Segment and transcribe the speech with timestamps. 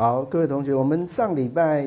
[0.00, 1.86] 好，各位同学，我们上礼拜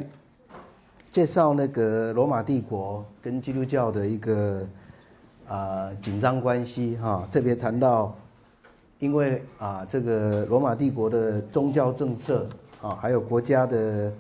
[1.12, 4.68] 介绍那个罗马帝国跟基督教的一个
[5.48, 8.16] 啊紧张关系哈，特别谈到，
[9.00, 12.48] 因为啊这个罗马帝国的宗教政策
[12.84, 14.14] 啊，还有国家的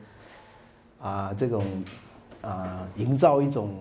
[0.99, 1.63] 啊这种
[2.41, 3.75] 啊营造一种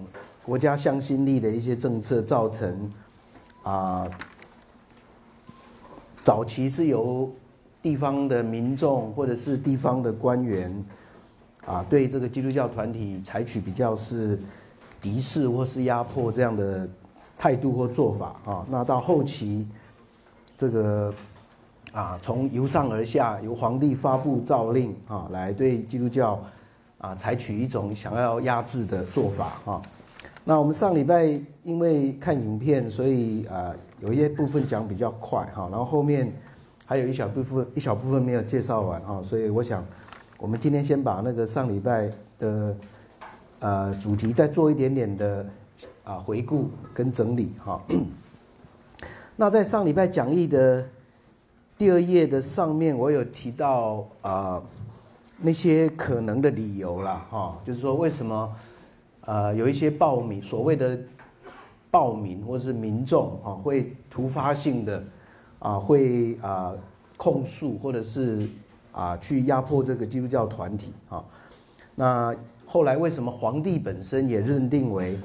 [0.45, 2.93] 国家向心力的一些政策，造成
[3.63, 4.07] 啊
[6.23, 7.31] 早期是由
[7.83, 10.73] 地方的民众或者是地方的官员，
[11.67, 14.39] 啊，对这个基督教团体采取比较是
[15.01, 16.89] 敌视或是压迫这样的
[17.37, 18.65] 态度或做法啊。
[18.71, 19.67] 那到后期，
[20.57, 21.13] 这个
[21.93, 26.41] 啊，从由上而下，由皇帝发布诏令啊，来对基督教
[26.99, 29.83] 啊采取一种想要压制的做法啊。
[30.45, 31.25] 那我们上礼拜
[31.65, 36.33] 因为看影片，所以啊，有一些部分讲比较快哈，然后后面。
[36.93, 39.83] 还有一小部分一小部分没有介绍完啊，所以我想，
[40.37, 42.77] 我们今天先把那个上礼拜的
[43.61, 45.47] 呃主题再做一点点的
[46.05, 47.83] 啊回顾跟整理哈。
[49.37, 50.87] 那在上礼拜讲义的
[51.79, 54.63] 第二页的上面，我有提到啊
[55.39, 58.55] 那些可能的理由啦哈，就是说为什么
[59.23, 60.99] 呃有一些暴民所谓的
[61.91, 65.03] 暴民或是民众啊会突发性的。
[65.63, 66.75] 啊，会啊
[67.17, 68.49] 控诉或者是
[68.91, 71.25] 啊去压迫这个基督教团体啊。
[71.95, 72.35] 那
[72.67, 75.17] 后来为什么皇帝本身也认定为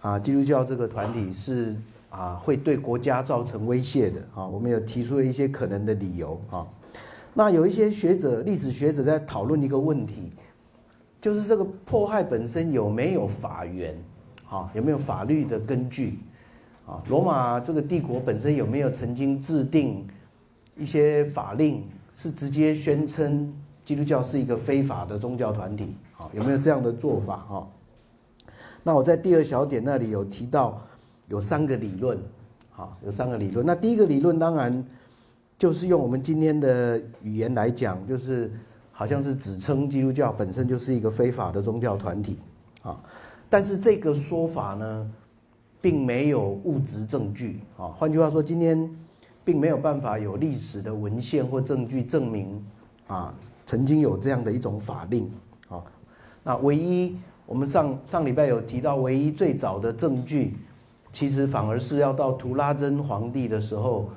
[0.00, 1.74] 啊基督教这个团体是
[2.10, 4.46] 啊会对国家造成威胁的啊？
[4.46, 6.64] 我们有提出了一些可能的理由啊。
[7.34, 10.30] 那有一些学者，历史学者在讨论一个问题，
[11.20, 13.96] 就是这个迫害本身有没有法源
[14.48, 14.70] 啊？
[14.74, 16.20] 有没有法律的根据？
[16.86, 20.06] 啊，罗马这个帝国本身有没有曾经制定
[20.76, 25.94] 一些法令，是直接宣称基督教是一个非法的宗教团体？
[26.18, 27.36] 啊，有没有这样的做法？
[27.48, 27.68] 哈，
[28.82, 30.82] 那我在第二小点那里有提到
[31.28, 32.18] 有三个理论，
[32.76, 33.64] 啊，有三个理论。
[33.64, 34.84] 那第一个理论当然
[35.56, 38.50] 就是用我们今天的语言来讲，就是
[38.90, 42.40] 好像是指称基督教本身就是一个非法的宗教团体，
[42.82, 43.00] 啊，
[43.48, 45.10] 但是这个说法呢？
[45.82, 48.88] 并没有物质证据啊，换句话说，今天
[49.44, 52.64] 并没有办法有历史的文献或证据证明
[53.08, 53.34] 啊，
[53.66, 55.28] 曾经有这样的一种法令
[55.68, 55.82] 啊。
[56.44, 57.16] 那唯一
[57.46, 60.54] 我们上上礼拜有提到，唯一最早的证据，
[61.12, 64.08] 其实反而是要到图拉真皇帝的时候，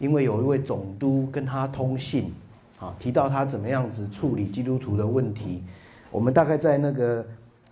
[0.00, 2.32] 因为有一位总督跟他通信
[2.80, 5.62] 啊，提到他怎么样子处理基督徒的问题。
[6.10, 7.24] 我们大概在那个。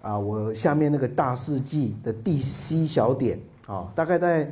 [0.03, 4.51] 啊，我下面那个大世纪的第 C 小点啊，大概在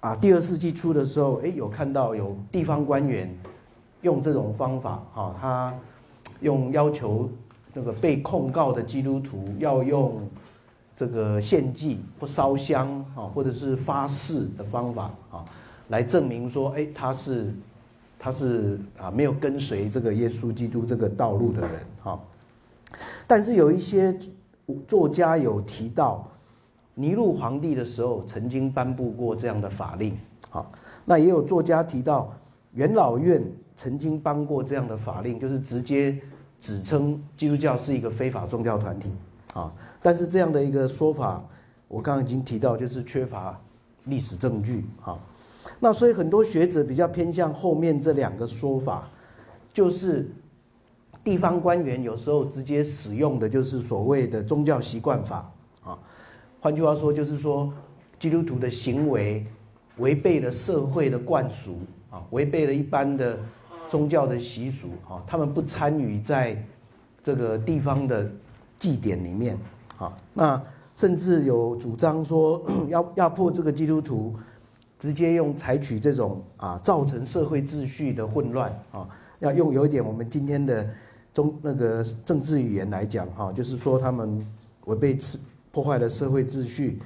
[0.00, 3.34] 啊第二世纪初的时候，哎，有看到有地方官员
[4.02, 5.74] 用这种方法哈，他
[6.40, 7.30] 用要求
[7.72, 10.20] 那个被控告的基督徒要用
[10.94, 15.42] 这个献祭或烧香啊，或者是发誓的方法啊，
[15.88, 17.54] 来证明说，哎，他是
[18.18, 21.70] 他是啊没有跟随这个耶稣基督这个道路的人
[22.02, 22.20] 哈。
[23.26, 24.16] 但是有一些
[24.86, 26.26] 作家有提到，
[26.94, 30.16] 尼禄皇帝的时候曾经颁布过这样的法令，
[30.48, 30.70] 好，
[31.04, 32.32] 那也有作家提到
[32.74, 33.42] 元老院
[33.74, 36.16] 曾经颁过这样的法令，就是直接
[36.60, 39.10] 指称基督教是一个非法宗教团体，
[39.54, 41.44] 啊，但是这样的一个说法，
[41.88, 43.60] 我刚刚已经提到，就是缺乏
[44.04, 45.18] 历史证据，哈，
[45.80, 49.08] 那所以很多学者比较偏向后面这两个说法，
[49.72, 50.30] 就是。
[51.26, 55.50] 地方官员有时候直接使用的就是所谓的宗教习惯法
[55.82, 55.98] 啊，
[56.60, 57.72] 换句话说就是说，
[58.16, 59.44] 基督徒的行为
[59.96, 61.78] 违背了社会的惯俗
[62.10, 63.36] 啊，违背了一般的
[63.88, 66.64] 宗教的习俗啊，他们不参与在
[67.24, 68.30] 这个地方的
[68.76, 69.58] 祭典里面
[69.98, 70.62] 啊，那
[70.94, 74.32] 甚至有主张说 要压迫这个基督徒，
[74.96, 79.08] 直接用采取这种啊造成社会秩序的混乱啊，
[79.40, 80.88] 要用有一点我们今天的。
[81.36, 84.40] 中那个政治语言来讲，哈，就是说他们
[84.86, 85.18] 违背
[85.70, 86.98] 破坏了社会秩序，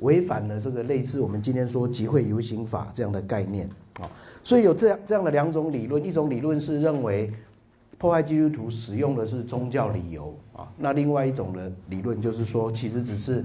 [0.00, 4.10] 违反了这个类似我们今天说集会游行法这样的概念，啊，
[4.42, 7.32] 所以有这样这样的两种理论，一种理论是认为
[7.96, 13.44] 破坏基督徒使用的是宗教理由，啊，那另外一种的理论就是说，其实只是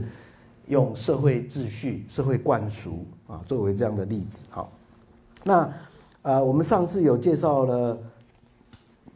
[0.66, 4.72] 用社会秩序、社会惯俗啊作为这样的例子，好，
[5.44, 5.72] 那
[6.24, 7.96] 呃，我们上次有介绍了。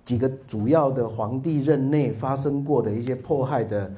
[0.06, 3.92] 几个主要的皇帝任内发生过的一些迫害的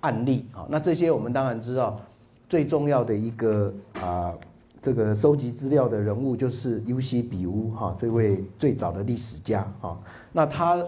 [0.00, 1.98] 案例啊，那这些我们当然知道，
[2.48, 4.34] 最重要的一个啊，
[4.82, 9.96] 这个收集资料的人物就是尤西比乌哈，这位最早的历史家哈。
[10.32, 10.84] 那他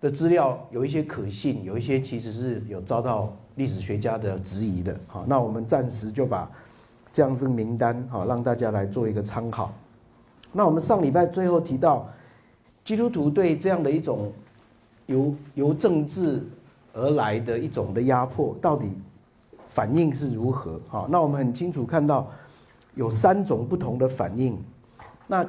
[0.00, 4.98] 的资料有一些可信，有一些其实是有遭到历史学家的质疑的。
[5.06, 6.50] 哈，那我们暂时就把
[7.12, 9.72] 这样份名单好让大家来做一个参考。
[10.52, 12.08] 那我们上礼拜最后提到，
[12.90, 14.32] 基督徒对这样的一种
[15.06, 16.42] 由由政治
[16.92, 18.90] 而来的一种的压迫，到底
[19.68, 20.80] 反应是如何？
[20.88, 22.28] 好，那我们很清楚看到
[22.96, 24.58] 有三种不同的反应。
[25.28, 25.46] 那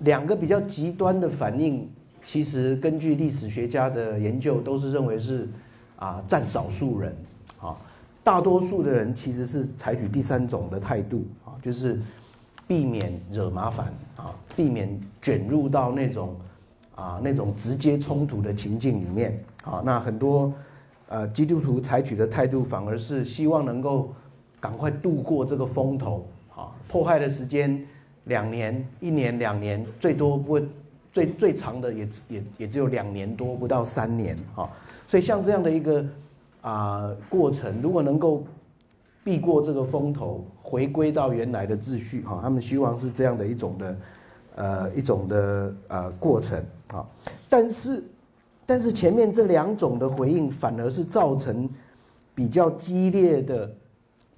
[0.00, 1.88] 两个比较极端的反应。
[2.26, 5.48] 其实根据历史学家的研究，都是认为是
[5.96, 7.16] 啊占少数人
[7.58, 7.74] 啊，
[8.22, 11.98] 大多数的人其实是采取第三种的态度啊，就是
[12.66, 16.36] 避免惹麻烦啊，避免卷入到那种
[16.94, 19.82] 啊那种直接冲突的情境里面啊。
[19.84, 20.52] 那很多
[21.08, 24.12] 呃基督徒采取的态度，反而是希望能够
[24.60, 27.84] 赶快度过这个风头啊，迫害的时间
[28.24, 30.66] 两年、一年、两年，最多不会。
[31.12, 34.68] 最最长的也也也只有两年多，不到三年啊，
[35.08, 36.04] 所以像这样的一个
[36.60, 38.44] 啊过程，如果能够
[39.26, 43.96] 避过这个风头，回归到原来的秩序哈，他们希望是这样的一种的
[44.54, 47.04] 呃一种的呃过程啊，
[47.48, 48.04] 但是
[48.64, 51.68] 但是前面这两种的回应，反而是造成
[52.36, 53.68] 比较激烈的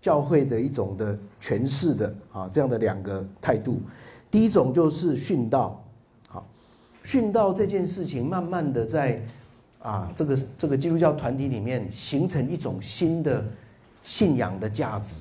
[0.00, 3.82] 教会的一种的诠释的啊这样的两个态度，
[4.31, 5.85] 第一种就是殉道。
[6.29, 6.46] 好
[7.05, 9.23] 殉道这件事情，慢慢的在
[9.82, 13.44] 啊这个这个基督教团体里面形成一种新的
[14.03, 15.17] 信仰的价值。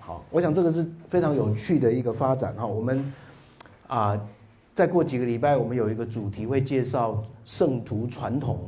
[0.00, 2.66] 好，我想这个是非常有趣的一个发展哈。
[2.66, 3.12] 我们
[3.86, 4.20] 啊
[4.74, 8.60] 再过几个礼拜，我们有一个主题会介绍圣徒传统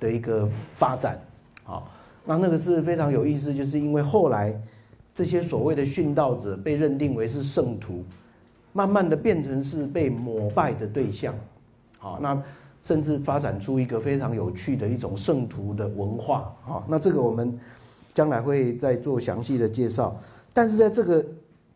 [0.00, 1.20] 的一个发展。
[1.64, 1.90] 好，
[2.24, 4.58] 那那个是非常有意思，就是因为后来
[5.14, 8.04] 这些所谓的殉道者被认定为是圣徒，
[8.72, 11.34] 慢慢的变成是被膜拜的对象。
[11.98, 12.42] 好，那
[12.82, 16.82] 甚至发展出一个非常有趣的一种圣徒的文化啊。
[16.88, 17.58] 那这个我们
[18.14, 20.18] 将来会再做详细的介绍。
[20.52, 21.24] 但是在这个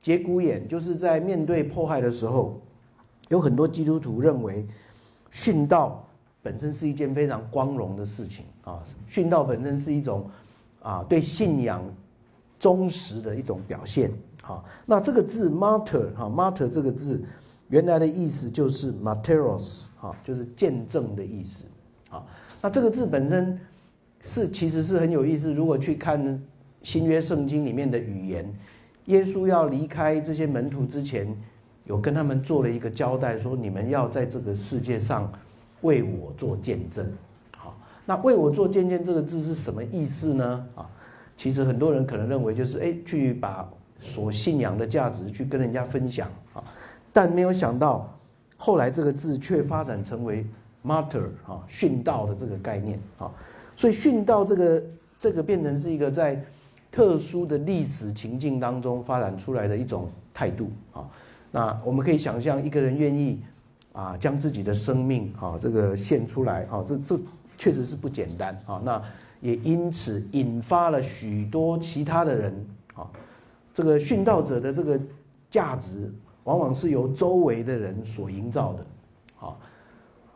[0.00, 2.58] 节骨眼，就是在面对迫害的时候，
[3.28, 4.66] 有很多基督徒认为
[5.32, 6.08] 殉道
[6.42, 8.82] 本身是一件非常光荣的事情啊。
[9.10, 10.30] 殉道本身是一种
[10.80, 11.84] 啊对信仰
[12.58, 14.10] 忠实的一种表现。
[14.42, 17.22] 好，那这个字 martyr 哈 martyr 这个字。
[17.70, 21.66] 原来的意思就是 “materos”，哈，就是见证的意思，
[22.08, 22.24] 啊，
[22.62, 23.60] 那这个字本身
[24.28, 25.54] 是其实是很有意思。
[25.54, 26.40] 如果去看
[26.82, 28.46] 新约圣经里面的语言，
[29.06, 31.26] 耶稣要离开这些门徒之前，
[31.86, 35.32] 有跟他们做了一个交代，说你们要在这个世界上
[35.80, 37.10] 为我做见证，
[37.56, 40.66] 好，那为我做见证这个字是什么意思呢？
[40.74, 40.86] 啊，
[41.34, 43.66] 其实很多人可能认为就是哎，去把
[43.98, 46.62] 所信仰的价值去跟人家分享，啊。
[47.14, 48.14] 但没有想到，
[48.58, 50.44] 后来这个字却发展成为
[50.84, 53.32] martyr 啊，殉道的这个概念啊，
[53.78, 54.82] 所以殉道这个
[55.18, 56.44] 这个变成是一个在
[56.92, 61.08] 特殊的历史情境当中发展出来的一种态度啊。
[61.50, 63.40] 那我们可以想象，一个人愿意
[63.92, 67.18] 啊将自己的生命啊这个献出来啊，这这
[67.56, 68.82] 确实是不简单啊。
[68.84, 69.02] 那
[69.40, 73.08] 也因此引发了许多其他的人啊，
[73.72, 75.00] 这个殉道者的这个
[75.50, 76.12] 价值。
[76.44, 78.86] 往往是由周围的人所营造的，
[79.36, 79.60] 好，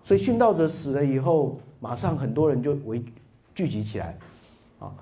[0.04, 3.02] 所以殉道者死了以后，马上很多人就围
[3.54, 4.18] 聚集起来，
[4.78, 4.92] 啊，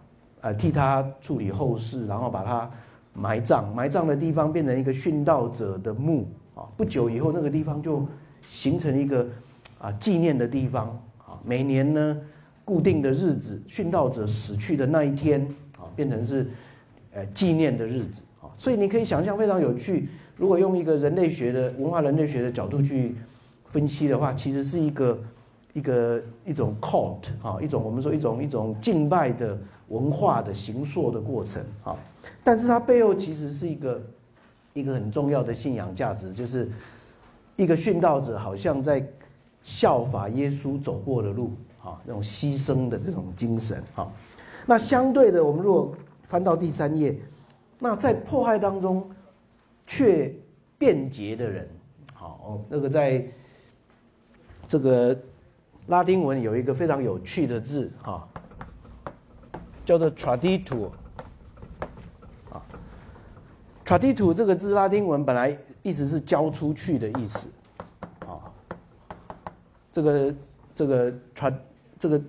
[0.41, 2.71] 呃，替他处理后事，然后把他
[3.15, 8.07] 埋葬，埋葬的地方变成一个殉道者的墓，啊，不久以后那个地方就
[8.49, 9.27] 形成一个
[9.79, 10.89] 啊纪念的地方，
[11.19, 12.21] 啊，每年呢
[12.65, 15.47] 固定的日子，殉道者死去的那一天，
[15.79, 16.49] 啊，变成是
[17.13, 20.09] 呃纪念的日子，啊，所以你可以想象非常有趣。
[20.37, 23.15] 如果用一个人类学的文化人类学的角度去
[23.67, 25.19] 分析的话，其实是一个
[25.73, 29.59] 一个一种 cult 啊，一种我们说一种一种敬拜的
[29.89, 31.97] 文化的形塑的过程啊。
[32.43, 34.03] 但是它背后其实是一个
[34.73, 36.71] 一个很重要的信仰价值，就是
[37.57, 39.07] 一个殉道者好像在
[39.63, 44.11] 效法耶稣走过的路啊，那种牺牲的这种精神啊。
[44.67, 45.95] 那相对的，我们如果
[46.29, 47.19] 翻到第三页，
[47.79, 49.09] 那在迫害当中。
[49.87, 50.33] 却
[50.79, 51.69] 便捷的人，
[52.15, 53.27] 好，那个在
[54.69, 55.19] 这个
[55.91, 58.27] 拉丁文有一个非常有趣的字，哈，
[59.85, 60.89] 叫做 traditur，
[62.49, 62.63] 啊
[63.85, 67.49] ，traditur 这个字拉丁文本来意思是交出去的意思，
[68.21, 68.39] 啊，
[69.91, 70.35] 这个
[70.77, 71.53] 这个 tra
[71.99, 72.23] 这个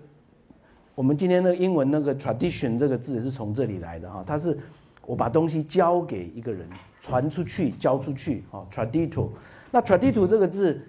[0.95, 4.57] 我们今天的英文那个 tradition 这个字是从这里来的哈，它是
[5.05, 6.67] 我把东西交给一个人。
[7.03, 9.27] 传出去，交出去，啊 t r a d i t o
[9.71, 10.79] 那 t r a d i t o 这个字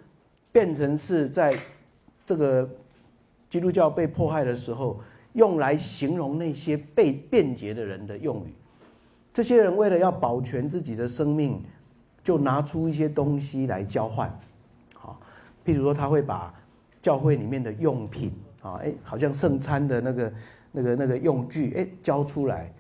[0.53, 1.57] 变成是在
[2.33, 2.67] 这个
[3.51, 4.99] 基督教被迫害的时候，
[5.35, 8.55] 用来形容那些被辩解的人的用语。
[9.35, 11.63] 这些人为了要保全自己的生命，
[12.25, 14.35] 就拿出一些东西来交换。
[14.95, 15.21] 好，
[15.63, 16.55] 譬如说他会把
[17.03, 20.33] 教会里面的用品啊，哎，好像圣餐的那个、
[20.71, 22.73] 那个、那个用具，哎，交出来，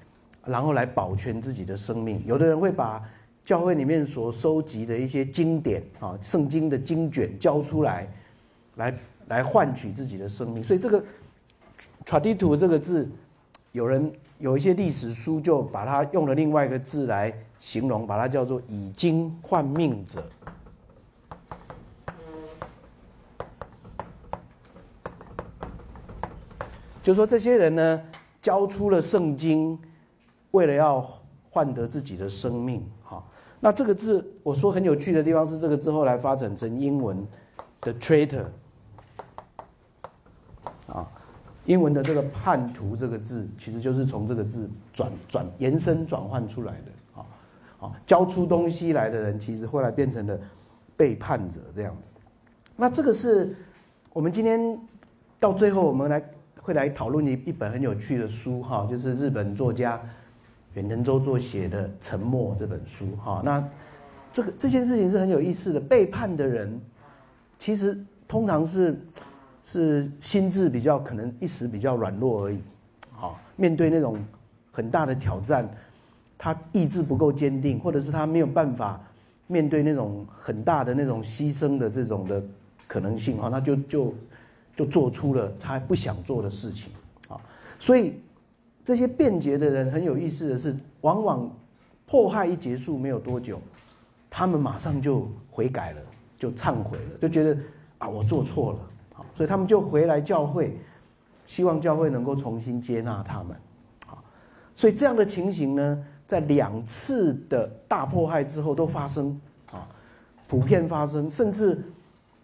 [0.46, 2.22] 然后来保全自己的生命。
[2.24, 3.02] 有的人会把
[3.44, 8.08] 教会里面所收集的一些经典啊，圣经的经卷交出来，
[8.76, 8.94] 来。
[9.28, 11.02] 来换取自己的生命，所以这个
[12.04, 13.08] “traditu” 这个字，
[13.72, 20.22] 有人有一些历史书就把它用了另外一个字来形容，把它叫做“以经换命者”。
[27.02, 28.02] 就说这些人呢，
[28.40, 29.76] 交出了圣经，
[30.52, 31.04] 为了要
[31.50, 32.88] 换得自己的生命。
[33.02, 33.24] 哈，
[33.58, 37.26] 那这个字我说很有趣的地方是，这个字后来发展成英文
[37.80, 38.44] 的 “traitor”。
[40.86, 41.10] 啊，
[41.66, 47.20] 英文的这个“叛徒”这个字，其实就是从这个字转转延伸转换出来的。
[47.20, 47.26] 啊，
[47.80, 50.36] 啊，交出东西来的人，其实后来变成了
[50.96, 52.10] 背叛者这样子。
[52.74, 53.54] 那这个是
[54.12, 54.76] 我们今天
[55.38, 56.22] 到最后，我们来
[56.60, 60.00] 会来讨论一一本很有趣的书，哈，就是日本作家
[60.74, 63.06] 远藤周作写的《沉默》这本书。
[63.22, 63.64] 哈，那
[64.32, 65.78] 这个这件事情是很有意思的。
[65.78, 66.80] 背叛的人，
[67.56, 69.00] 其实通常是。
[69.64, 72.58] 是心智比较可能一时比较软弱而已，
[73.20, 74.18] 啊，面对那种
[74.70, 75.68] 很大的挑战，
[76.36, 79.00] 他意志不够坚定，或者是他没有办法
[79.46, 82.42] 面对那种很大的那种牺牲的这种的
[82.88, 84.14] 可能性，哈，那就就
[84.74, 86.90] 就做出了他不想做的事情，
[87.28, 87.40] 啊，
[87.78, 88.14] 所以
[88.84, 91.50] 这些辩解的人很有意思的是，往往
[92.04, 93.60] 迫害一结束没有多久，
[94.28, 96.00] 他们马上就悔改了，
[96.36, 97.56] 就忏悔了，就觉得
[97.98, 98.78] 啊，我做错了。
[99.34, 100.78] 所以他们就回来教会，
[101.44, 103.56] 希望教会能够重新接纳他们，
[104.06, 104.16] 啊，
[104.74, 109.88] 所以这样的情形呢，在两次的大迫害之后都发生，啊，
[110.48, 111.82] 普遍发生，甚至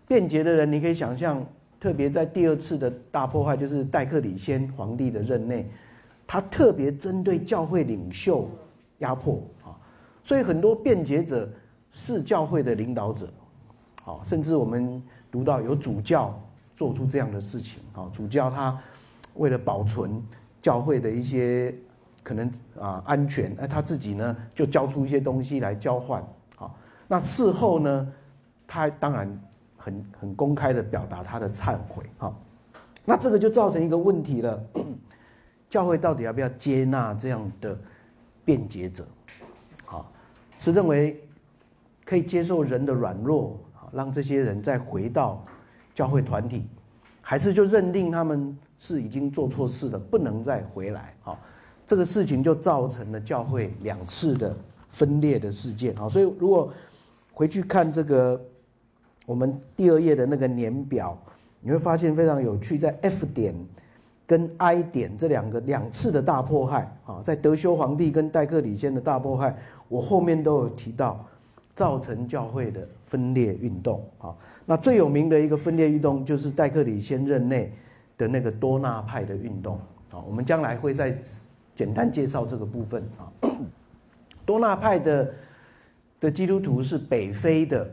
[0.07, 1.45] 便捷的人，你可以想象，
[1.79, 5.71] 特别在第二次的大迫害，就是戴克里先皇帝的任内，
[6.27, 8.49] 他特别针对教会领袖
[8.99, 9.77] 压迫，啊，
[10.25, 11.49] 所以很多辩解者
[11.91, 13.29] 是教会的领导者，
[14.03, 16.39] 好，甚至我们读到有主教。
[16.79, 18.09] 做出这样的事情啊！
[18.13, 18.81] 主教他
[19.35, 20.23] 为了保存
[20.63, 21.75] 教会的一些
[22.23, 26.23] 可能啊安全，哎，他自己呢就交出一些东西来交换
[26.57, 26.71] 啊。
[27.09, 28.13] 那事后呢，
[28.65, 29.43] 他当然
[29.77, 32.33] 很很公开的表达他的忏悔啊。
[33.05, 34.65] 那这个就造成一个问题了：
[35.69, 37.77] 教会到底要不要接纳这样的
[38.45, 39.05] 辩解者？
[39.87, 40.07] 啊，
[40.61, 41.21] 是认为
[42.05, 43.59] 可以接受人的软弱，
[43.91, 45.45] 让这些人再回到。
[45.99, 46.65] 教会团体，
[47.21, 51.37] 还是就认定他们是已经做错事了，不能再回来啊？
[51.85, 54.57] 这个事情就造成了教会两次的
[54.91, 56.09] 分裂的事件啊。
[56.09, 56.73] 所以如果
[57.33, 58.41] 回去看这个
[59.27, 61.19] 我们第二页的那个年表，
[61.61, 63.53] 你会发现非常有趣，在 F 点
[64.25, 71.27] 跟 I 点这两个两次的大迫害啊，在德修皇帝跟戴克里先的大迫害，我后面都有提到，
[71.79, 74.35] 造成教会的分裂运动啊。
[74.67, 77.73] 那最有名的一个分裂运动，就是戴克里先任内
[78.17, 79.77] 的那个多纳派的运动
[80.11, 80.19] 啊。
[80.27, 81.17] 我们将来会再
[81.77, 83.31] 简单介绍这个部分啊。
[84.45, 85.33] 多纳派的
[86.19, 87.89] 的基督徒是北非的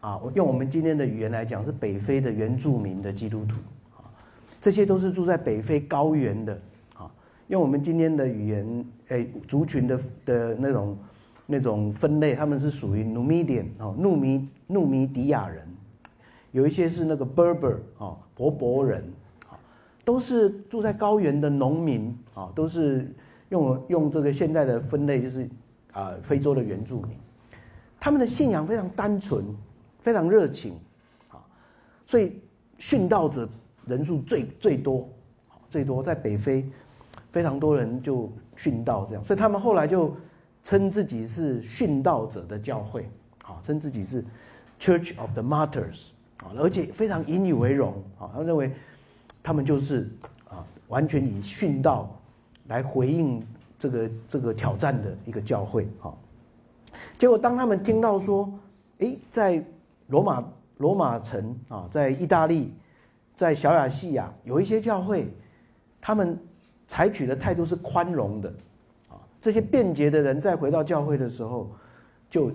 [0.00, 3.56] 啊，用我们今天的语言来讲，是北非的原住民的基督徒
[3.98, 4.08] 啊。
[4.58, 6.58] 这些都是住在北非高原的
[6.94, 7.12] 啊。
[7.48, 10.96] 用我们今天的语言，哎，族群的的那种。
[11.50, 15.66] 那种分类，他们是属于 Numidian 哦，努米努米迪亚人，
[16.52, 19.02] 有一些是那个 Berber 啊，伯伯人，
[20.04, 23.12] 都是住在高原的农民啊，都是
[23.48, 25.50] 用用这个现代的分类，就是
[25.92, 27.16] 啊，非洲的原住民，
[27.98, 29.44] 他们的信仰非常单纯，
[29.98, 30.74] 非常热情
[31.30, 31.42] 啊，
[32.06, 32.40] 所以
[32.78, 33.48] 殉道者
[33.86, 35.08] 人数最最多，
[35.68, 36.64] 最多在北非，
[37.32, 40.14] 非常多人就殉道这样，所以他们后来就。
[40.70, 43.10] 称自己是殉道者的教会，
[43.42, 44.24] 啊，称自己是
[44.78, 46.10] Church of the Martyrs，
[46.44, 48.70] 啊，而且非常引以为荣，啊，他认为
[49.42, 50.08] 他们就是
[50.48, 52.16] 啊，完全以殉道
[52.68, 53.44] 来回应
[53.80, 56.14] 这个这个挑战的一个教会，啊，
[57.18, 58.48] 结果当他们听到说，
[58.98, 59.60] 诶，在
[60.06, 60.44] 罗马
[60.76, 62.72] 罗马城啊，在意大利，
[63.34, 65.34] 在小亚细亚有一些教会，
[66.00, 66.38] 他们
[66.86, 68.54] 采取的态度是宽容的。
[69.40, 71.70] 这些便捷的人在回到教会的时候，
[72.28, 72.52] 就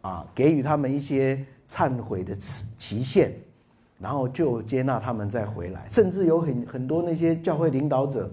[0.00, 3.32] 啊给予他们一些忏悔的期期限，
[3.98, 8.30] 然后就接纳他们再回来，甚至有很很多那些教会领导者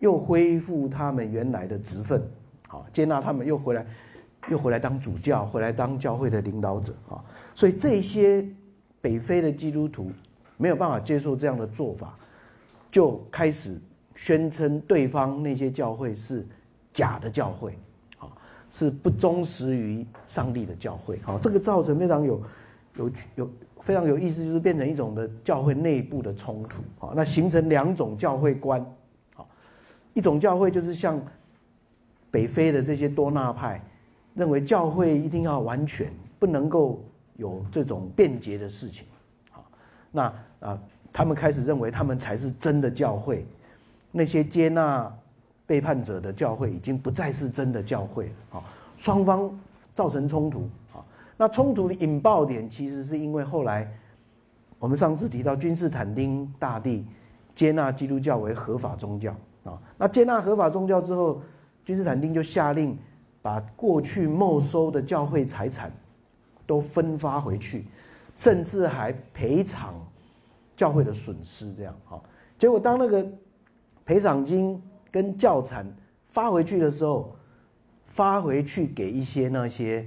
[0.00, 2.22] 又恢复他们原来的职分，
[2.68, 3.86] 好，接纳他们又回来，
[4.48, 7.24] 又回来当主教，回来当教会的领导者啊。
[7.54, 8.44] 所以这些
[9.00, 10.10] 北非的基督徒
[10.56, 12.14] 没有办法接受这样的做法，
[12.90, 13.80] 就开始
[14.14, 16.46] 宣称对方那些教会是
[16.96, 17.78] 假的教会，
[18.18, 18.24] 啊，
[18.70, 22.42] 是不忠实于上帝的教会，好，这个造成非常有
[22.96, 23.50] 有有
[23.80, 28.82] 非常有意思，就是变成一种的教会内部的冲突，啊，那形成两种教会观，
[29.34, 29.46] 好，
[30.14, 31.20] 一种教会就是像
[32.30, 33.84] 北非的这些多纳派
[34.32, 37.04] 认为教会一定要完全不能够。
[37.38, 39.06] 有这种便捷的事情，
[39.50, 39.62] 好，
[40.10, 40.22] 那
[40.60, 43.46] 啊，他们开始认为他们才是真的教会，
[44.10, 45.14] 那些接纳
[45.66, 48.64] 背叛者的教会已经不再是真的教会了，啊，
[48.96, 49.50] 双方
[49.94, 51.04] 造成冲突，啊，
[51.36, 53.90] 那冲突的引爆点其实是因为后来
[54.78, 57.04] 我们上次提到君士坦丁大帝
[57.54, 61.42] 接纳基督教为合法宗教，啊，那接纳合法宗教之后，
[61.84, 62.96] 君士坦丁就下令
[63.42, 65.92] 把过去没收的教会财产。
[66.68, 67.86] 都分发回去，
[68.34, 69.94] 甚至还赔偿
[70.76, 72.20] 教会的损失，这样哈。
[72.58, 73.24] 结果当那个
[74.04, 75.86] 赔偿金跟教产
[76.28, 77.34] 发回去的时候，
[78.04, 80.06] 发回去给一些那些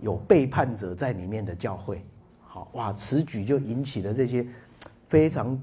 [0.00, 2.04] 有背叛者在里面的教会，
[2.40, 4.46] 好哇，此举就引起了这些
[5.08, 5.60] 非常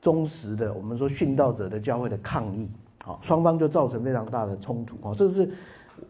[0.00, 2.70] 忠实的我们说殉道者的教会的抗议，
[3.02, 5.50] 好，双方就造成非常大的冲突哦，这是。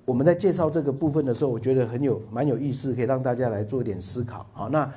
[0.06, 4.44] 我们在介绍这个部分的时候，我觉得很有蛮有意思，可以让大家来做一点思考。
[4.52, 4.90] 好，那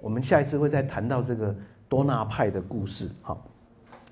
[0.00, 1.54] 我们下一次会再谈到这个
[1.90, 3.08] 多纳派的故事。
[3.20, 3.46] 好，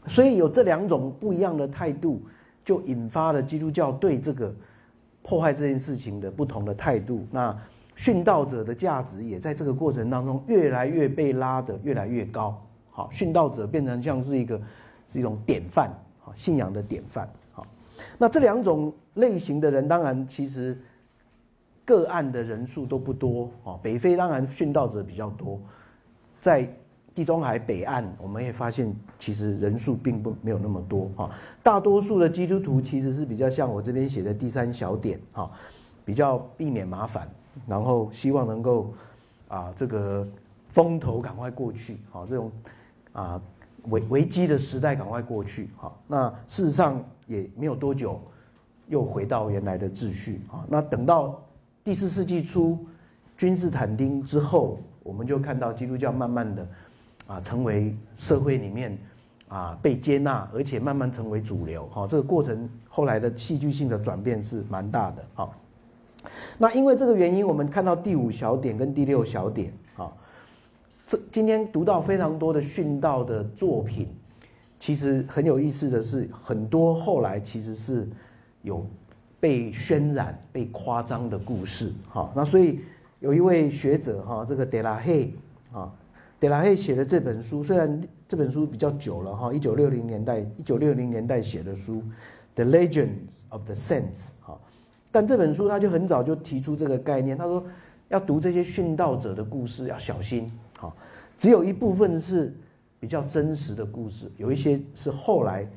[0.07, 2.23] 所以有这两种不一样的态度，
[2.68, 4.54] 就引发了基督教对这个
[5.22, 7.26] 破坏这件事情的不同的态度。
[7.30, 7.58] 那
[7.96, 12.62] 殉道者的价值也在这个过程当中越来越被拉得越来越高。
[12.90, 14.60] 好，殉道者变成像是一个
[15.08, 15.90] 是一种典范，
[16.21, 17.26] 好，信仰的典范。
[17.52, 17.66] 好，
[18.19, 18.93] 那这两种。
[19.14, 20.78] 类型的人当然其实
[21.84, 23.76] 个案的人数都不多啊。
[23.82, 25.58] 北非当然殉道者比较多，
[26.38, 26.73] 在
[27.19, 31.28] 地中海北岸，我们也发现其实人数并不没有那么多哈。
[31.65, 35.50] 大多数的基督徒其实是比较像我这边写的第三小点哈，
[36.04, 37.28] 比较避免麻烦，
[37.67, 38.95] 然后希望能够
[39.49, 40.25] 啊这个
[40.69, 42.52] 风头赶快过去啊，这种
[43.13, 43.43] 啊
[43.89, 45.93] 危危机的时代赶快过去哈。
[46.07, 48.21] 那事实上也没有多久。
[48.87, 50.65] 又回到原来的秩序啊！
[50.67, 51.39] 那等到
[51.85, 52.78] 第四世纪初，
[53.37, 56.67] 君士坦丁之后，我们就看到基督教慢慢的
[57.28, 58.99] 啊，成为社会里面
[59.47, 61.86] 啊被接纳，而且慢慢成为主流。
[61.93, 65.25] 哈，这个过程后来的戏剧性的转变是蛮大的。
[65.36, 65.50] 哈，
[66.58, 69.73] 那因为这个原因，我们看到第五小点跟第六小点。
[69.95, 70.12] 哈，
[71.06, 74.08] 这今天读到非常多的殉道的作品，
[74.80, 78.08] 其实很有意思的是，很多后来其实是。
[78.62, 78.84] 有
[79.38, 82.80] 被渲染、被夸张的故事，哈，那所以
[83.21, 85.32] 有一位学者，哈，这个德拉黑，
[85.73, 85.91] 啊，
[86.38, 91.94] 德拉黑写的这本书，虽然这本书比较久了，哈，一九六零年代，一九六零年代写的书，
[92.54, 94.58] 《The Legends of the Saints》，哈，
[95.10, 97.64] 但这本书他就很早就提出这个概念，他说
[98.08, 100.94] 要读这些殉道者的故事要小心，哈，
[101.36, 102.54] 只有一部分是
[103.00, 105.68] 比较真实的故事，有一些是后来。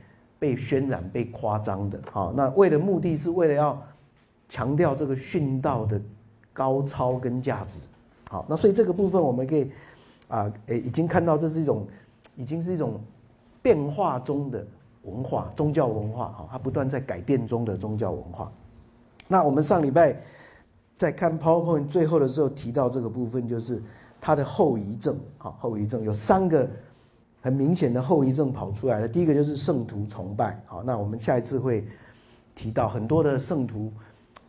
[0.41, 3.79] 被渲染、被夸张的，好，那为的目的是为了要
[4.49, 6.01] 强调这个殉道的
[6.51, 7.85] 高超跟价值，
[8.27, 9.69] 好，那所以这个部分我们可以
[10.31, 11.87] 啊，诶，已经看到这是一种，
[12.35, 12.99] 已经是一种
[13.61, 14.65] 变化中的
[15.03, 18.51] 文化，宗教文化，哈，它不断在改变中的宗教文化。
[19.27, 20.19] 那我们上礼拜
[20.97, 23.81] 在看 PowerPoint 最后的时候提到这个部分，就是
[24.19, 26.67] 它的后遗症，啊，后遗症有三个。
[27.43, 29.07] 很明显的后遗症跑出来了。
[29.07, 31.83] 第一个就是圣徒崇拜，好，那我们下一次会
[32.53, 33.91] 提到很多的圣徒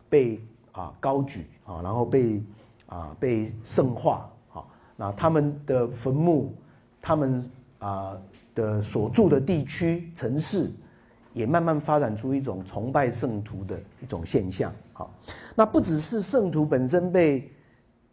[0.07, 0.39] 被
[0.73, 2.43] 啊高举啊，然后被
[2.85, 4.29] 啊被圣化，
[5.03, 6.53] 啊，他们的坟墓，
[7.01, 8.17] 他们啊
[8.55, 10.71] 的所住的地区城市，
[11.33, 15.13] 也慢慢发展出一种崇拜圣徒的一种现象，好，
[15.55, 17.51] 那不只是圣徒本身被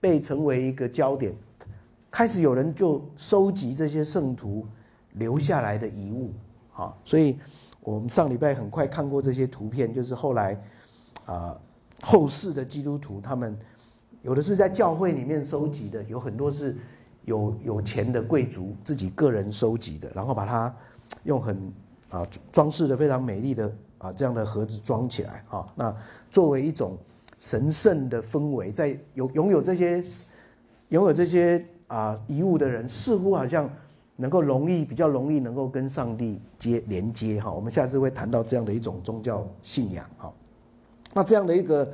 [0.00, 1.32] 被成为一个焦点。
[2.10, 4.66] 开始有人就收集这些圣徒
[5.12, 6.32] 留下来的遗物，
[6.74, 7.38] 啊，所以
[7.82, 10.60] 我们上礼拜很快看过这些图片，就是后来
[11.24, 11.56] 啊
[12.00, 13.56] 后世的基督徒，他们
[14.22, 16.76] 有的是在教会里面收集的，有很多是
[17.24, 20.74] 有有钱的贵族自己个人收集的，然后把它
[21.24, 21.72] 用很
[22.08, 25.94] 啊装饰的非常美丽的啊这样的盒子装起来，啊，那
[26.30, 26.96] 作为一种
[27.38, 30.04] 神圣的氛围，在有拥有这些
[30.88, 31.64] 拥有这些。
[31.90, 33.68] 啊，遗物的人似乎好像
[34.14, 37.50] 能够容易比较容易能够跟上帝接连接哈。
[37.50, 40.32] 我们下次会谈到这样的一种宗教信仰哈。
[41.12, 41.92] 那这样的一个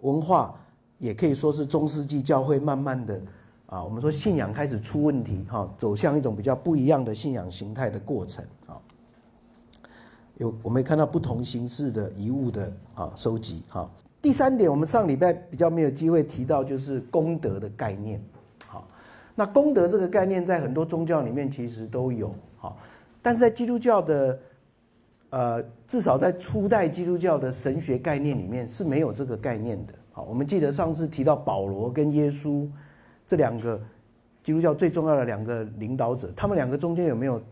[0.00, 0.58] 文化，
[1.04, 3.20] 也可以说是中世纪教会慢慢的
[3.66, 8.80] 啊，我们说信仰开始出问题哈，走向一种比较不一样的信仰形态的过程啊。
[10.38, 13.86] 有我们看到不同形式的遗物的啊收集哈。
[14.22, 18.18] 第三点，我们上礼拜比较没有机会提到，就是功德的概念。
[18.66, 18.88] 好，
[19.34, 22.78] 那功德这个概念在很多宗教里面其实都有好，
[23.20, 24.38] 但是在基督教的
[25.28, 29.92] 呃，至少在初代基督教的神学概念里面是没有这个概念的。
[30.14, 32.66] 好，我们记得上次提到保罗跟耶稣
[33.26, 33.78] 这两个
[34.42, 37.42] 基督教最重要的两个领导者，他们两个中间有没有？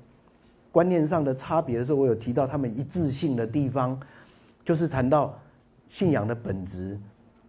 [0.71, 4.01] 观念上的差别的时候，我有提到他们一致性的地方，
[4.65, 5.39] 就是谈到
[5.87, 6.99] 信仰的本质，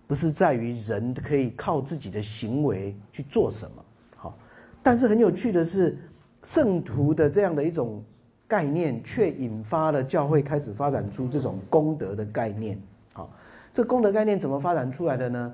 [0.06, 3.86] 不是在于人可以靠自己的行为去做什么，
[4.18, 4.38] 好，
[4.84, 5.98] 但是很有趣的是，
[6.44, 8.04] 圣徒的这样的一种
[8.46, 12.78] 概念，却引发了教会开始发展出这种功德的概念，
[13.14, 13.32] 好，
[13.74, 15.54] 这功德概念怎么发展出来的呢？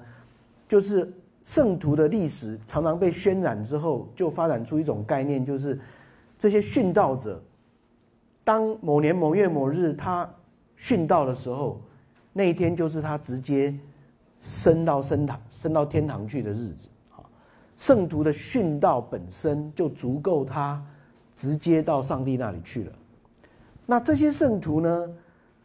[0.67, 1.11] 就是
[1.45, 5.79] 圣徒的历史常常被渲染之后，就发展出一种概念，就是
[6.37, 7.41] 这些殉道者。
[8.43, 10.29] 当某年某月某日他
[10.77, 11.79] 殉道的时候，
[12.33, 13.73] 那一天就是他直接
[14.37, 16.89] 升到升堂、升到天堂去的日子。
[17.09, 17.29] 好，
[17.77, 20.83] 圣徒的殉道本身就足够他
[21.33, 22.91] 直接到上帝那里去了。
[23.85, 25.09] 那这些圣徒呢，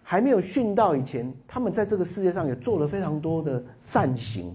[0.05, 4.55] 还没有殉道以前，他们在这个世界上也做了非常多的善行，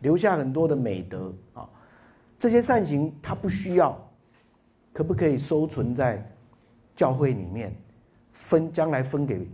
[0.00, 1.68] 留下很多的美德啊。
[2.36, 3.96] 这些善行他不需要，
[4.92, 6.28] 可不可以收存在？
[6.96, 7.72] 教会里面
[8.32, 9.48] 分将来分给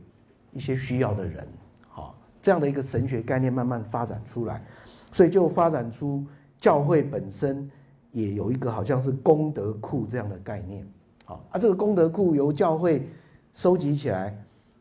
[0.51, 1.47] 一些需要的人，
[1.90, 4.64] 好这样的一个神学概念慢慢发展出来，
[5.12, 6.25] 所以就发展出
[6.57, 7.70] 教会本身
[8.12, 10.88] 也有一个好像是功德库这样的概念，
[11.27, 13.07] 好啊这个功德库由教会
[13.53, 14.35] 收集起来，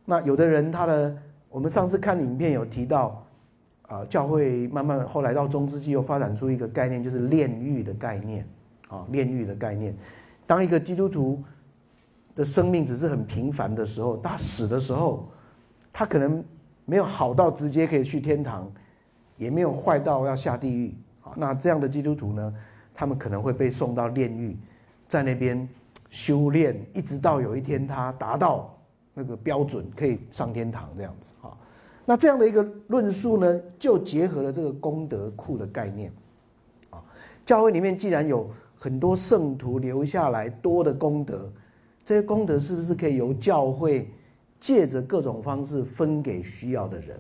[0.05, 1.15] 那有的人他的
[1.49, 3.25] 我们上次看影片有提到
[3.83, 8.47] 啊教会慢慢后来到中世纪又发展出一个概念就是炼狱的概念，
[8.87, 9.95] 啊炼狱的概念，
[10.45, 11.41] 当一个基督徒。
[12.35, 15.29] 的生命只是很平凡的时候，他死的时候，
[15.91, 16.43] 他可能
[16.83, 18.67] 没有好到直接可以去天堂，
[19.37, 21.33] 也没有坏到要下地狱啊。
[21.37, 22.51] 那这样的基督徒呢，
[22.91, 24.57] 他们可能会被送到炼狱，
[25.07, 25.69] 在那边
[26.09, 28.72] 修炼，一直到有一天他达到
[29.13, 31.55] 那个标准，可以上天堂这样子啊。
[32.05, 36.11] 那这样的一个论述呢，就结合了这个功德库的概念
[36.89, 37.01] 啊。
[37.45, 41.51] 教会里面既然有很多圣徒留下来多的功德。
[42.05, 44.11] 这些功德是不是可以由教会
[44.59, 47.17] 借着各种方式分给需要的人？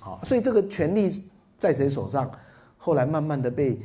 [0.00, 1.10] 好，所以这个权利
[1.56, 2.30] 在谁手上？
[2.76, 3.80] 后来慢慢的被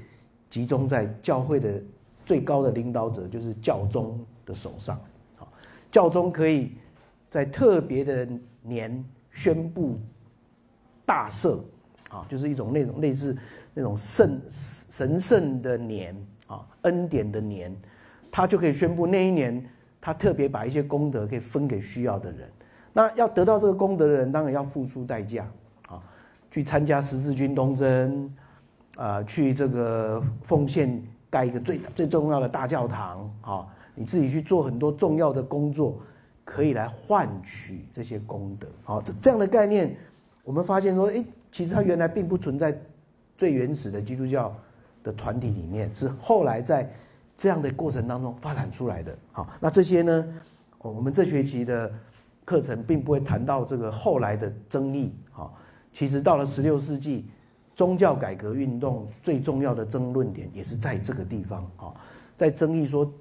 [0.49, 1.81] 集中在教会的
[2.25, 4.99] 最高的领导者，就是教宗的手上。
[5.37, 5.47] 好，
[5.89, 6.73] 教宗可以
[7.33, 8.27] 在特别的
[8.61, 9.99] 年宣布
[11.03, 11.59] 大赦，
[12.09, 13.35] 啊，就是一种那种类似
[13.73, 16.15] 那种圣神圣的年
[16.45, 17.75] 啊，恩典的年，
[18.29, 19.65] 他就可以宣布那一年。
[19.99, 22.51] 他特别把一些功德可以分给需要的人，
[22.91, 25.49] 那要得到这个功德的人，当然要付出代价
[25.87, 25.99] 啊，
[26.51, 28.35] 去参加十字军东征，
[28.97, 35.97] 啊，去这个奉献盖一个最最重要的大教堂啊，你自己去做很多重要的工作，
[36.43, 38.67] 可以来换取这些功德。
[38.83, 39.95] 好，这这样的概念，
[40.43, 42.77] 我们发现说，哎，其实它原来并不存在
[43.37, 44.55] 最原始的基督教
[45.03, 46.91] 的团体里面，是后来在。
[47.35, 50.33] 这样的过程当中发展出来的，好，那这些呢？
[50.77, 51.91] 我们这学期的
[52.45, 55.57] 课程并不会谈到这个后来的争议，好，
[55.91, 57.25] 其实到了十六世纪，
[57.75, 61.91] 宗教改革运动最重要的争论点也是在这个地方，啊，
[62.37, 63.11] 在争议说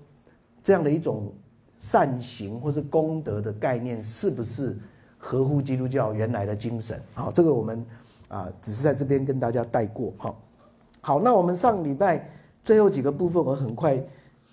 [0.62, 1.32] 这样的一种
[1.82, 4.78] 善行或是功德的概念是不是
[5.18, 7.02] 合乎基督教原来的精神？
[7.12, 7.84] 好，这个我们
[8.28, 10.40] 啊只是在这边跟大家带过，好，
[11.00, 12.24] 好，那我们上礼拜。
[12.64, 14.00] 最后几个部分，我很快，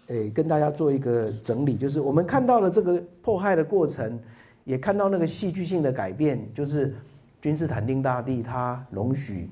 [0.08, 4.20] 诶，跟大家做一个整理，就是我们看到了这个迫害的过程，
[4.64, 6.96] 也看到那个戏剧性的改变，就是
[7.40, 9.52] 君士坦丁大帝他容许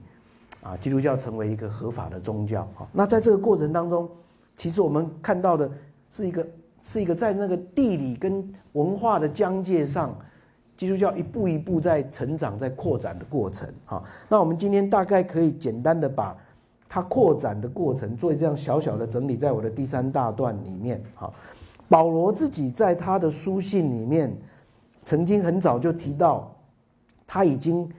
[0.63, 2.67] 啊基督教成为一个合法的宗教。
[2.73, 4.09] 好，那在这个过程当中，
[4.55, 5.71] 其实我们看到的
[6.09, 6.43] 是一个
[6.81, 10.17] 是一个在那个地理跟文化的疆界上，
[10.75, 13.67] 基督教一步一步在成长、在扩展的过程。
[13.85, 16.35] 好，那我们今天大概可以简单的把。
[16.89, 21.03] 它扩展的过程，做这样小小的整理，在我的第三大段里面。
[21.15, 21.33] 好，
[21.89, 24.33] 保罗自己在他的书信里面，
[25.03, 26.49] 曾经很早就提到，
[27.27, 27.91] 他已经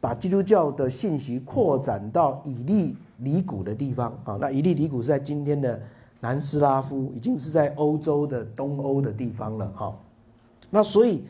[0.00, 4.18] 把基督教的信息扩展到以利里谷的地方。
[4.24, 5.78] 啊，那以利里谷是在今天的
[6.20, 9.94] 南斯拉夫，已经是在欧洲的东欧的地方了哈。
[10.68, 11.24] 那所以，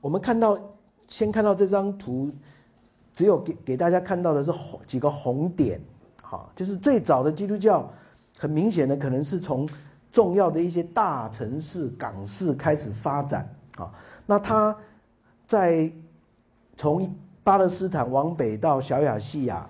[0.00, 0.58] 我们看到
[1.08, 2.30] 先看到这张图，
[3.12, 5.80] 只有给给大家看到的是红几个红点，
[6.22, 7.90] 哈，就是最早的基督教，
[8.38, 9.68] 很明显的可能是从
[10.12, 13.90] 重要的一些大城市港市开始发展啊。
[14.26, 14.76] 那它
[15.46, 15.90] 在
[16.76, 17.08] 从
[17.42, 19.68] 巴勒斯坦往北到小亚细亚，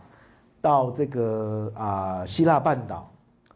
[0.60, 3.08] 到这个啊希腊半岛。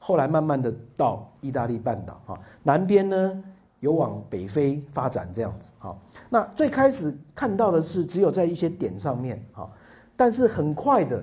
[0.03, 3.45] 后来慢慢的到意大利半岛哈，南边呢
[3.81, 5.97] 有往北非发展这样子哈。
[6.31, 9.71] 那最开始看到的是只有在一些点上面哈，
[10.17, 11.23] 但是很快的，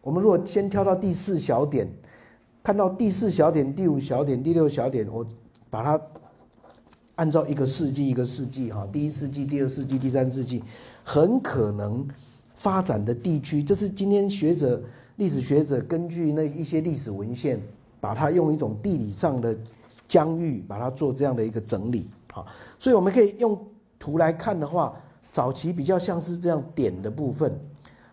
[0.00, 1.86] 我们如果先挑到第四小点，
[2.62, 5.24] 看到第四小点、第五小点、第六小点，我
[5.68, 6.00] 把它
[7.16, 10.64] 按照一个世纪一个世纪哈，第一世纪、第二世纪、第三世纪，
[11.04, 12.08] 很可能
[12.54, 14.82] 发展的地区，这是今天学者、
[15.16, 17.60] 历史学者根据那一些历史文献。
[18.06, 19.52] 把它用一种地理上的
[20.06, 22.46] 疆域，把它做这样的一个整理，好，
[22.78, 23.58] 所以我们可以用
[23.98, 24.94] 图来看的话，
[25.32, 27.58] 早期比较像是这样点的部分，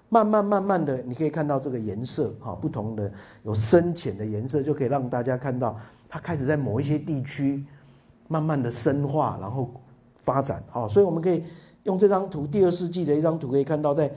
[0.09, 3.11] 慢慢慢慢的，你可以看到这个颜色，哈，不同的
[3.43, 5.77] 有深浅的颜色，就可以让大家看到
[6.09, 7.63] 它开始在某一些地区
[8.27, 9.71] 慢慢的深化，然后
[10.15, 11.43] 发展，好，所以我们可以
[11.83, 14.11] 用这张图，第二世纪的一张图，可以看到在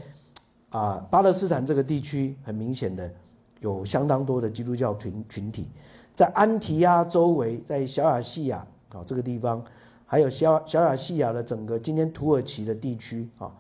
[0.71, 3.13] 啊巴勒斯坦这个地区，很明显的。
[3.61, 5.71] 有相当多的基督教群群体，
[6.13, 8.59] 在安提亚周围，在小亚细亚
[8.91, 9.65] 啊这个地方，
[10.05, 13.51] 还有小小亚细亚的整个今天土耳其的地区啊，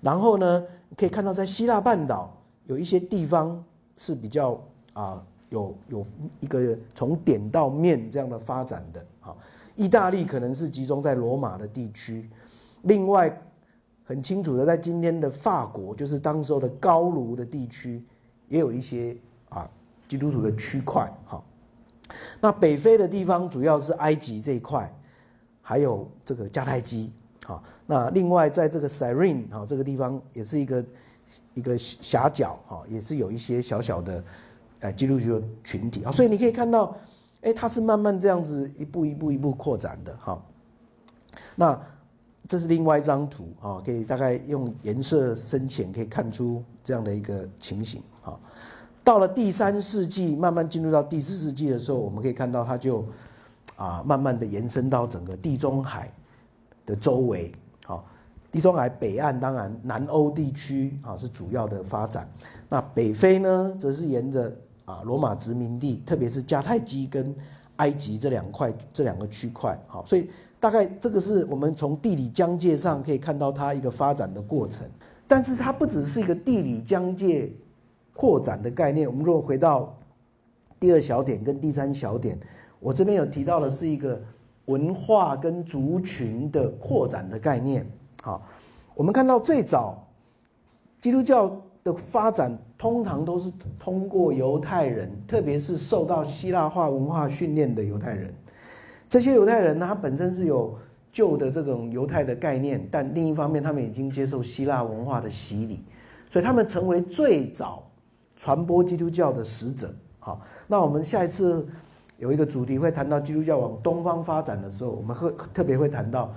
[0.00, 0.64] 然后呢，
[0.96, 3.64] 可以看到在希腊半岛有一些地方
[3.96, 4.60] 是比较
[4.94, 6.06] 啊有有
[6.40, 9.32] 一个从点到面这样的发展的啊，
[9.76, 12.28] 意大利可能是集中在罗马的地区，
[12.82, 13.40] 另外
[14.04, 18.04] 很清楚的在今天的法国，就是当时候的高卢的地区，
[18.48, 19.16] 也有一些。
[19.48, 19.68] 啊，
[20.08, 21.42] 基督徒的区块，哈，
[22.40, 24.92] 那北非的地方主要是埃及这一块，
[25.62, 27.12] 还有这个迦太基，
[27.44, 30.84] 哈，那另外在这个 Cyrene 哈这个地方也是一个
[31.54, 34.24] 一个狭角，哈，也是有一些小小的，
[34.80, 36.04] 呃，基督徒群体。
[36.04, 36.96] 啊，所以你可以看到，
[37.42, 40.42] 哎，它是慢慢这样子一步一步一步扩展的，哈，
[41.54, 41.80] 那
[42.48, 48.38] 这是另外一张图，啊，可以大概用颜色深浅可以看出这样的一个情形，哈。
[49.06, 53.06] 到了第三世纪，慢慢进入到第四世纪的时候，我们可以看到它就
[53.76, 56.12] 啊，慢慢的延伸到整个地中海
[56.84, 57.52] 的周围。
[57.84, 58.04] 好，
[58.50, 62.28] 地中海北岸当然南欧地区啊是主要的发展。
[62.68, 64.52] 那北非呢，则是沿着
[64.84, 67.32] 啊罗马殖民地，特别是迦太基跟
[67.76, 69.80] 埃及这两块这两个区块。
[69.86, 74.84] 好，所以大概这个是我们从地理疆界上可以看到它一个发展的过程。
[75.28, 77.52] 但是它不只是一个地理疆界。
[78.16, 79.94] 扩展的概念，我们如果回到
[80.80, 82.38] 第二小点跟第三小点，
[82.80, 84.18] 我这边有提到的是一个
[84.64, 87.86] 文化跟族群的扩展的概念。
[88.22, 88.42] 好，
[88.94, 90.02] 我们看到最早
[91.00, 98.32] 基督教的发展，通常都是通过犹太人，特别是受到希腊化文化训练的犹太人。
[99.08, 100.74] 这些犹太人呢，他本身是有
[101.12, 105.84] 旧的这种犹太的概念，但另一方面，他们已经接受希腊文化的洗礼，
[106.30, 107.82] 所以他们成为最早。
[108.36, 111.66] 传播基督教的使者，好，那我们下一次
[112.18, 116.32] 有一个主题会谈到基督教往东方发展的时候，我们会特别会谈到，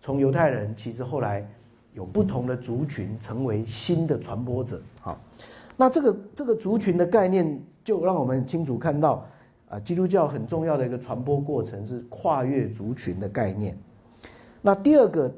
[0.00, 1.44] 从犹太人其实后来
[1.92, 5.20] 有不同的族群成为新的传播者，好，
[5.76, 9.26] 那这个这个族群的概念就让我们清楚看到，
[9.68, 13.76] 啊，基督教很重要的一个传播过程是跨越族群的概念。
[14.62, 15.34] 那第二个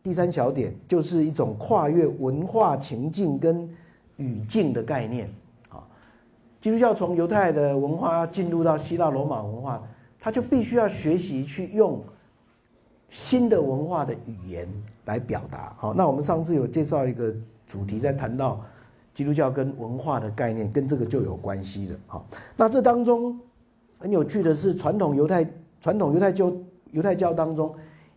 [0.00, 3.68] 第三小点就是一种跨越文化情境跟
[4.16, 5.28] 语境的概念。
[6.66, 9.80] 基督教从犹太的文化进入到希腊罗马文化，
[10.18, 12.02] 他就必须要学习去用
[13.08, 14.66] 新的文化的语言
[15.04, 15.72] 来表达。
[15.78, 17.32] 好，那我们上次有介绍一个
[17.68, 18.60] 主题，在谈到
[19.14, 21.96] 基督教跟文化的概念，跟这个就有关系的。
[22.08, 22.26] 好，
[22.56, 23.38] 那这当中
[24.00, 25.48] 很有趣的是，传统犹太
[25.80, 26.52] 传统犹太教
[26.90, 27.72] 犹太教当中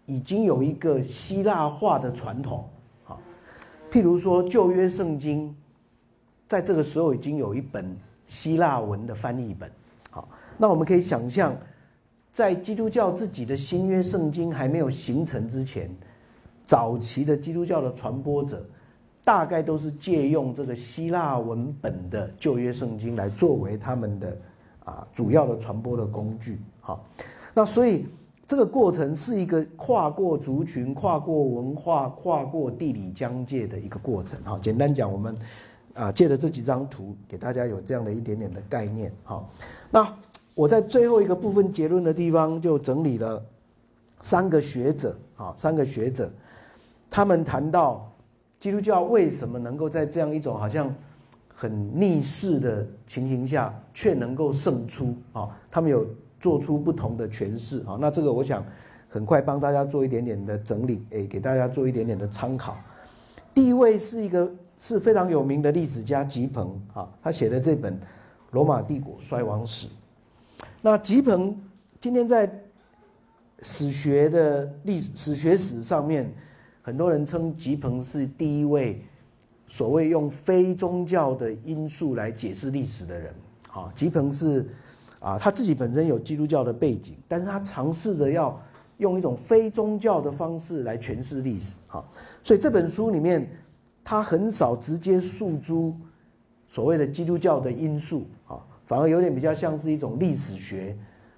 [0.08, 2.68] 已经有一个希腊化的传统。
[3.04, 3.22] 好，
[3.92, 5.56] 譬如说旧约圣经，
[6.48, 7.96] 在这个时候已经有一本。
[8.30, 9.70] 希腊文的翻译本，
[10.12, 11.58] 好，那我们可以想象，
[12.32, 15.90] 在基督教自己的新约圣经还没有形成之前，
[16.64, 18.64] 早期的基督教的传播者，
[19.24, 24.38] 大概都是借用这个希腊文本的旧约圣经来作为他们的
[24.86, 27.04] 啊主要的传播的工具，好，
[27.52, 28.06] 那所以
[28.48, 35.36] 这个过程是一个跨过族群、跨过文化、跨过地理疆界的一个过程，好，简单讲我们。
[36.00, 39.12] 啊，借着这几张图，给大家有这样的一点点的概念。
[39.24, 39.52] 好，
[39.92, 40.08] 那
[40.56, 43.44] 我在最后一个部分结论的地方就整理了
[44.22, 46.32] 三个学者啊，三个学者，
[47.10, 48.10] 他们谈到
[48.58, 50.94] 基督教为什么能够在这样一种好像
[51.54, 55.50] 很逆势的情形下，却能够胜出啊？
[55.70, 56.08] 他们有
[56.40, 57.98] 做出不同的诠释啊。
[58.00, 58.66] 那这个我想
[59.10, 62.78] 很快帮大家做一点点的整理，诶，给大家做一点点的参考。
[63.54, 64.50] 第一位是一个
[64.80, 67.94] 是非常有名的历史家吉朋啊，他写的这本
[68.52, 69.88] 《罗马帝国衰亡史》。
[70.82, 71.56] 那吉朋
[72.00, 72.50] 今天在
[73.62, 76.34] 史学的历史学史上面，
[76.82, 79.04] 很多人称吉朋是第一位
[79.68, 83.34] 所谓用非宗教的因素来解释历史的人。
[83.72, 84.66] 啊，吉朋是
[85.20, 88.60] 啊，他自己本身有基督教的背景，但是他尝试着要
[88.98, 91.80] 用一种非宗教的方式来诠释历史。
[91.90, 92.02] 啊，
[92.44, 93.46] 所以这本书里面，
[94.10, 95.96] 他很少直接诉诸
[96.68, 98.26] 所谓的基督教的因素。
[98.48, 98.58] 啊。
[98.88, 100.98] 反而有点比较像是一种历史学、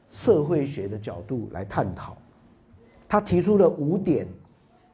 [0.10, 2.16] 社会学的角度来探讨。
[3.10, 4.26] 他提出了五点，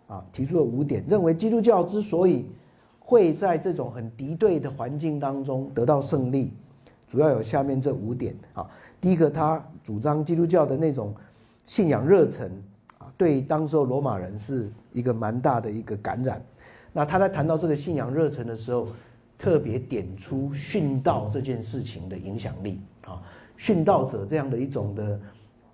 [0.07, 2.47] 啊，提出了五点，认为基督教之所以
[2.97, 6.51] 会在这种很敌对的环境当中得到胜利，
[7.07, 8.67] 主要有下面这五点啊。
[8.99, 11.13] 第一个，他主张基督教的那种
[11.63, 12.51] 信仰热忱
[12.97, 16.43] 啊，对当时候罗马人是一个蛮大的一个感染。
[16.97, 18.87] 那他在谈到这个信仰热忱的时候。
[19.39, 23.21] 特别点出殉道这件事情的影响力啊，
[23.55, 25.19] 殉道者这样的一种的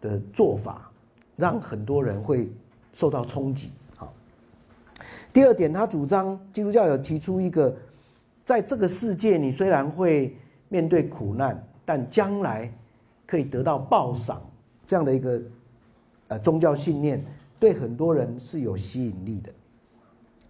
[0.02, 0.92] 的做法，
[1.38, 2.52] 让很多人会
[2.94, 3.72] 受到冲击。
[3.98, 4.12] 啊，
[5.32, 7.74] 第二点，他主张基督教有提出一个，
[8.44, 10.36] 在这个世界你虽然会
[10.68, 12.70] 面对苦难，但将来
[13.26, 14.42] 可以得到报赏
[14.86, 15.42] 这样的一个
[16.28, 17.24] 呃宗教信念，
[17.62, 19.50] 对很多人是有吸引力的。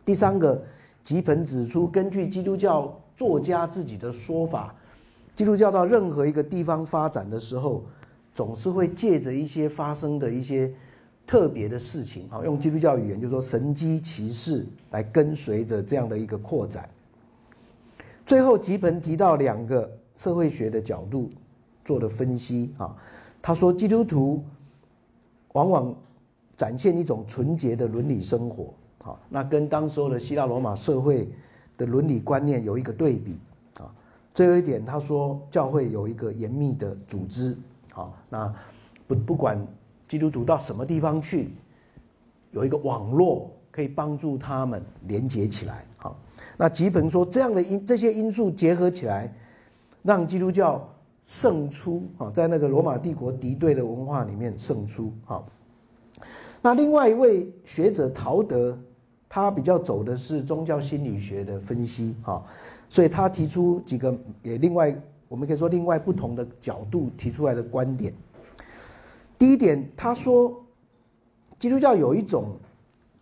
[0.06, 0.62] 第三个，
[1.04, 2.98] 吉朋指出，根据基督教。
[3.16, 4.74] 作家自己的说法，
[5.36, 7.84] 基督教到任何一个地方发展的时候，
[8.34, 10.74] 总是会借着一些发生的一些
[11.26, 16.90] 特别的事情，好用基督教语言就说神机骑士来跟随着这样的一个扩展。
[18.26, 21.30] 最后，吉朋提到两个社会学的角度
[21.86, 22.98] 做的分析啊，
[23.44, 24.44] 他说基督徒
[25.54, 25.96] 往往
[26.58, 31.30] 展现一种纯洁的伦理生活，好，那跟当时候的希腊罗马社会。
[31.76, 33.40] 的伦理观念有一个对比
[33.80, 33.90] 啊，
[34.32, 37.58] 最后一点，他说教会有一个严密的组织
[37.96, 38.54] 啊，那
[39.08, 39.60] 不不管
[40.08, 41.50] 基督徒到什么地方去，
[42.52, 46.16] 有一个网络可以帮助他们连接起来啊。
[46.56, 49.34] 那吉朋说这样的因这些因素结合起来，
[50.04, 50.88] 让基督教
[51.24, 55.44] 胜出啊，在那个罗马帝国敌对的文化里面胜出啊。
[56.62, 58.78] 那另外一位学者陶德。
[59.36, 62.40] 他比较走的是宗教心理学的分析啊，
[62.88, 64.96] 所以他提出几个也另外
[65.28, 68.14] 我们可以说另外不同的角度提出来的观点。
[69.40, 70.64] 第一点，他说
[71.58, 72.56] 基督教有一种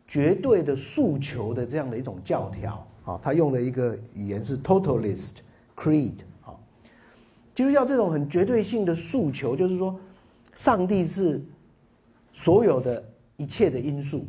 [0.06, 5.36] 绝对的诉求的这样的一种教条啊，他用的一个语言是 totalist
[5.78, 6.52] creed 啊，
[7.56, 9.98] 基督教这种很绝对性的诉求，就是说
[10.54, 11.42] 上帝是
[12.34, 13.02] 所有的
[13.38, 14.26] 一切的因素。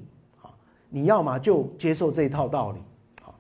[0.95, 2.79] 你要么就接受这套道理，
[3.23, 3.35] 好，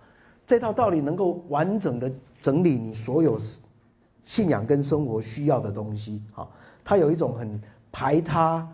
[0.46, 2.10] 这套道理能够完整的
[2.40, 3.38] 整理你所有
[4.22, 6.50] 信仰跟生活需要的东西，好，
[6.82, 7.60] 它有一种很
[7.92, 8.66] 排他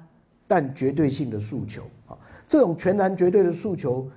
[0.46, 4.08] 但绝对性的诉求，好，这种全然绝对的诉求，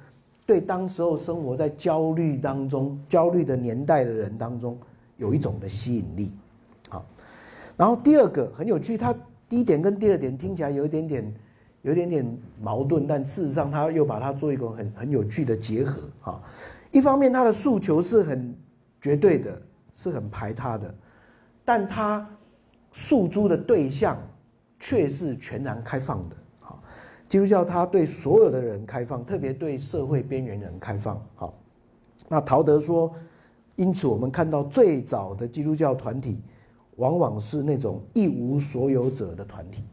[0.46, 4.78] 对当时候生活在焦虑当中、焦虑的年代的人当中
[5.18, 6.32] 有一种的吸引力，
[6.88, 7.04] 好，
[7.76, 9.12] 然后第二个很有趣，它
[9.50, 11.34] 第一点跟第二点听起来有一点点。
[11.84, 16.42] 有点点矛盾，但事实上他又把它做一个很很有趣的结合啊。
[16.92, 18.56] 一方面，他的诉求是很
[19.00, 19.62] 绝对的，
[19.94, 20.94] 是很排他的，
[21.66, 22.28] 但他
[22.92, 24.18] 诉诸的对象
[24.80, 26.36] 却是全然开放的。
[26.60, 26.84] 好，
[27.30, 31.20] 基督教他对所有的人开放，特别对社会边缘人开放。
[31.36, 31.58] 好，
[32.28, 33.12] 那陶德说，
[33.76, 36.44] 因此我们看到最早的基督教团体，
[36.98, 39.84] 往往是那种一无所有者的团体。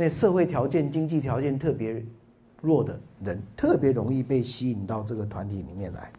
[0.00, 2.00] 那社会条件、经济条件特别
[2.62, 6.12] 弱的人，特别容易被吸引到这个团体里面来。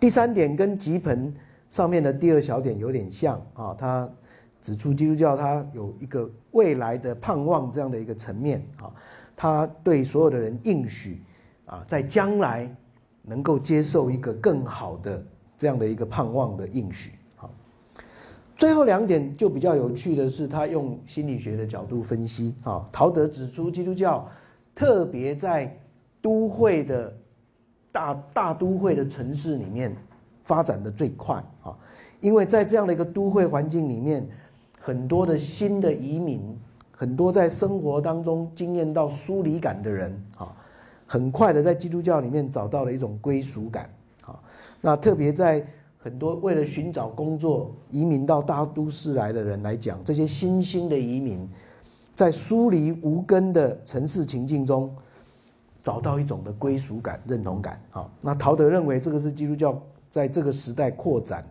[0.00, 1.30] 第三点跟吉盆
[1.68, 4.10] 上面的第二小点有点像啊，他
[4.62, 8.90] 指出基督教它有一个未来的盼望这样的一个层面啊，
[9.36, 11.22] 他对所有的人应许
[11.66, 12.74] 啊，在将来
[13.20, 15.22] 能够接受一个更好的
[15.58, 17.12] 这样的一个盼望的应许。
[18.62, 22.88] 最后两点就比较有趣的是，他用心理学的角度分析啊。
[22.92, 24.24] 陶德指出，基督教
[24.72, 25.76] 特别在
[26.20, 27.12] 都会的
[27.90, 29.92] 大大都会的城市里面
[30.44, 31.76] 发展的最快啊，
[32.20, 34.24] 因为在这样的一个都会环境里面，
[34.78, 36.40] 很多的新的移民，
[36.92, 40.54] 很多在生活当中经验到疏离感的人啊，
[41.04, 43.90] 很快的在基督教里面找到了一种归属感
[44.24, 44.38] 啊。
[44.80, 45.66] 那特别在
[46.02, 51.48] 很多为了寻找工作移民到大都市来的人来讲，这些新兴的移民，
[52.14, 54.94] 在疏离无根的城市情境中。
[55.84, 59.76] 找到一种的归属感、认同感，好，那陶德认为这个是基督教
[60.12, 61.44] 在这个时代扩展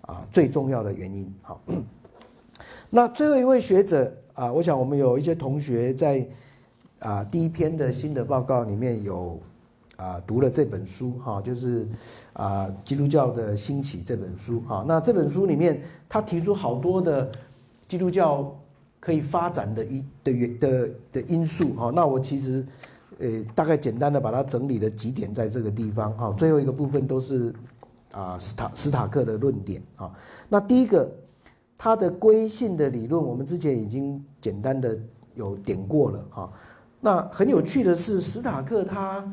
[0.00, 1.60] 啊最重要的原因，好。
[2.90, 6.26] 那最后一位学者啊，我想我们有一些同学在
[6.98, 9.38] 啊第一篇的新的报告里面有
[9.98, 11.86] 啊读了这本书，哈，就是
[12.32, 17.30] 啊基督教的兴起这本书，哈，那这本书里面他提出好多的
[17.86, 18.50] 基督教
[18.98, 22.64] 可以发展的一的原的的因素，哈，那我其实。
[23.20, 27.52] 呃，大概简单的把它整理了几点，在这个地方哈，最后一个部分都是
[28.12, 30.08] 啊，斯塔斯塔克的论点啊。
[30.48, 31.10] 那第一个，
[31.76, 34.96] 它的归信的理论，我们之前已经简单的
[35.34, 36.52] 有点过了哈。
[37.00, 39.26] 那很有趣的是，斯塔克他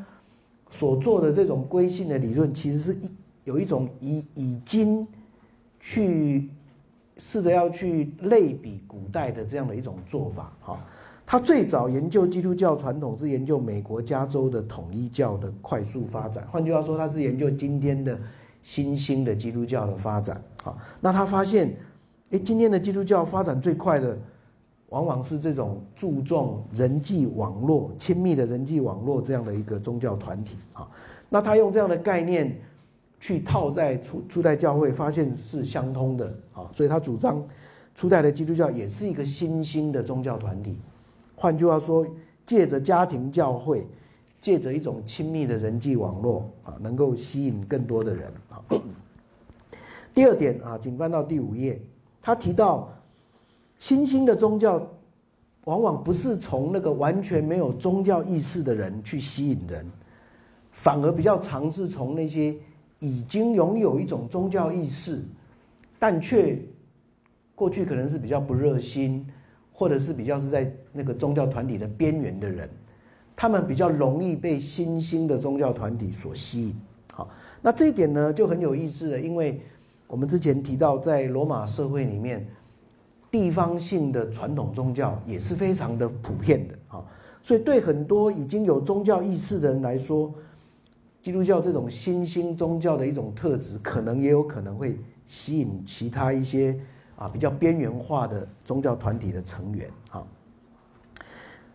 [0.78, 3.12] 所做的这种归信的理论，其实是一
[3.46, 5.08] 有一种已已经
[5.80, 6.50] 去
[7.18, 10.78] 试着要去类比古代的这样的一种做法哈。
[11.26, 18.20] 他最早研究基督教传统是研究美国加州的统一教的快速发展，换句话说，他是研究今天的
[18.62, 20.40] 新兴的基督教的发展。
[20.62, 21.76] 好，那他发现，
[22.32, 24.16] 哎，今天的基督教发展最快的，
[24.90, 30.58] 往往是这种注重人际网络、亲密的人际网络这样的一个宗教团体。
[30.74, 30.88] 啊，
[31.30, 32.56] 那他用这样的概念
[33.20, 36.28] 去套在初初代教会，发现是相通的。
[36.54, 37.44] 啊，所以他主张
[37.96, 40.78] 初代的基督教也是一个新兴的宗教团体。
[41.36, 42.06] 换句话说，
[42.46, 43.86] 借着家庭教会，
[44.40, 48.62] 借着一种亲密的人际网络啊，能够吸引更多的人啊。
[50.14, 51.82] 第二点啊，请翻到第五页，
[52.22, 52.88] 他提到
[53.78, 54.86] 新兴的宗教
[55.66, 59.86] 往往不是从那个完全没有宗教意识的人去吸引人，
[60.72, 62.56] 反而比较尝试从那些
[63.00, 65.24] 已经拥有一种宗教意识，
[66.00, 66.60] 但却
[67.54, 69.26] 过去可能是比较不热心。
[69.78, 72.70] 或者是比较是在那个宗教团体的边缘的人，
[73.36, 76.76] 他们比较容易被新兴的宗教团体所吸引。
[77.12, 77.30] 好，
[77.62, 79.60] 那这一点呢就很有意思了，因为
[80.08, 82.48] 我们之前提到，在罗马社会里面，
[83.32, 86.76] 地方性的传统宗教也是非常的普遍的。
[86.88, 87.06] 啊，
[87.44, 90.34] 所以对很多已经有宗教意识的人来说，
[91.22, 96.80] 基督教这种新兴宗教的一种特质，可能也有可能会吸引其他一些。
[97.18, 99.90] 啊，比较边缘化的宗教团体的成员。
[100.10, 100.28] 哈，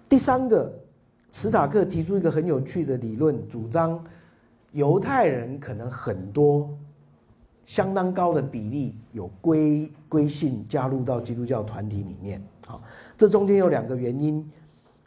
[0.07, 0.71] 第三个，
[1.33, 4.05] 史塔克提出一个很有趣的理论，主张
[4.73, 6.69] 犹太人可能很多
[7.71, 12.43] 相当高的比例有归归信加入到基督教团体里面。
[12.67, 12.83] 啊，
[13.17, 14.45] 这中间有两个原因，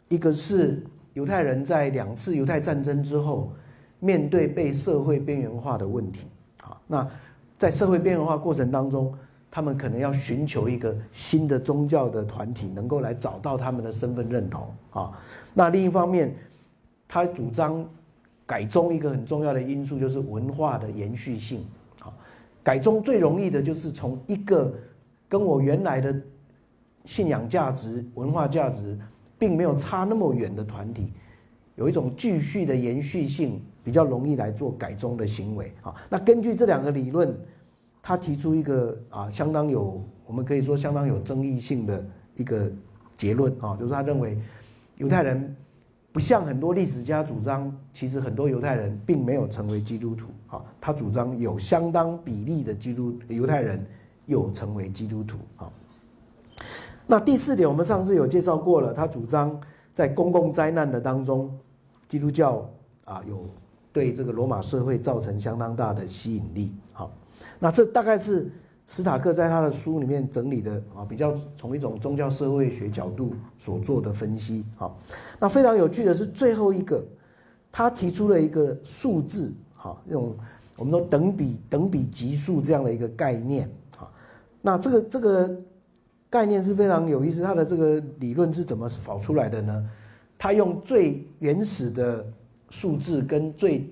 [0.08, 3.52] 一个是犹太人在两次犹太战争之后，
[4.00, 6.26] 面对被社会边缘化的问题。
[6.62, 7.06] 啊，那
[7.58, 9.14] 在社会边缘化过程当中。
[9.50, 15.12] 他们可能要寻求一个新的宗教的团体，能够来找到他们的身份认同啊。
[15.54, 16.34] 那另一方面，
[17.06, 17.88] 他主张
[18.44, 21.64] 改宗一个很重要的因素就是文化的延续性。
[22.64, 24.74] 改宗最容易的就是从一个
[25.28, 26.12] 跟我原来的
[27.04, 28.98] 信仰价值、文化价值
[29.38, 31.12] 并没有差那么远的团体，
[31.76, 35.94] 有一种继续的延续性，比较容易来做改宗的行为啊。
[36.08, 37.32] 那根据这两个理论。
[38.06, 42.04] 他提出一个啊，相当有，我们可以说相当有争议性的
[42.36, 42.70] 一个
[43.16, 44.38] 结论啊，就是他认为
[44.98, 45.56] 犹太人
[46.14, 50.62] 不像很多历史家主张，其实很多犹太人并没有成为基督徒啊。
[50.80, 53.84] 他主张有相当比例的基督犹太人
[54.26, 55.68] 有成为基督徒啊。
[57.04, 59.60] 那第四点，我们上次有介绍过了，他主张
[59.92, 61.52] 在公共灾难的当中，
[62.06, 62.64] 基督教
[63.04, 63.44] 啊有
[63.92, 66.76] 对这个罗马社会造成相当大的吸引力。
[66.92, 67.10] 好。
[67.58, 68.48] 那这大概是
[68.86, 74.92] 斯塔克在他的书里面整理的啊，比较从一种宗教社会学角度所做的分析啊。
[75.40, 77.02] 那非常有趣的是最后一个，
[77.72, 80.36] 他提出了一个数字哈，这种
[80.76, 83.68] 我们说等比等比级数这样的一个概念
[83.98, 84.06] 啊。
[84.60, 85.56] 那这个这个
[86.28, 89.90] 概念是非常有意思，他的这个理论是怎么跑出来的呢？
[90.36, 92.26] 他用最原始的
[92.68, 93.90] 数字跟最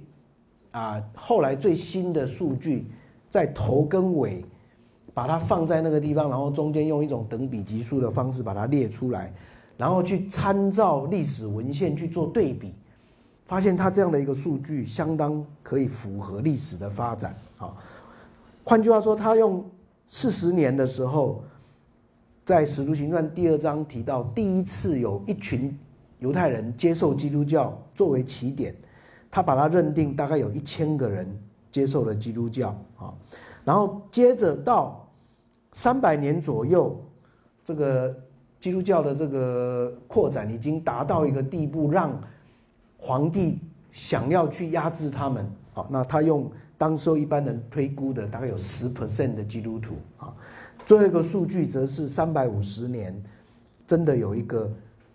[0.70, 2.86] 啊后来最新的数据。
[3.30, 4.44] 在头跟尾，
[5.14, 9.32] 把它放在那个地方，然后中间用一种等比级数的方式把它列出来，
[9.76, 12.74] 然后去参照历史文献去做对比，
[13.46, 17.74] 发现它这样的一个数据相当可以符合历史的发展啊。
[18.64, 19.64] 换句话说，他用
[20.06, 21.42] 四十年的时候，
[22.44, 25.76] 在《使徒行传》第二章提到，第一次有一群
[26.20, 28.74] 犹太人接受基督教作为起点，
[29.30, 31.28] 他把它认定大概有一千个人
[31.70, 33.12] 接受了基督教啊，
[33.64, 35.01] 然后接着到
[35.72, 36.98] 三百年左右，
[37.64, 38.14] 这个
[38.60, 42.18] 基督教的这个扩展已经达到一个地步，让
[42.98, 43.58] 皇帝
[43.90, 45.50] 想要去压制他们。
[45.72, 50.32] 好，那他用当时候一般人推估的大概有十 percent 的基督徒啊。
[50.84, 53.20] 最后一个数据则是三百五十年，
[53.86, 54.70] 真的有一个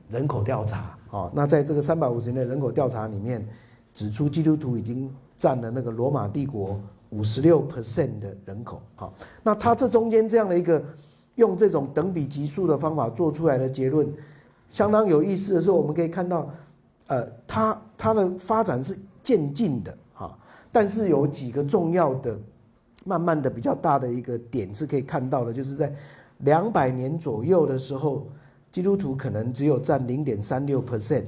[0.09, 1.31] 人口调查啊。
[1.35, 3.47] 那在这个三百五十年的人口调查里面，
[3.93, 6.79] 指出基督徒已经占了那个罗马帝国
[7.09, 8.81] 五十六 percent 的人口。
[8.95, 10.83] 好，那他这中间这样的一个
[11.35, 14.07] 用这种等比级数的方法做出来的结论，
[14.69, 16.49] 相当有意思的是，我们可以看到，
[17.07, 19.97] 呃，它它的发展是渐进的。
[20.13, 20.37] 哈
[20.71, 22.37] 但是有几个重要的、
[23.05, 25.93] 慢慢的比较大的一个点是可以看到的，就是在
[26.39, 28.27] 两百年左右的时候，
[28.71, 31.23] 基督徒可能只有占零点三六 percent，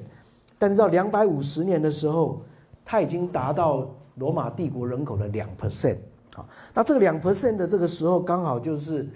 [0.58, 2.42] 但是到两百五十年的时候，
[2.84, 3.90] 它已经达到
[4.20, 5.98] 罗马帝国人口的两 percent
[6.36, 6.46] 啊。
[6.74, 9.08] 那这个两 percent 的这个时候，刚好就是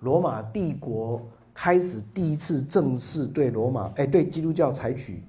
[0.00, 1.22] 罗马帝国
[1.54, 5.22] 开始第一次正式对罗马哎对基督教采取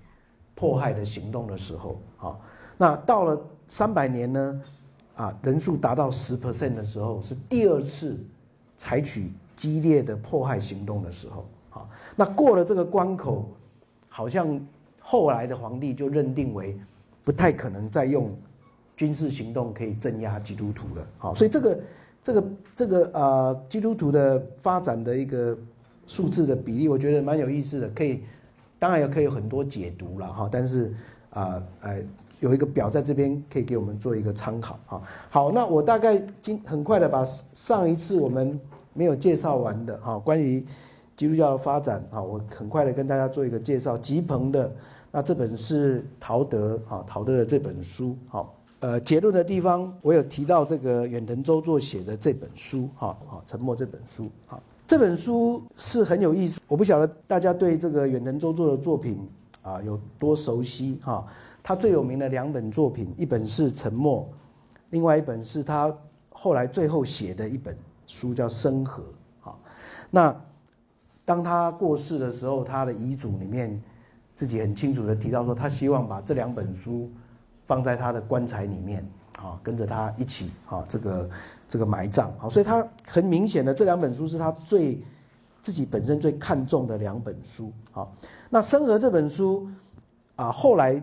[0.56, 2.36] 迫害的行动的时候啊。
[2.78, 3.40] 那到了。
[3.70, 4.62] 三百年呢，
[5.18, 8.18] 啊，人数达到十 percent 的时候，是第二次
[8.78, 11.84] 采取激烈的迫害行动的时候，啊，
[12.16, 13.50] 那过了这个关口，
[14.08, 14.58] 好像
[15.02, 16.80] 后来的皇帝就认定为
[17.26, 18.34] 不太可能再用
[18.98, 21.80] 军事行动可以镇压基督徒了，好，所以这个
[22.22, 22.44] 这个
[22.76, 25.58] 这个呃基督徒的发展的一个
[26.06, 28.24] 数字的比例，我觉得蛮有意思的，可以，
[28.78, 30.94] 当然也可以有很多解读了哈，但是
[31.30, 32.04] 啊，哎。
[32.40, 35.02] 有一个表在这边可以给我们做一个参考哈。
[35.28, 38.60] 好，那我大概今很快的把上一次我们
[38.94, 40.64] 没有介绍完的哈，关于
[41.16, 43.98] 基督教的发展哈，我很快的跟大家做一个介绍。
[43.98, 44.72] 吉鹏的
[45.12, 59.28] 那这本是陶德啊，陶德的这本书好，呃，结论的地方我有提到这个远藤周作写的这本书哈，好，沉默这本书好，这本书是很有意思，我不晓得大家对这个远藤周作的作品
[59.64, 61.26] 啊有多熟悉哈。
[61.64, 64.22] 他最有名的两本作品，一本是《沉默》，
[64.92, 65.94] 另外一本是他
[66.30, 67.76] 后来最后写的一本
[68.06, 69.04] 书，叫《生和》。
[69.40, 69.60] 好，
[70.12, 70.34] 那
[71.26, 73.82] 当他过世的时候，他的遗嘱里面
[74.36, 77.12] 自己很清楚的提到说，他希望把这两本书
[77.68, 79.08] 放在他的棺材里面，
[79.38, 81.30] 啊，跟着他一起，啊，这个
[81.68, 82.34] 这个埋葬。
[82.40, 85.00] 好，所以他很明显的这两本书是他最
[85.62, 87.72] 自己本身最看重的两本书。
[87.92, 88.12] 好，
[88.50, 89.70] 那《生和》这本书
[90.36, 91.00] 啊，后来。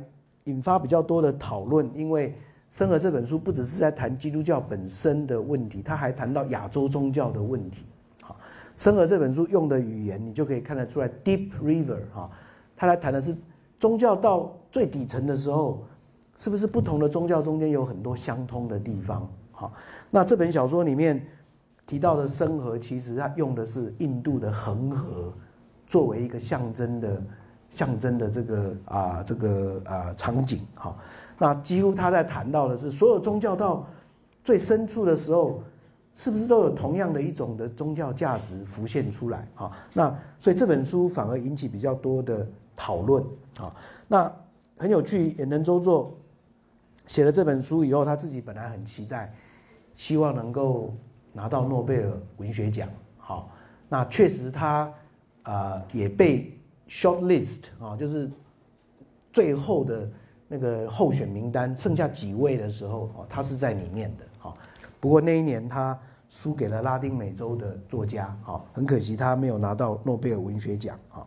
[0.46, 2.28] 引发比较多的讨论，因为
[2.68, 7.86] 《生和》这本书不只是在谈基督教本身的问题，他还谈到亚洲宗教的问题。
[8.20, 8.36] 好，
[8.82, 12.30] 《生和》这本书用的语言，你就可以看得出来，Deep River 哈，
[12.76, 13.34] 他来谈的是
[13.80, 15.82] 宗教到最底层的时候，
[16.36, 19.28] 是不是不同的宗教中间有很多相通的地方？
[19.52, 19.72] 好，
[20.10, 21.24] 那这本小说里面
[21.86, 25.32] 提到的生和，其实它用的是印度的恒河
[25.86, 27.22] 作为一个象征的。
[27.70, 30.96] 象征的这个啊，这个啊场景哈，
[31.36, 33.84] 那几乎他在谈到的是，所有宗教到
[34.44, 35.60] 最深处的时候，
[36.12, 39.48] 是不是都有同样的一种的宗教价值浮现出来？
[39.56, 43.24] 哈，那所以这本书反而引起比较多的讨论
[43.58, 43.74] 啊。
[44.06, 44.32] 那
[44.76, 46.16] 很有趣，也能周作
[47.06, 49.32] 写了这本书以后，他自己本来很期待，
[49.94, 50.94] 希望能够
[51.32, 52.88] 拿到诺贝尔文学奖。
[53.18, 53.50] 好，
[53.88, 54.92] 那确实他
[55.42, 56.50] 啊也被。
[56.86, 58.30] Short list 啊，就是
[59.32, 60.06] 最后的
[60.46, 64.54] 那个候选名单，剩下几位的时候，哦，他是在里面的，哈。
[65.00, 65.98] 不过那一年他
[66.28, 71.26] 输给了拉丁美洲的作家，好，很可惜他没有拿到诺贝尔文学奖，啊。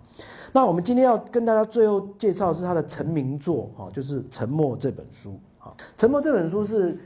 [0.53, 6.97] 那我们今天要跟大家最后介绍是他的成名作，哦，就是《沉默》这本书，啊，《沉默》这本书是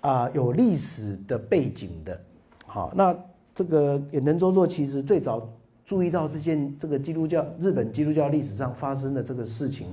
[0.00, 2.20] 啊有历史的背景的，
[2.66, 3.16] 好，那
[3.54, 5.48] 这个也能周作，其实最早。
[5.82, 9.88] 注意到这件这个基督教日本基督教历史上发生的这个事情，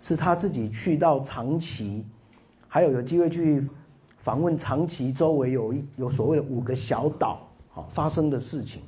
[0.00, 2.02] 是他自己去到长崎，
[2.66, 3.68] 还有有机会去
[4.16, 8.80] 访问长崎周围有一有所谓的五个小岛好发生的事情。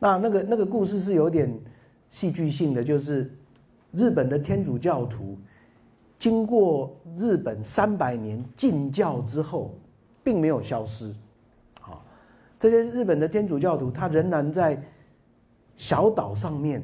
[0.00, 1.56] 那那个那个故事是有点
[2.10, 3.32] 戏剧性的，就是
[3.92, 5.38] 日本的天主教徒
[6.24, 9.74] 经过日本三百年禁教之后，
[10.22, 11.14] 并没有消失。
[11.82, 12.02] 好，
[12.58, 14.82] 这些日本的天主教徒他仍然在。
[15.76, 16.80] 小岛上面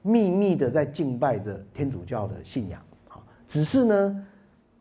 [0.00, 4.26] 秘密的在敬拜着天主教的信仰，好，只是呢，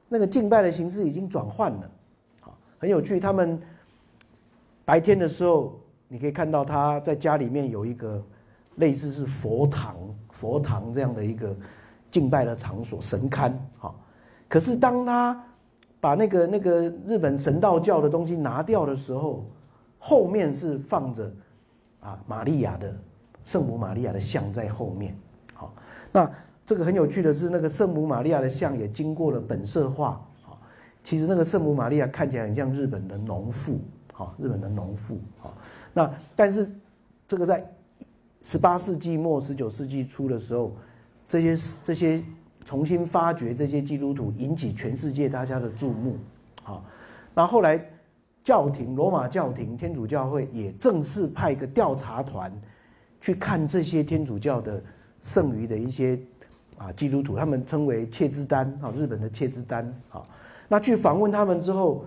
[0.07, 1.91] 那个敬拜的形式已经转换了，
[2.39, 3.19] 好，很有趣。
[3.19, 3.59] 他们
[4.85, 5.75] 白天的时候，
[6.07, 8.23] 你可以看到他在家里面有一个
[8.75, 9.97] 类似是佛堂、
[10.29, 11.57] 佛堂这样的一个
[12.09, 13.51] 敬拜的场所、神龛。
[13.79, 13.93] 哈，
[14.47, 15.43] 可是当他
[15.99, 19.45] 把那个那个日本神道教的东西拿掉的时候，
[19.97, 21.31] 后面是放着
[21.99, 22.95] 啊玛利亚的
[23.43, 25.17] 圣母玛利亚的像在后面。
[25.53, 25.73] 好，
[26.11, 26.31] 那
[26.65, 30.21] 这个很有趣的是，那个圣母玛利亚的像也经过了本色化。
[30.43, 30.59] 好，
[31.03, 33.79] 其实那个圣母玛利亚看起来很像日本的农妇。
[34.13, 35.19] 好，日本的农妇。
[35.39, 35.53] 好，
[35.93, 36.71] 那但是
[37.27, 37.63] 这个在
[38.41, 40.75] 十八世纪末、十九世纪初的时候，
[41.27, 42.23] 这些这些
[42.63, 46.17] 重新发掘这些基督徒，引起全世界大家的注目。
[46.63, 46.83] 好，
[47.33, 47.83] 那后来
[48.43, 52.51] 教廷罗马教廷天主教会也正式派一个调查团
[53.19, 54.81] 去看这些天主教的
[55.21, 56.19] 剩余的一些
[56.77, 60.23] 啊基督徒，他们称为切兹丹啊，日本的切兹丹啊。
[60.67, 62.05] 那去访问他们之后，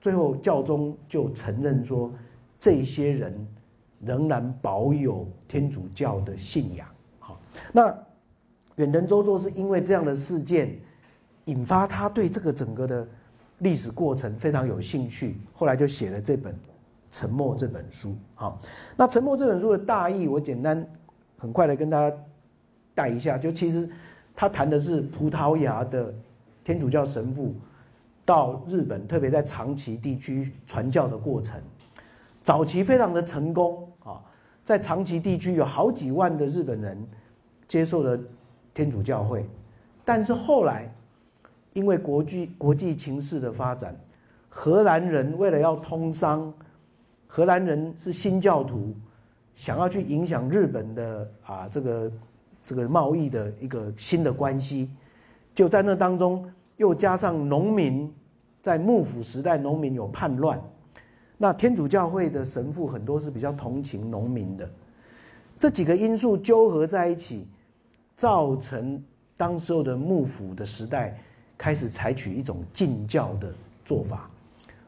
[0.00, 2.12] 最后教宗就承认说，
[2.58, 3.46] 这些人。
[4.04, 6.88] 仍然保有天主教的信仰，
[7.20, 7.40] 好，
[7.72, 7.96] 那
[8.76, 10.78] 远藤周作是因为这样的事件，
[11.44, 13.06] 引发他对这个整个的
[13.58, 16.52] 历史过程非常有兴趣，后来就写了这本
[17.10, 18.60] 《沉默》这本书，好，
[18.96, 20.86] 那《沉默》这本书的大意，我简单
[21.36, 22.16] 很快的跟大家
[22.94, 23.88] 带一下，就其实
[24.34, 26.14] 他谈的是葡萄牙的
[26.64, 27.54] 天主教神父
[28.24, 31.60] 到日本，特别在长崎地区传教的过程，
[32.42, 34.20] 早期非常的成功啊。
[34.64, 37.06] 在长崎地区有好几万的日本人
[37.66, 38.18] 接受了
[38.74, 39.44] 天主教会，
[40.04, 40.92] 但是后来
[41.74, 43.94] 因为国际国际情势的发展，
[44.48, 46.52] 荷兰人为了要通商，
[47.26, 48.94] 荷兰人是新教徒，
[49.54, 52.12] 想要去影响日本的啊这个
[52.64, 54.90] 这个贸易的一个新的关系，
[55.54, 58.12] 就在那当中又加上农民
[58.60, 60.60] 在幕府时代农民有叛乱。
[61.38, 64.70] 那天主教会的神父很多是比较同情农民的，
[65.58, 67.48] 这几个因素纠合在一起，
[68.22, 69.02] 造成
[69.36, 71.18] 当时候的幕府的时代
[71.58, 73.52] 开始采取一种禁教的
[73.84, 74.30] 做法，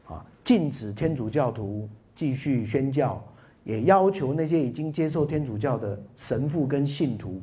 [0.07, 3.21] 啊，禁止天主教徒继续宣教，
[3.65, 7.41] 也要求那些已经接受天主教的神父跟信徒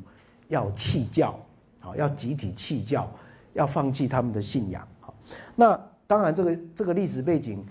[0.49, 1.39] 要弃教，
[1.83, 3.07] 啊，要集体弃教，
[3.53, 5.15] 要放弃他们的信仰，好，
[5.55, 7.63] 那当然这个这个历史背景。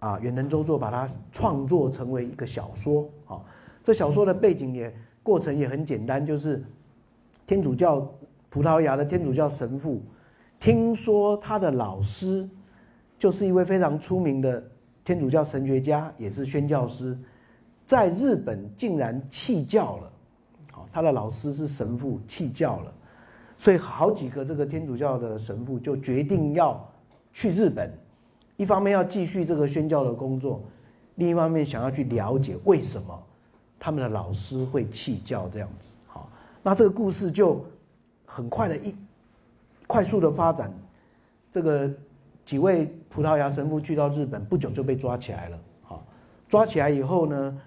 [0.00, 3.10] 啊，远藤周作把它创作成为一个小说。
[3.26, 3.40] 啊，
[3.82, 6.64] 这小说的背景也过程也很简单，就是
[7.48, 8.06] 天主教
[8.50, 10.02] 葡萄牙的天主教神父，
[10.60, 12.46] 听说他的老师
[13.18, 14.62] 就是一位非常出名的
[15.02, 17.18] 天主教神学家，也是宣教师，
[17.86, 20.12] 在日本竟然弃教了。
[20.92, 22.92] 他的老师是神父弃教了，
[23.56, 26.86] 所以好几个这个天主教的神父就决定要
[27.32, 27.90] 去日本。
[28.58, 30.62] 一方面要继续这个宣教的工作，
[31.14, 33.22] 另一方面想要去了解为什么
[33.78, 35.94] 他们的老师会弃教这样子。
[36.68, 37.64] 那这个故事就
[38.26, 38.94] 很快的一
[39.86, 40.70] 快速的发展。
[41.50, 41.90] 这个
[42.44, 45.58] 几位葡萄牙神父去到日本不久就被抓起来了。
[45.82, 46.06] 好，
[46.46, 47.58] 抓起来以后呢，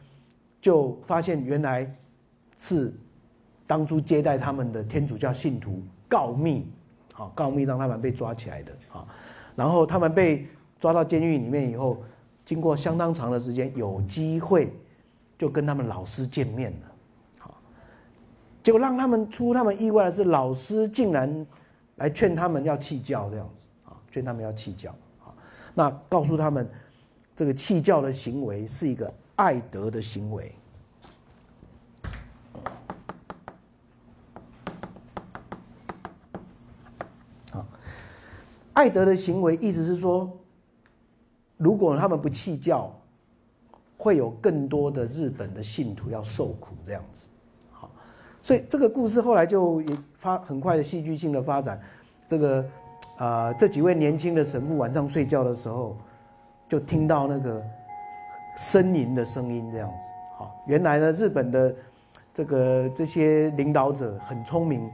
[0.61, 1.91] 就发现原来
[2.59, 2.93] 是
[3.65, 6.67] 当初接待他们的天主教信徒告密，
[7.11, 8.71] 好告密让他们被抓起来的。
[8.87, 9.07] 好，
[9.55, 10.47] 然后他们被。
[10.79, 12.01] 抓到监狱里面以后，
[12.43, 14.73] 经过相当长的时间，有机会
[15.37, 16.90] 就跟他们老师见面了。
[18.63, 21.45] 结果让他们出他们意外的是，老师竟然
[21.95, 24.91] 来劝他们要弃教，这样子啊，劝他们要弃教。
[25.23, 25.33] 啊，
[25.73, 26.69] 那告诉他们，
[27.35, 30.53] 这个弃教的行为是一个爱德的行为。
[37.51, 37.65] 好，
[38.73, 40.31] 爱德的行为意思是说。
[41.63, 42.91] 如果他们不弃教，
[43.95, 47.27] 会有更多的日本的信徒要受苦，这样子，
[48.41, 51.79] 所以这个故事后来就也发很快的戏剧性的发展。
[52.27, 52.65] 这个
[53.17, 55.95] 啊，这几位年轻的神父晚上睡觉的时候，
[56.67, 57.61] 就听到那个
[58.57, 60.05] 呻吟的声音，这样子，
[60.37, 61.75] 好，原来呢，日本的
[62.33, 64.89] 这个这些领导者很聪明，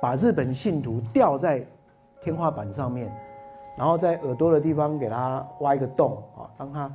[0.00, 1.66] 把日本信徒吊在
[2.20, 3.12] 天花板上面。
[3.76, 6.92] 然后在耳朵的地方给他挖一个洞啊，让他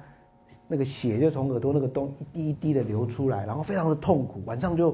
[0.67, 4.93] 那个血就从耳朵那个洞一滴一滴的流出来，然后非常的痛苦，晚上就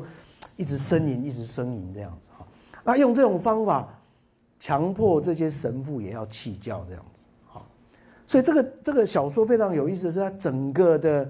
[0.60, 2.46] 一直呻吟，一直呻吟这样子哈。
[2.84, 3.88] 那用这种方法
[4.60, 7.62] 强迫这些神父也要弃教这样子哈。
[8.28, 11.28] 所以这个这个小说非常有意思，是它整个的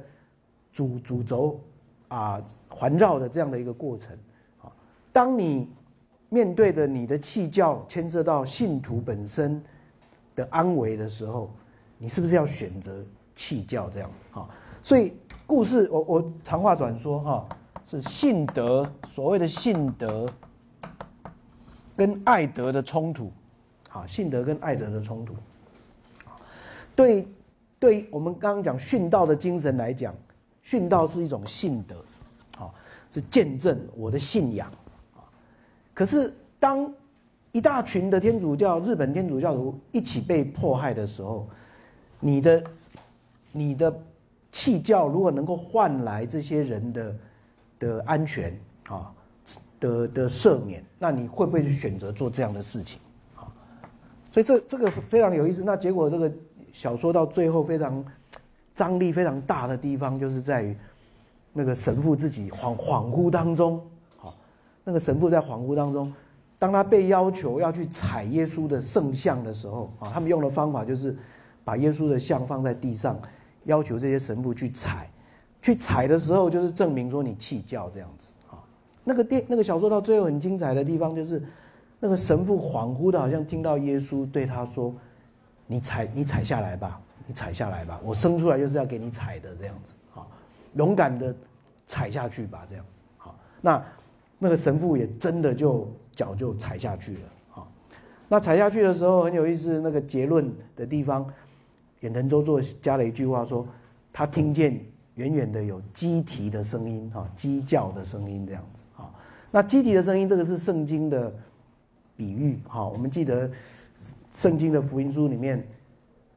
[0.73, 1.59] 主主轴
[2.09, 4.17] 啊环绕的这样的一个过程
[4.61, 4.71] 啊。
[5.13, 5.69] 当你
[6.27, 9.63] 面对的你的弃教牵涉到信徒本身。
[10.35, 11.51] 的安危的时候，
[11.97, 13.03] 你是不是要选择
[13.35, 14.09] 弃教这样？
[14.31, 14.47] 哈，
[14.81, 15.11] 所以
[15.45, 17.49] 故事我我长话短说哈，
[17.89, 20.29] 是信德，所谓的信德
[21.97, 23.31] 跟爱德的冲突，
[23.89, 25.33] 好，信德跟爱德的冲突，
[26.95, 27.27] 对，
[27.79, 30.13] 对我们刚刚讲殉道的精神来讲，
[30.63, 31.95] 殉道是一种信德，
[32.55, 32.75] 好，
[33.11, 34.71] 是见证我的信仰，
[35.15, 35.25] 啊，
[35.91, 36.93] 可是当
[37.51, 41.49] 一大群的天主教日本天主教徒一起被迫害的时候，
[42.19, 42.63] 你的，
[43.51, 43.91] 你的
[44.51, 47.15] 弃教如果能够换来这些人的。
[47.79, 48.53] 的安全
[48.89, 49.09] 啊，
[49.79, 52.99] 的的赦免，那你会不会去选择做这样的事情
[53.35, 53.47] 啊？
[54.31, 55.63] 所以这这个非常有意思。
[55.63, 56.31] 那结果这个
[56.73, 58.03] 小说到最后非常
[58.75, 60.75] 张力非常大的地方，就是在于
[61.53, 63.81] 那个神父自己恍恍惚当中，
[64.17, 64.35] 好，
[64.83, 66.13] 那个神父在恍惚当中，
[66.57, 71.15] 当他被要求要去踩耶稣的圣像的时候啊，他们用的方法就是
[71.63, 73.17] 把耶稣的像放在地上，
[73.63, 75.09] 要求这些神父去踩。
[75.61, 78.63] 去踩的时候，就是证明说你弃教这样子啊。
[79.03, 81.43] 那个电那个小说到最后很精彩的地方，就是
[81.99, 84.93] 那个神父恍惚的，好像听到耶稣对他说
[85.67, 90.25] ：“你踩，你踩下来吧，你踩下来吧，我生出来就是要给你踩的这样子啊，
[90.75, 91.35] 勇敢的
[91.85, 93.83] 踩下去吧这样子。”好，那
[94.37, 97.19] 那个神父也真的就脚就踩下去了
[97.55, 97.67] 啊。
[98.29, 101.27] 那踩下去的时候很有意思，那个结论的地方，
[101.99, 103.67] 远藤周作加了一句话说
[104.13, 104.79] ：“他听见。”
[105.19, 109.11] 远远的有鸡啼的声音，哈，鸡叫的声音这样子，哈。
[109.51, 111.33] 那鸡啼的声音，这个是圣经的
[112.15, 112.87] 比喻，哈。
[112.87, 113.51] 我们记得
[114.31, 115.61] 圣经的福音书里面，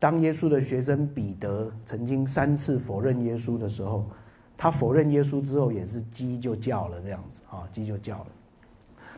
[0.00, 4.04] 当耶稣的学生彼得曾经三次否认耶稣的时候，
[4.56, 8.26] 他否认耶稣之后，也是鸡就叫了这样子，啊，鸡就叫了。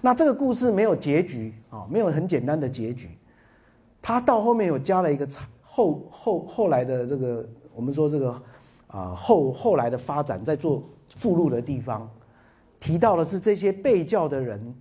[0.02, 3.08] 那这个故事没有结局，啊，没有很简单的结局，
[4.02, 5.26] 他到后面有加了一个
[5.62, 8.42] 后后后来的这个，我们说这个。
[8.94, 10.80] 啊，后后来的发展，在做
[11.16, 12.08] 附录的地方，
[12.78, 14.72] 提到的是这些被教的人，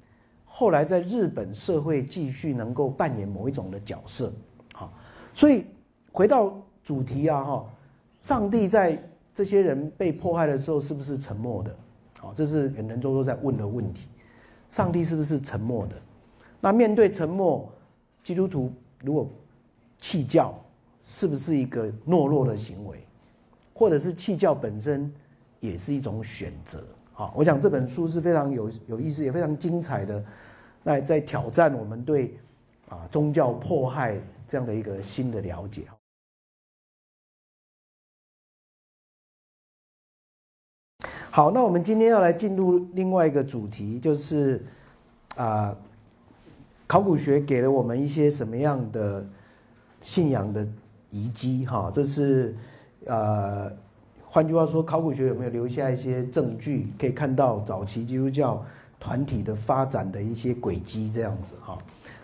[0.46, 4.32] 后来在日本社会继续能够扮演某一种的角色。
[4.76, 4.94] 好，
[5.34, 5.66] 所以
[6.12, 6.54] 回到
[6.84, 7.66] 主题啊，哈，
[8.22, 9.02] 上帝在
[9.34, 11.76] 这些人被迫害的时候，是不是沉默的？
[12.20, 14.08] 好，这是远藤周周在问的问题。
[14.70, 15.96] 上帝是不是沉默的？
[16.62, 17.68] 那面对沉默，
[18.24, 19.28] 基督徒如果
[19.98, 20.54] 弃教，
[21.04, 23.04] 是不是一个懦弱的行为？
[23.74, 25.12] 或者是弃教本身
[25.60, 27.34] 也是一种选择好！
[27.36, 30.24] 我想这本书是非常有有意思，也非常精彩的，
[30.84, 32.38] 那在挑战我们对
[32.90, 35.86] 啊宗教迫害这样的一个新的了解。
[41.30, 44.64] 好，那我们今天要来进入另外一个主题，就是
[45.36, 45.76] 啊，
[46.86, 49.26] 考古学给了我们一些什么样的
[50.02, 50.68] 信仰的
[51.10, 51.66] 遗迹？
[51.66, 52.56] 哈，这是。
[53.06, 53.72] 呃，
[54.26, 58.64] 换句话说，考古学有没有留下一些证据，可以看到早期基督教
[59.00, 61.12] 团体的发展的一些轨迹？
[61.14, 61.78] 这样子哈，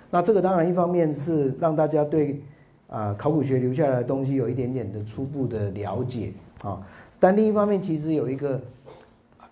[0.09, 2.41] 那这个当然一方面是让大家对
[2.87, 6.31] 啊考古学留下来的东西有一点点的初步的了解
[6.63, 6.81] 啊，
[7.19, 8.61] 但另一方面其实有一个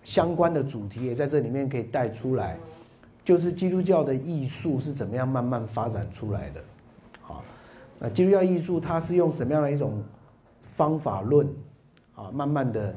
[0.02, 2.56] 相关的主题也在这里面可以带出来，
[3.22, 6.60] 就是基督教的艺术是怎么样慢慢发展出来的？
[7.20, 7.42] 好，
[7.98, 10.02] 那基督教艺术它是用什么样的一种？
[10.78, 11.44] 方法论，
[12.14, 12.94] 啊，慢慢的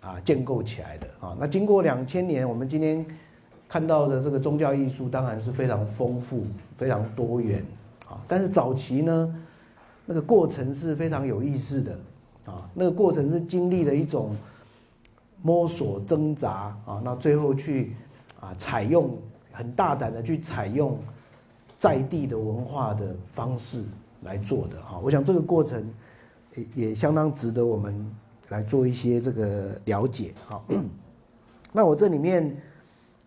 [0.00, 1.36] 啊建构起来的啊。
[1.36, 3.04] 那经过两千年，我们今天
[3.68, 6.44] 看到的这个宗教艺术当然是非常丰富、
[6.76, 7.64] 非常多元
[8.08, 8.22] 啊。
[8.28, 9.34] 但是早期呢，
[10.06, 11.98] 那个过程是非常有意思的
[12.44, 12.70] 啊。
[12.72, 14.36] 那个过程是经历了一种
[15.42, 17.96] 摸索、挣扎啊，那最后去
[18.38, 19.18] 啊采用
[19.50, 20.96] 很大胆的去采用
[21.76, 23.82] 在地的文化的方式
[24.22, 25.00] 来做的哈。
[25.02, 25.84] 我想这个过程。
[26.74, 28.10] 也相当值得我们
[28.48, 30.32] 来做一些这个了解。
[30.46, 30.64] 好，
[31.72, 32.56] 那我这里面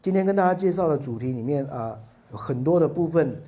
[0.02, 1.98] 今天跟大家介绍的主题里面啊，
[2.32, 3.42] 有很多的部分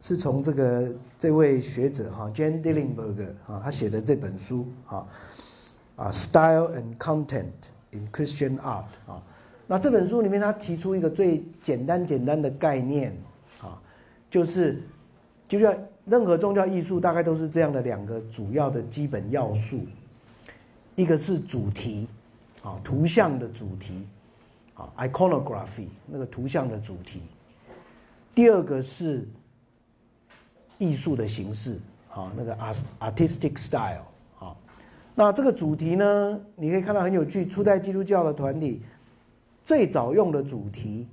[0.00, 5.06] 是从这个这位学者哈，Jane Dillenberg 啊，他写的这本书啊，
[5.96, 7.52] 啊，Style and Content
[7.90, 9.22] in Christian Art 啊，
[9.66, 13.16] 那这本书里面他提出一个最简单简单的概念
[13.60, 13.80] 啊，
[14.30, 14.82] 就是
[15.48, 15.74] 就要。
[16.04, 19.80] 任何宗教艺术大概都是这样的两个主要的基本要素，
[20.96, 22.08] 一个是主题，
[22.60, 24.04] 啊，图像的主题，
[24.74, 27.20] 啊，iconography 那个图像的主题；
[28.34, 29.28] 第二个是
[30.76, 31.78] 艺术的形式，
[32.12, 34.02] 啊，那个 art artistic style，
[34.40, 34.56] 啊，
[35.14, 38.82] 那这个主题呢，你可以看到很有趣，初代基督教的团体
[39.64, 41.06] 最早用的主题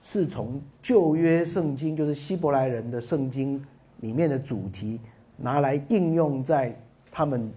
[0.00, 3.64] 是从旧约圣经，就是希伯来人的圣经。
[4.04, 5.00] 里面的主题
[5.34, 6.78] 拿来应用在
[7.10, 7.50] 他们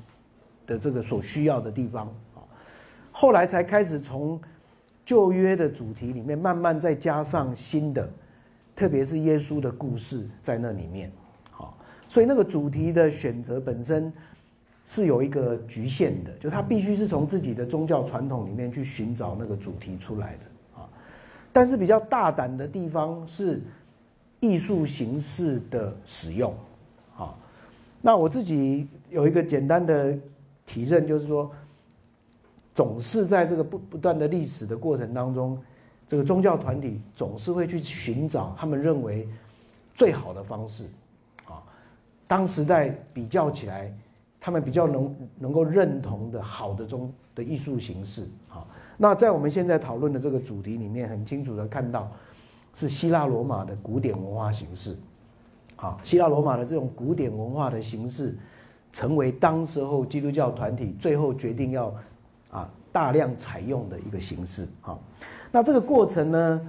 [0.66, 2.39] 的这个所需要的地方啊，
[3.12, 4.39] 后来才开始从
[5.04, 8.10] 旧约的主题里面慢慢再加上新的，
[8.74, 11.12] 特别是耶稣的故事在那里面。
[11.52, 11.78] 好，
[12.08, 14.12] 所以那个主题的选择本身
[14.86, 20.88] 是有一个局限的，就他必须是从自己的宗教传统里面去寻找那个主题出来的啊。
[21.52, 23.62] 但是比较大胆的地方是
[24.40, 26.54] 艺术形式的使用。
[27.14, 27.38] 好，
[28.02, 30.18] 那我自己有一个简单的
[30.66, 31.52] 体认，就是说。
[32.74, 35.58] 总是在这个不不断的历史的过程当中，
[36.08, 39.28] 这个宗教团体总是会去寻找他们认为
[39.96, 40.84] 最好的方式，
[41.46, 41.58] 啊，
[42.28, 43.92] 当时代比较起来，
[44.40, 48.64] 他们比较能能够认同的好的中的艺术形式，啊，
[48.96, 52.12] 那在我们现在讨论的这个主题里面，很清楚的看到
[52.78, 54.96] 是希腊罗马的古典文化形式，
[55.78, 58.38] 啊，希腊罗马的这种古典文化的形式，
[58.94, 61.92] 成为当时候基督教团体最后决定要。
[62.50, 64.66] 啊，大量采用的一个形式。
[64.80, 65.04] 好，
[65.52, 66.62] 那这个过程呢，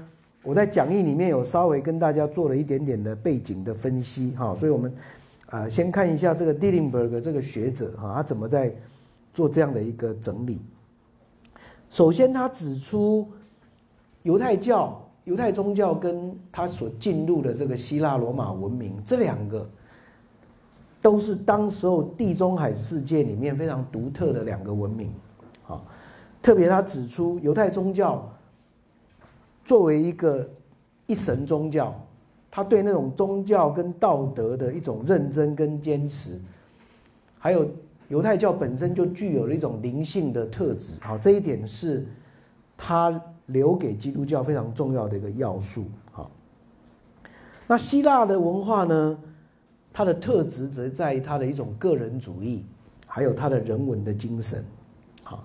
[0.43, 4.33] 我在讲义里面有稍微跟大家做了一点点的背景的分析。
[4.33, 4.93] 哈，所以我们
[5.51, 8.75] 啊，先看一下这个 Dillenberg 这个学者哈，他怎么在
[9.33, 10.61] 做这样的一个整理。
[11.89, 13.29] 首先，他指出
[14.25, 19.68] 犹太教、犹太宗教跟他所进入的这个希腊罗马文明这两个，
[21.03, 25.12] 都是当时候地中海世界里面非常独特的两个文明。
[25.66, 25.83] 啊，
[26.41, 28.26] 特别他指出，犹太宗教
[29.66, 30.49] 作为一个
[31.07, 31.95] 一神宗教，
[32.51, 36.41] 他对那种宗教跟道德的一种认真跟坚持，
[37.39, 37.68] 还有
[38.09, 40.95] 犹太教本身就具有了一种灵性的特质。
[41.03, 42.07] 好，这一点是
[42.79, 45.84] 他留给基督教非常重要的一个要素。
[46.11, 46.30] 好，
[47.66, 49.18] 那希腊的文化呢，
[49.92, 52.64] 它的特质则在于它的一种个人主义，
[53.07, 54.64] 还有它的人文的精神。
[55.22, 55.44] 好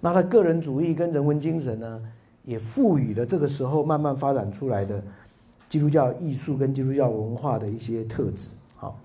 [0.00, 2.02] 那它个人主义跟人文精神呢，
[2.44, 5.02] 也赋予了这个时候慢慢发展出来的
[5.68, 8.54] 基督教艺术跟基督教文化的一些特质。
[8.74, 8.98] 好，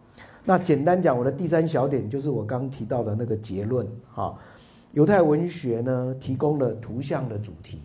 [0.44, 3.88] 那简单讲，我的第三小点就是我刚提到的那个结论。
[4.12, 4.36] 哈，
[4.94, 7.80] 犹太文学呢提供了图像的主题，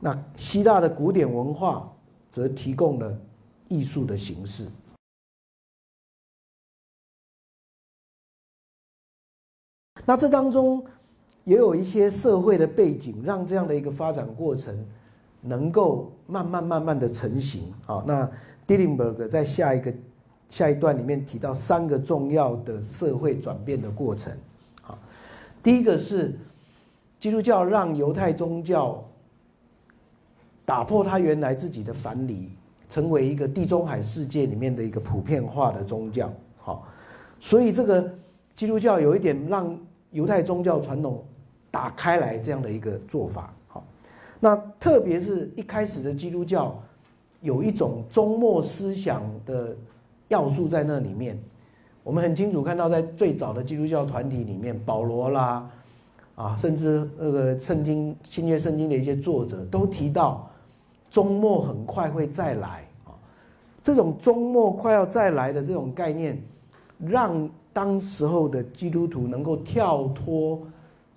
[0.00, 1.92] 那希腊的古典文化
[2.30, 3.18] 则提供了
[3.68, 4.66] 艺术的形式。
[10.04, 10.84] 那这当中。
[11.44, 14.86] 也有一些社会的背景，让这样的一个发展过程
[15.40, 17.72] 能够慢慢慢慢的成型。
[17.86, 18.30] 好，那
[18.66, 19.90] Dillenberg 在下一个
[20.50, 24.30] 下一段里面提到三个重要的社会转变的过程。
[24.82, 24.98] 好，
[25.62, 26.38] 第一个是
[27.18, 29.02] 基督教让犹太宗教
[30.68, 32.50] 打破他原来自己的藩篱，
[32.90, 36.30] 成为一个地中海世界里面的一个普遍化的宗教。
[36.58, 36.86] 好，
[37.40, 38.12] 所以这个
[38.54, 39.74] 基督教有一点让
[40.10, 41.24] 犹太宗教传统。
[41.70, 43.84] 打开来这样的一个做法，好，
[44.40, 46.82] 那特别是一开始的基督教，
[47.42, 49.76] 有一种终末思想的
[50.28, 51.38] 要素在那里面。
[52.02, 55.70] 我们很清楚看到，在最早的基督教团体里面，保罗啦，
[56.36, 60.50] 啊，甚至那个圣经新约圣经的一些作者都提到，
[61.10, 63.12] 终末很快会再来啊。
[63.82, 66.40] 这种终末快要再来的这种概念，
[66.98, 70.60] 让当时候的基督徒能够跳脱。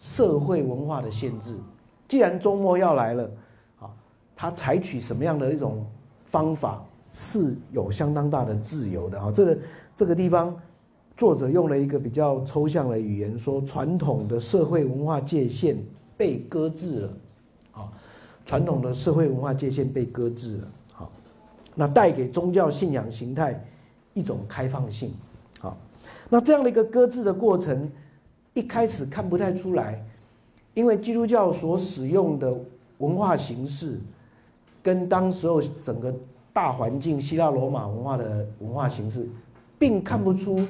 [0.03, 1.55] 社会文化的限制，
[2.07, 3.31] 既然周末要来了，
[3.81, 3.85] 啊，
[4.35, 5.85] 他采取什么样的一种
[6.23, 9.31] 方法是有相当大的自由的啊？
[9.31, 9.57] 这个
[9.95, 10.59] 这个地方，
[11.15, 15.77] 作者用了一个比较抽象的语言，说传统的社会文化界限
[16.17, 17.13] 被搁置了，
[18.45, 21.11] 传统的社会文化界限被搁置了，好，
[21.75, 23.63] 那带给宗教信仰形态
[24.13, 25.13] 一种开放性，
[25.59, 25.77] 好，
[26.29, 27.89] 那这样的一个搁置的过程。
[28.53, 30.03] 一开始看不太出来，
[30.73, 32.53] 因为基督教所使用的
[32.97, 33.97] 文化形式，
[34.83, 36.13] 跟当时候整个
[36.51, 39.25] 大环境希腊罗马文化的文化形式，
[39.79, 40.67] 并看不出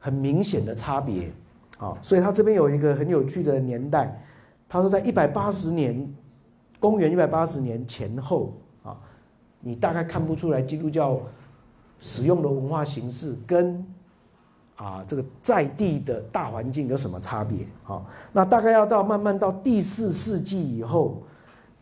[0.00, 1.30] 很明显的差别。
[1.76, 4.20] 好，所以他这边有一个很有趣的年代，
[4.68, 6.12] 他说在一百八十年，
[6.80, 8.52] 公元一百八十年前后
[8.82, 8.96] 啊，
[9.60, 11.20] 你大概看不出来基督教
[11.98, 13.84] 使用的文化形式跟。
[14.80, 17.66] 啊，这个在地的大环境有什么差别？
[17.84, 18.00] 啊，
[18.32, 21.20] 那大概要到慢慢到第四世纪以后，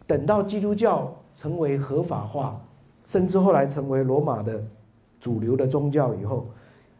[0.07, 2.59] 等到基督教成为合法化，
[3.05, 4.65] 甚至后来成为罗马的
[5.21, 6.49] 主流的宗教以后，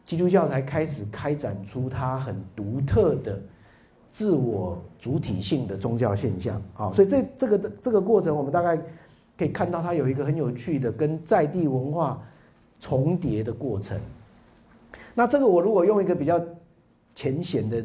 [0.05, 3.41] 基督教才开始开展出它很独特的
[4.11, 6.61] 自我主体性的宗教现象。
[6.75, 8.77] 好，所以这这个这个过程，我们大概
[9.37, 12.23] 可以看到它有一个很有趣的跟在地文化
[12.81, 13.99] 重叠的过程。
[15.15, 16.41] 那这个我如果用一个比较
[17.15, 17.85] 浅显的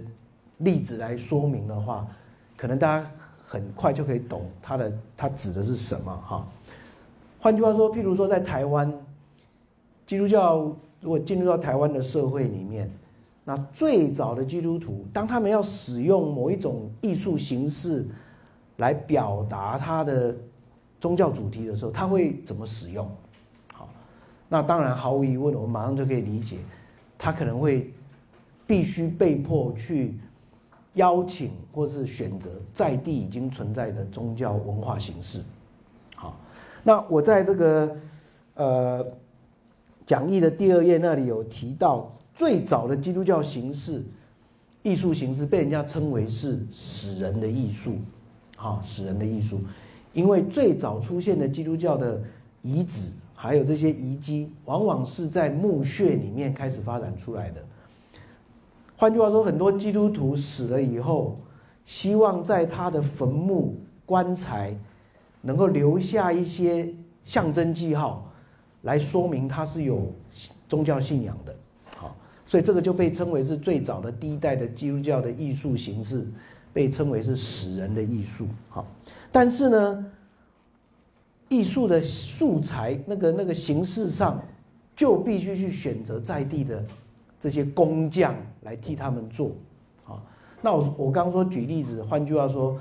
[0.59, 2.07] 例子来说明的话，
[2.57, 3.09] 可能大家
[3.45, 6.47] 很快就可以懂它的它指的是什么哈。
[7.39, 8.93] 换句话说，譬如说在台湾，
[10.05, 12.89] 基督教如果进入到台湾的社会里面，
[13.51, 18.07] 那最早的基督徒，当他们要使用某一种艺术形式
[18.77, 20.33] 来表达他的
[21.01, 23.05] 宗教主题的时候，他会怎么使用？
[23.73, 23.89] 好，
[24.47, 26.59] 那当然毫无疑问，我们马上就可以理解，
[27.17, 27.91] 他可能会
[28.65, 30.17] 必须被迫去
[30.93, 35.43] 邀请或是选择在地已经存在的宗教文化形式。
[36.15, 36.39] 好，
[36.83, 37.97] 那我在这个
[38.53, 39.05] 呃
[40.05, 42.09] 讲义的第二页那里有提到。
[42.33, 44.03] 最早的基督教形式、
[44.83, 47.97] 艺术形式被人家称为是死人的艺术，
[48.57, 49.59] 哈，死人的艺术，
[50.13, 52.21] 因为最早出现的基督教的
[52.61, 57.63] 遗址，还有这些遗迹，往往是在墓穴里面开始发展出来的。
[58.95, 61.39] 换句话说，很多基督徒死了以后，
[61.85, 63.75] 希望在他的坟墓、
[64.05, 64.75] 棺材
[65.41, 66.93] 能够留下一些
[67.25, 68.31] 象征记号，
[68.83, 70.11] 来说明他是有
[70.67, 71.55] 宗教信仰的。
[72.51, 76.27] 所以这个就被称为是最早的第一代的基督教的艺术形式，
[76.73, 78.45] 被称为是死人的艺术。
[78.67, 78.85] 好，
[79.31, 80.05] 但是呢，
[81.47, 84.43] 艺术的素材那个那个形式上，
[84.97, 86.83] 就必须去选择在地的
[87.39, 89.51] 这些工匠来替他们做。
[90.03, 90.21] 好，
[90.61, 92.77] 那我我刚说举例子，换句话说，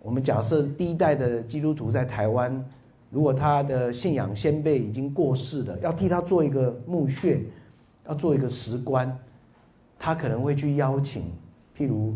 [0.00, 2.64] 我们假设第一代的基督徒在台湾，
[3.10, 7.42] 如果他的信仰先辈已经过世了，要替他做一个墓穴。
[8.06, 9.18] 要做一个石棺，
[9.98, 11.22] 他可能会去邀请，
[11.76, 12.14] 譬如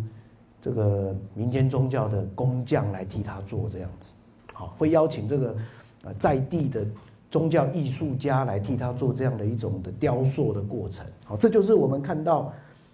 [0.60, 4.12] 这个民间宗教的工匠来替他做这样子，
[4.52, 5.56] 好，会邀请这个
[6.04, 6.86] 呃在地的
[7.30, 12.52] 宗教艺术家来替他做这样的一种的雕塑的过程，好，这就是我们看到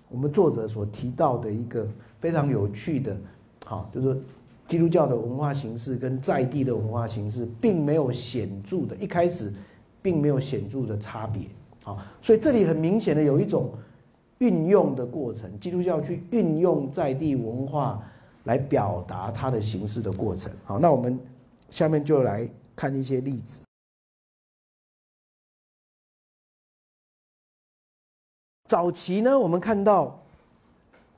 [0.08, 1.86] 我们作者所提到的一个
[2.20, 3.16] 非常有趣的，
[3.64, 4.20] 好，就是
[4.66, 9.52] 基督教的文化形式跟在地的文化形式并没有显著的，一开始
[10.00, 11.42] 并没有显著的差别。
[11.84, 13.70] 好，所以这里很明显的有一种
[14.38, 18.02] 运用的过程，基督教去运用在地文化
[18.44, 20.50] 来表达它的形式的过程。
[20.64, 21.18] 好，那我们
[21.68, 23.60] 下面就来看一些例子。
[28.66, 30.18] 早期呢，我们看到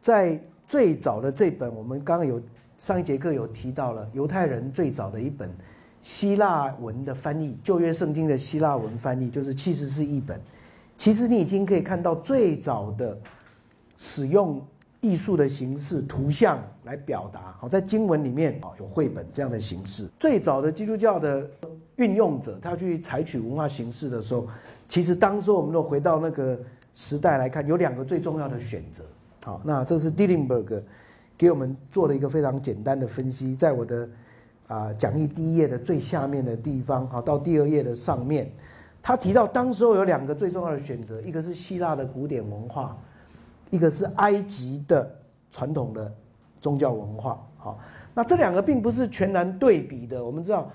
[0.00, 2.42] 在最早的这本，我们刚刚有
[2.76, 5.48] 上一节课有提到了犹太人最早的一本
[6.02, 10.40] 希腊文的翻译，旧约圣经的希腊文翻译，就是其实是一本。
[10.96, 13.16] 其实你已经可以看到最早的
[13.96, 14.60] 使用
[15.00, 17.54] 艺术的形式、图像来表达。
[17.60, 20.08] 好，在经文里面啊，有绘本这样的形式。
[20.18, 21.48] 最早的基督教的
[21.96, 24.46] 运用者，他去采取文化形式的时候，
[24.88, 26.58] 其实当时我们都回到那个
[26.94, 29.04] 时代来看，有两个最重要的选择。
[29.44, 30.82] 好，那这是 Dillenberg
[31.38, 34.08] 给我们做了一个非常简单的分析，在我的
[34.66, 38.50] 啊讲义第一页的最下面的地方，好，到第二页的上面。
[39.06, 42.98] 他提到，当时候有两个最重要的选择，一个是希腊的古典文化，
[43.70, 45.08] 一个是埃及的
[45.48, 46.12] 传统的
[46.60, 47.40] 宗教文化。
[47.56, 47.78] 好，
[48.12, 50.24] 那这两个并不是全然对比的。
[50.24, 50.68] 我们知道，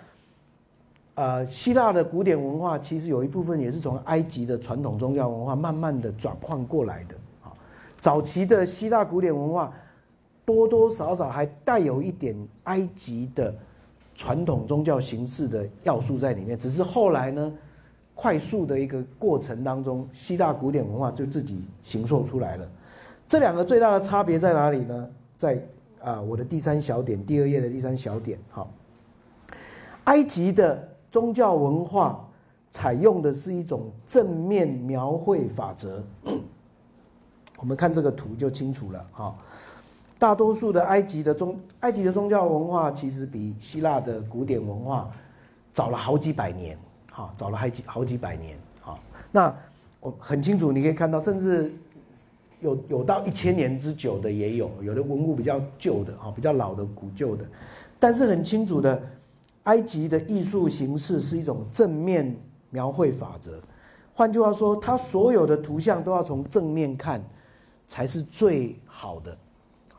[1.15, 7.15] 呃，希腊的古典文化其实有一部分也是从埃及的传统宗教文化慢慢的转换过来的。
[7.41, 7.53] 好，
[7.99, 9.73] 早期的希腊古典文化
[10.45, 13.53] 多多少少还带有一点埃及的
[14.15, 17.51] 传统宗教形式的要素在里面，只是后来呢。
[18.22, 22.69] 快速的一个过程当中，希腊古典文化就自己形塑出来了。
[23.28, 25.09] 这两个最大的差别在哪里呢？
[25.39, 25.59] 在
[25.99, 28.38] 啊，我的第三小点，第二页的第三小点。
[28.51, 28.72] 好，
[30.03, 32.24] 埃及的宗教文化
[32.69, 36.03] 采用的是一种正面描绘法则。
[37.57, 39.03] 我们看这个图就清楚了。
[39.13, 39.36] 哈，
[40.19, 45.09] 大多数的埃及的宗埃及的宗教文化其实比希腊的古典文化
[45.74, 46.78] 早了好几百年。
[47.12, 48.57] 好，早了好几好几百年。
[48.80, 48.97] 好，
[49.32, 49.53] 那
[49.99, 51.72] 我很清楚，你可以看到，甚至
[52.62, 57.45] 有有到一千年之久的也有，有的文物比较旧的，哈，比较老的古旧的。
[57.99, 59.03] 但是很清楚的，
[59.64, 62.34] 埃及的艺术形式是一种正面
[62.70, 63.59] 描绘法则。
[64.14, 67.22] 换句话说，它所有的图像都要从正面看，
[67.88, 69.38] 才是最好的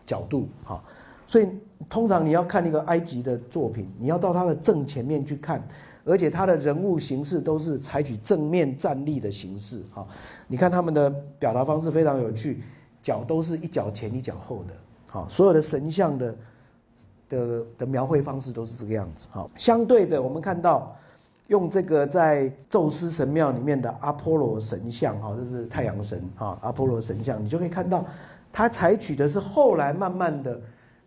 [0.07, 0.49] 角度。
[0.65, 0.83] 哈，
[1.27, 1.47] 所以
[1.89, 5.63] 通常你要看一个埃及的作品，你要到它的正前面去看。
[6.05, 10.07] 而且他的人物形式都是采取正面站立的形式，哈，
[10.49, 12.63] 你看他们的表达方式非常有趣，
[13.03, 14.75] 脚都是一脚前一脚后的，
[15.07, 16.37] 好，所有的神像的
[17.29, 20.97] 的的描绘方式都是这个样子，好，相对的，我们看到
[21.49, 28.05] 用这个在宙斯神庙里面的阿波罗神像，哈，这是太阳神，哈，阿波罗神像，你就可以看到，
[28.53, 30.61] 他采取的是后来慢慢的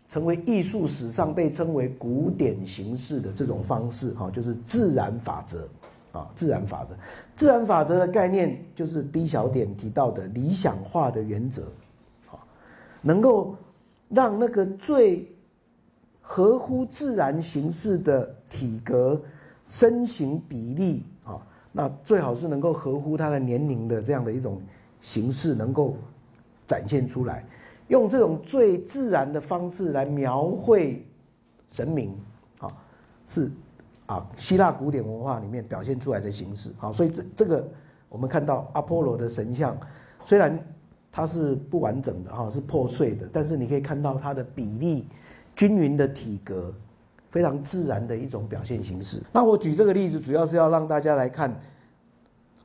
[0.08, 5.68] 成为艺术史上被称为古典形式的这种方式，哈，就是自然法则，
[6.12, 6.96] 啊，自然法则，
[7.34, 11.64] 自然法则的概念就是 B 小点提到的理想化的原则，
[12.30, 12.38] 啊，
[13.02, 13.56] 能够
[14.08, 15.28] 让那个最
[16.20, 19.20] 合乎自然形式的体格、
[19.66, 24.62] 身形比例，啊，那最好是能够合乎他的年龄的这样的一种
[25.00, 25.96] 形式，能够
[26.64, 27.44] 展现出来。
[27.88, 31.06] 用这种最自然的方式来描绘
[31.68, 32.16] 神明，
[32.58, 32.68] 啊，
[33.26, 33.50] 是
[34.06, 37.68] 啊，希腊古典文化里面表现出来的形式，啊，所以这这个
[38.08, 39.76] 我们看到阿波罗的神像，
[40.24, 40.58] 虽然
[41.12, 45.06] 它是不完整的哈，是破碎的，但是你可以看到它的比例
[45.54, 46.74] 均匀的体格，
[47.30, 49.22] 非常自然的一种表现形式。
[49.32, 51.58] 那我举这个例子，主要是要让大家来看，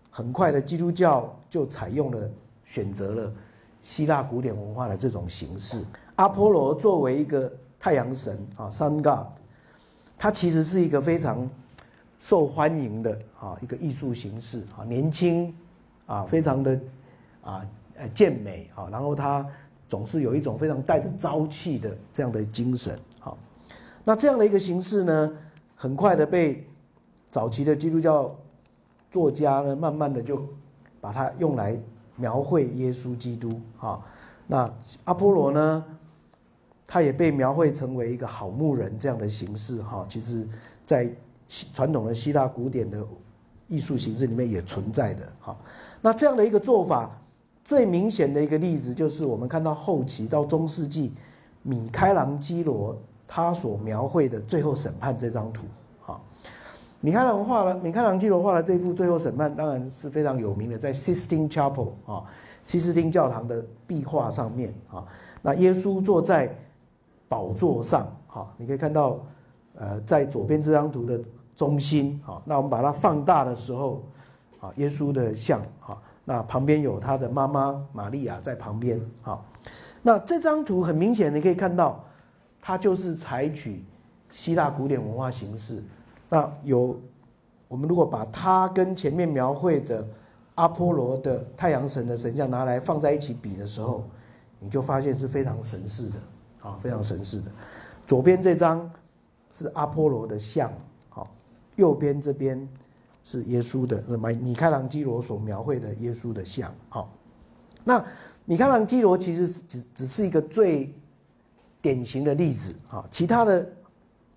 [0.10, 2.30] 很快的基督教就采用了
[2.64, 3.34] 选择了。
[3.82, 5.84] 希腊古典文化的这种形式，
[6.16, 9.28] 阿波罗作为一个太阳神啊，Sun God，
[10.18, 11.50] 他其实是一个非常
[12.20, 15.52] 受欢迎的啊一个艺术形式啊，年轻
[16.06, 16.80] 啊，非常的
[17.44, 17.66] 啊
[17.98, 19.44] 呃健美啊，然后他
[19.88, 23.36] 总是有一种非常带着朝气的这样的精神啊。
[24.04, 25.38] 那这样的一个形式呢，
[25.76, 26.68] 很快的被
[27.32, 28.34] 早期的基督教
[29.10, 30.48] 作家呢，慢慢的就
[31.00, 31.80] 把它用来。
[32.16, 34.00] 描绘耶稣基督啊，
[34.48, 34.74] 那
[35.06, 35.86] 阿波罗呢？
[36.94, 40.06] 他也被描绘成为一个好牧人这样的形式哈。
[40.10, 40.46] 其实，
[40.86, 41.10] 在
[41.74, 43.02] 传统的希腊古典的
[43.68, 45.58] 艺术形式里面也存在的哈。
[46.02, 47.10] 那这样的一个做法，
[47.64, 51.14] 最明显的一个例子就是我们看到后期到中世纪，
[51.64, 55.64] 米开朗基罗他所描绘的《最后审判》这张图。
[57.04, 62.24] 米开朗画了，米开朗基罗画的这幅《最后审判》当然是非常有名的，在 Sistine Chapel 啊，
[62.64, 65.04] 西斯汀教堂的壁画上面啊，
[65.42, 66.56] 那耶稣坐在
[67.28, 69.20] 宝座上，哈，你可以看到，
[69.74, 71.20] 呃，在左边这张图的
[71.56, 74.04] 中心，哈，那我们把它放大的时候，
[74.60, 79.44] 啊，耶稣的像，哈，那旁边有他的妈妈玛利亚在旁边，哈，
[80.04, 82.04] 那这张图很明显，你可以看到，
[82.62, 83.84] 它就是采取
[84.30, 85.84] 希腊古典文化形式。
[86.34, 86.98] 那有，
[87.68, 90.08] 我们如果把它跟前面描绘的
[90.56, 94.06] 阿波罗的太阳神的神像拿来放在一起比的时候，
[94.58, 96.16] 你就发现是非常神似的，
[96.70, 97.52] 啊，非常神似的。
[98.08, 98.90] 左边这张
[99.52, 100.72] 是阿波罗的像，
[101.10, 101.28] 好，
[101.76, 102.66] 右边这边
[103.26, 107.12] 是耶稣的，米米开朗基罗所描绘的耶稣的像，好。
[107.84, 108.02] 那
[108.46, 110.96] 米开朗基罗其实只只是一个最
[111.82, 113.70] 典型的例子，啊，其他的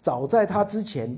[0.03, 1.16] 早在他之前。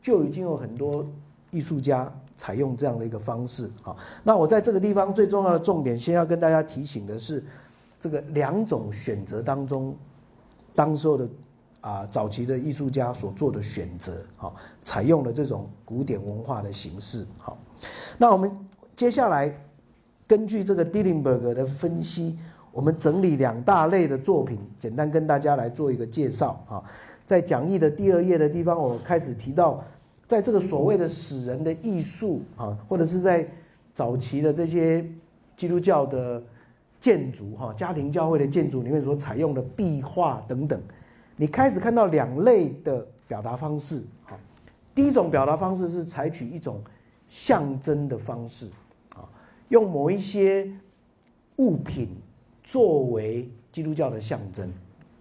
[0.00, 1.06] 就已经有很多
[1.50, 3.96] 艺术家采用这样的一个方式啊。
[4.22, 7.42] 那我在这个地方最重要的重点，先要跟大家提醒的是，
[8.00, 9.94] 这个两种选择当中，
[10.74, 11.28] 当时候的
[11.80, 14.52] 啊早期的艺术家所做的选择啊，
[14.84, 17.26] 采用了这种古典文化的形式。
[17.38, 17.58] 好，
[18.16, 18.50] 那我们
[18.94, 19.52] 接下来
[20.26, 22.38] 根据这个 Dillenberg 的分析，
[22.70, 26.82] 我们整理两大类的作品，简单跟大家来做一个介绍啊。
[27.28, 29.84] 在讲义的第二页的地方，我开始提到，
[30.26, 33.46] 在这个所谓的死人的艺术啊，或者是在
[33.92, 35.04] 早期的这些
[35.54, 36.42] 基督教的
[36.98, 40.80] 建筑哈，家庭教会的建筑里面所采用的壁画等等，
[41.36, 44.02] 你开始看到两类的表达方式。
[44.24, 44.34] 哈，
[44.94, 46.82] 第一种表达方式是采取一种
[47.26, 48.70] 象征的方式，
[49.14, 49.28] 啊，
[49.68, 50.66] 用某一些
[51.56, 52.08] 物品
[52.64, 54.72] 作为基督教的象征，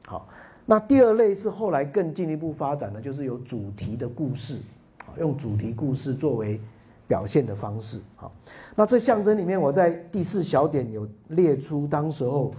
[0.05, 0.25] 好。
[0.69, 4.57] 那第二类是后来更进一步发展的，就是有主题的故事，
[5.05, 6.59] 啊，用主题故事作为
[7.07, 8.29] 表现的方式，好，
[8.75, 12.53] 那这象征里面，我在第四小点有列出当时候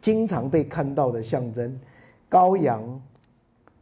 [0.00, 1.76] 经常被看到的象征：
[2.30, 3.02] 羔羊、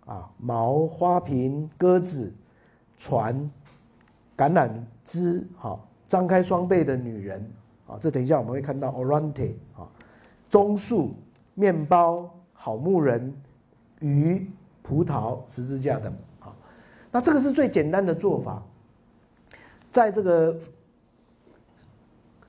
[0.06, 2.32] 啊毛花瓶、鸽子、
[2.96, 3.38] 船、
[4.38, 4.70] 橄榄
[5.04, 7.46] 枝，好，张开双臂的女人，
[7.86, 9.84] 啊，这等一下我们会看到 Orante，啊，
[10.48, 11.14] 棕树、
[11.52, 12.33] 面包。
[12.64, 13.30] 好牧人、
[14.00, 14.50] 鱼、
[14.80, 16.56] 葡萄、十字架等，好，
[17.12, 18.62] 那这个是最简单的做法，
[19.92, 20.56] 在这个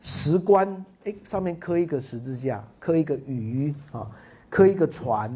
[0.01, 4.09] 石棺，哎，上面刻一个十字架，刻一个鱼啊，
[4.49, 5.29] 刻一个船，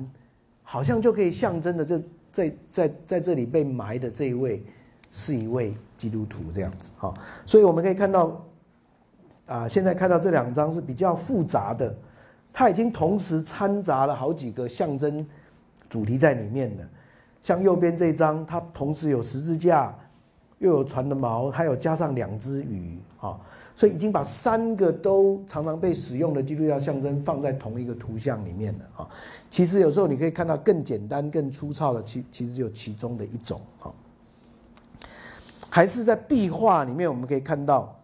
[0.64, 2.02] 好像就可以象征的，这
[2.32, 4.64] 在在在这里被埋的这一位
[5.12, 7.14] 是一位基督徒这样子，好，
[7.46, 8.46] 所以我们可以看到，
[9.46, 11.94] 啊，现在看到这两张是比较复杂的。
[12.52, 15.26] 它已经同时掺杂了好几个象征
[15.90, 16.88] 主题在里面的，
[17.42, 19.96] 像右边这张，它同时有十字架，
[20.58, 23.40] 又有船的毛，还有加上两只鱼啊，
[23.76, 29.10] 所以已经把三个都常常被使用的基督教象征放在同一个图像里面了啊。
[29.50, 33.88] 其实有时候你可以看到更简单、更粗糙的，其其实只有其中的一种啊。
[35.70, 37.96] 还是在壁画里面，我们可以看到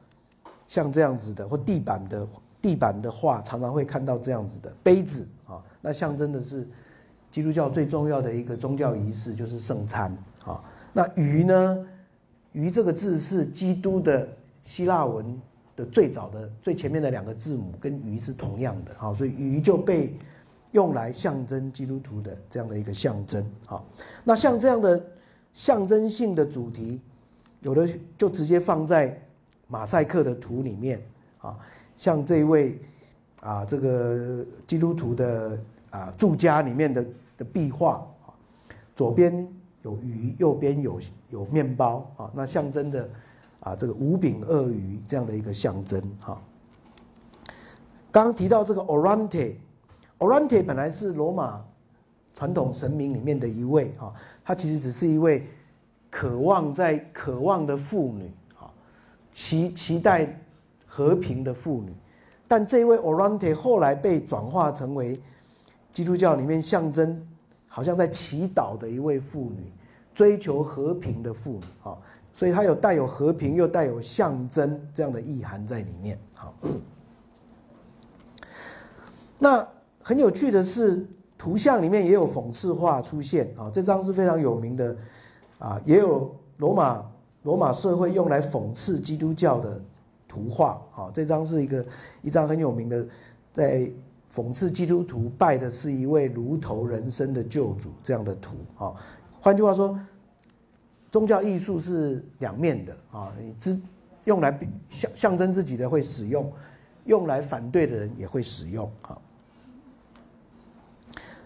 [0.67, 2.25] 像这样子的，或地板的
[2.65, 6.67] 地板的画，常常会看到这样子的杯子啊，那象征的是
[7.29, 10.11] 基督教最重要的一个宗教仪式，就是圣餐
[10.43, 10.63] 啊。
[10.91, 11.87] 那鱼呢？
[12.53, 14.27] 鱼这个字是基督的
[14.63, 15.39] 希腊文
[15.75, 20.17] 的最早的最前面的两个字母，跟鱼是同样的啊，所以鱼就被
[20.71, 23.83] 用来象征基督徒的这样的一个象征啊。
[24.23, 25.05] 那像这样的
[25.53, 26.99] 象征性的主题。
[27.61, 29.19] 有的就直接放在
[29.67, 31.01] 马赛克的图里面
[31.39, 31.57] 啊，
[31.97, 32.79] 像这位
[33.41, 35.59] 啊，这个基督徒的
[35.89, 37.05] 啊住家里面的
[37.37, 38.33] 的壁画啊，
[38.95, 39.47] 左边
[39.81, 40.99] 有鱼，右边有
[41.29, 43.09] 有面包啊，那象征的
[43.59, 46.41] 啊这个五饼鳄鱼这样的一个象征哈。
[48.11, 51.63] 刚刚提到这个 Orante，Orante 本来是罗马
[52.33, 54.13] 传统神明里面的一位啊，
[54.43, 55.45] 他其实只是一位。
[56.11, 58.71] 渴望在渴望的妇女，啊，
[59.33, 60.25] 期期待
[60.95, 61.93] 和平的妇女，
[62.47, 65.19] 但这位 Orante 后来被转化成为
[65.91, 67.21] 基督教里面象征，
[67.67, 69.69] 好像在祈祷的一位妇女，
[70.13, 71.97] 追求和平的妇女，啊，
[72.31, 76.53] 所以它有带有和平又带有象征这样的意涵在里面，好。
[79.37, 79.67] 那
[80.01, 81.05] 很有趣的是，
[81.37, 84.95] 图像里面也有讽刺画出现，啊，这张是非常有名的。
[85.59, 87.03] 啊，也有罗马
[87.43, 89.81] 罗马社会用来讽刺基督教的
[90.35, 90.81] 图画。
[90.93, 91.85] 啊，这张是一个
[92.21, 93.07] 一张很有名的，
[93.53, 93.89] 在
[94.33, 98.57] 讽刺基督徒拜的是一位如头人身的救主这样的图。
[98.77, 98.93] 啊，
[99.39, 99.97] 换句话说，
[101.09, 102.93] 宗教艺术是两面的。
[103.13, 103.79] 啊，你只
[104.25, 104.59] 用来
[104.89, 106.51] 象象征自己的会使用，
[107.05, 108.91] 用来反对的人也会使用。
[109.03, 109.17] 啊，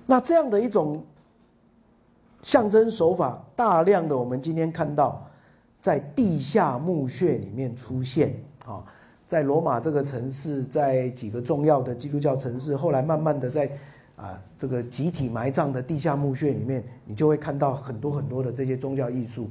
[0.08, 1.04] 那这样的一种。
[2.42, 5.30] 象征手法大量的，我们今天看到
[5.82, 8.34] 在地下墓穴里面出现
[8.72, 8.84] 啊，
[9.26, 13.72] 在罗马这个城市，在几个重要的基督教城市，后来慢慢的在
[14.16, 19.50] 啊这个集体埋葬的地下墓穴里面，你就会看到很多很多的这些宗教艺术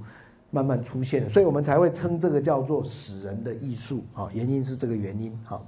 [0.50, 5.60] 慢慢出现，所以我们才会称这个叫做死人的艺术啊，原因是这个原因哈。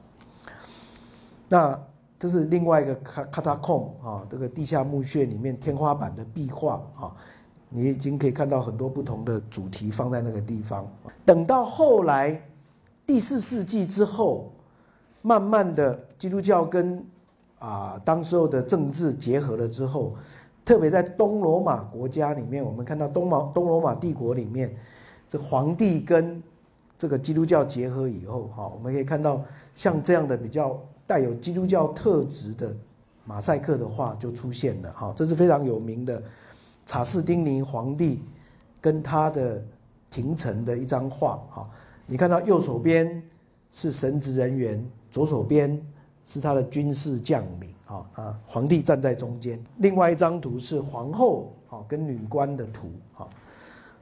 [1.48, 1.78] 那。
[2.20, 7.16] 这是另外一个卡卡塔空啊，这个地下墓穴里面天花板的壁画啊，
[7.70, 10.86] 你已经可以看到很多不同的主题放在那个地方。
[11.24, 12.38] 等到后来
[13.10, 14.52] 第四世纪之后，
[15.20, 17.04] 慢慢的基督教跟
[17.58, 20.14] 啊当时候的政治结合了之后，
[20.64, 24.72] 特别在东罗马国家里面，我们看到东马东罗马帝国里面，
[25.28, 26.40] 这皇帝跟
[26.96, 29.42] 这个基督教结合以后，哈，我们可以看到
[29.74, 30.80] 像这样的比较。
[31.04, 32.72] 带有基督教特质的
[33.24, 36.22] 马赛克的画就出现了，哈，这是非常有名的
[36.86, 38.22] 查士丁尼皇帝
[38.80, 39.60] 跟他的
[40.08, 41.68] 廷臣的一张画，哈，
[42.10, 43.22] 你看到右手边
[43.72, 45.80] 是神职人员，左手边
[46.24, 53.28] 是他的军事将领，啊啊，皇帝站在中间，另外一张图是皇后，啊跟女官的图，啊，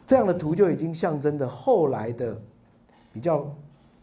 [0.06, 2.34] 这样的图就已经象征着后来的
[3.12, 3.46] 比较。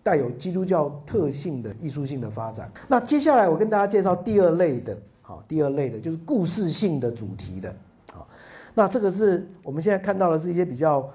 [0.06, 2.72] 带有基督教特性的艺术性的发展。
[2.88, 7.76] 那接下来我跟大家介绍第二类的，好，第二类的就是故事性的主题的，
[8.14, 8.27] 好，
[8.76, 11.11] 那这个是我们现在看到的是一些比较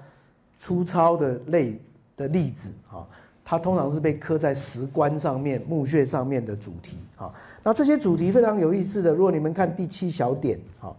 [0.59, 1.79] 粗糙的类
[2.21, 3.05] 的例子，啊，
[3.43, 7.33] 它通常是被刻在石棺上面、墓穴上面的主题，啊，
[7.63, 10.95] 那这些主题非常有意思的，如果你们看第七小点，啊，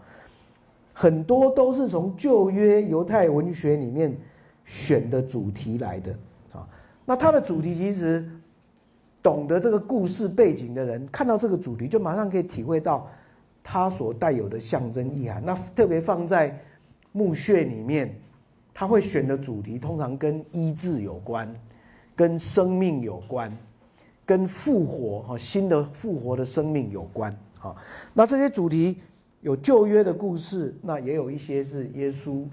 [0.93, 4.15] 很多都是从旧约犹太文学里面
[4.65, 6.13] 选的主题来的
[6.53, 6.69] 啊。
[7.05, 8.29] 那它的主题其实，
[9.23, 13.09] 懂得这个故事背景的人看到这个主题，就马上可以体会到
[13.63, 15.43] 它所带有的象征意涵。
[15.45, 16.61] 那特别放在
[17.13, 18.15] 墓穴里面，
[18.73, 21.53] 他会选的主题通常跟医治有关，
[22.17, 23.57] 跟生命有关，
[24.25, 27.75] 跟复活哈新的复活的生命有关啊。
[28.15, 28.99] 那这些主题
[29.41, 32.45] 有旧约的故事，那也有一些是耶稣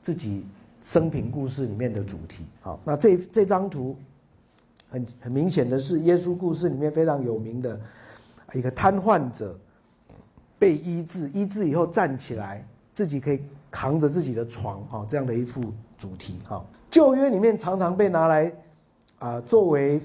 [0.00, 0.46] 自己。
[0.82, 3.94] 生平故事里面的主题，好，那这这张图
[4.88, 7.78] 很很明显的是耶稣故事里面非常有名的
[8.54, 9.54] 一个瘫痪者
[10.58, 15.62] 被医治，医治以后站起来，自己可以扛着自己的床，哈，这样的一幅
[15.96, 18.52] 主题，哈，旧约里面常常被拿来
[19.18, 20.00] 啊作为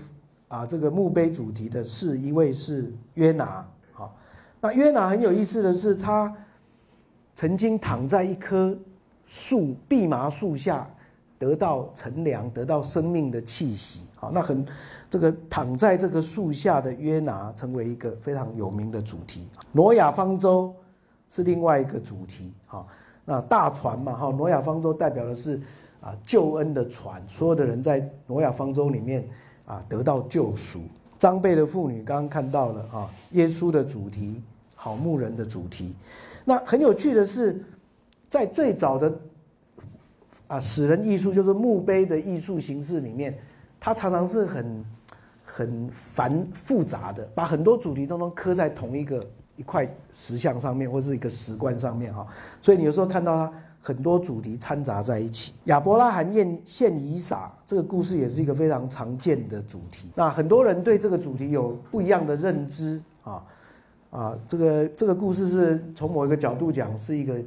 [0.48, 4.16] 啊这个墓碑主题的是一位是约拿，好，
[4.62, 6.34] 那约拿很有意思的是，他
[7.36, 8.78] 曾经躺在一棵。
[9.28, 10.88] 树蓖麻树下
[11.40, 14.02] 得到乘凉，得到生命的气息。
[14.14, 14.64] 好，那很
[15.10, 19.50] 这个躺在这个树下的约拿成为一个非常有名的主题。
[19.72, 20.72] 挪亚方舟
[21.28, 22.54] 是另外一个主题。
[22.68, 22.88] 好，
[23.26, 25.60] 那大船嘛，哈，挪亚方舟代表的是
[26.00, 29.28] 啊救恩的船，所有的人在挪亚方舟里面
[29.66, 30.80] 啊得到救赎。
[31.18, 34.44] 张贝的妇女刚刚看到了啊，耶稣的主题，
[34.76, 35.96] 好牧人的主题。
[36.44, 37.60] 那很有趣的是，
[38.30, 39.12] 在最早的
[40.48, 43.36] 啊死人艺术，就是墓碑的艺术形式里面，
[43.80, 44.86] 它常常是很
[45.44, 52.26] 很繁复杂的，把很多主题都能刻在同一个一块石像上面，或是一个石棺上面哈。
[52.61, 53.53] 所以你有时候看到它。
[53.86, 55.53] 很多主题掺杂在一起。
[55.65, 60.10] 亚伯拉罕献献以撒这个故事也是一个非常常见的主题。
[60.15, 63.45] 那很多人对这个主题有不一样的认知啊
[64.10, 67.40] 啊，这个这个故事是从某一个角度讲是一个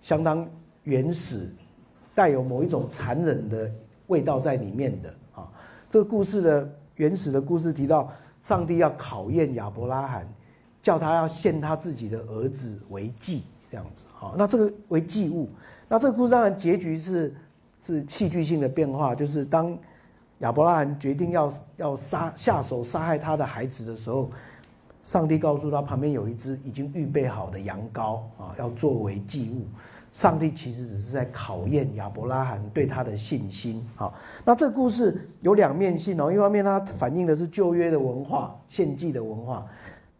[0.00, 0.48] 相当
[0.84, 1.52] 原始、
[2.14, 3.68] 带有某一种残忍的
[4.06, 5.50] 味道在里面的啊。
[5.90, 8.08] 这个故事的原始的故事提到，
[8.40, 10.28] 上帝要考验亚伯拉罕，
[10.86, 13.42] 叫他要献他自己的儿子为祭。
[13.68, 15.50] 这样子，好，那这个为祭物，
[15.88, 17.34] 那这个故事当然结局是
[17.84, 19.76] 是戏剧性的变化，就是当
[20.38, 24.30] 亚伯拉罕决定要要杀下手杀害他的孩子的时候，
[25.02, 29.66] 上帝告诉他旁边有一只已经预备好的羊羔啊，要作为祭物。
[30.12, 33.84] 上帝其实只是在考验亚伯拉罕对他的信心。
[33.96, 34.14] 好，
[34.44, 39.66] 那这个故事有两面性哦，一方面它反映的是旧约的文化，献祭的文化，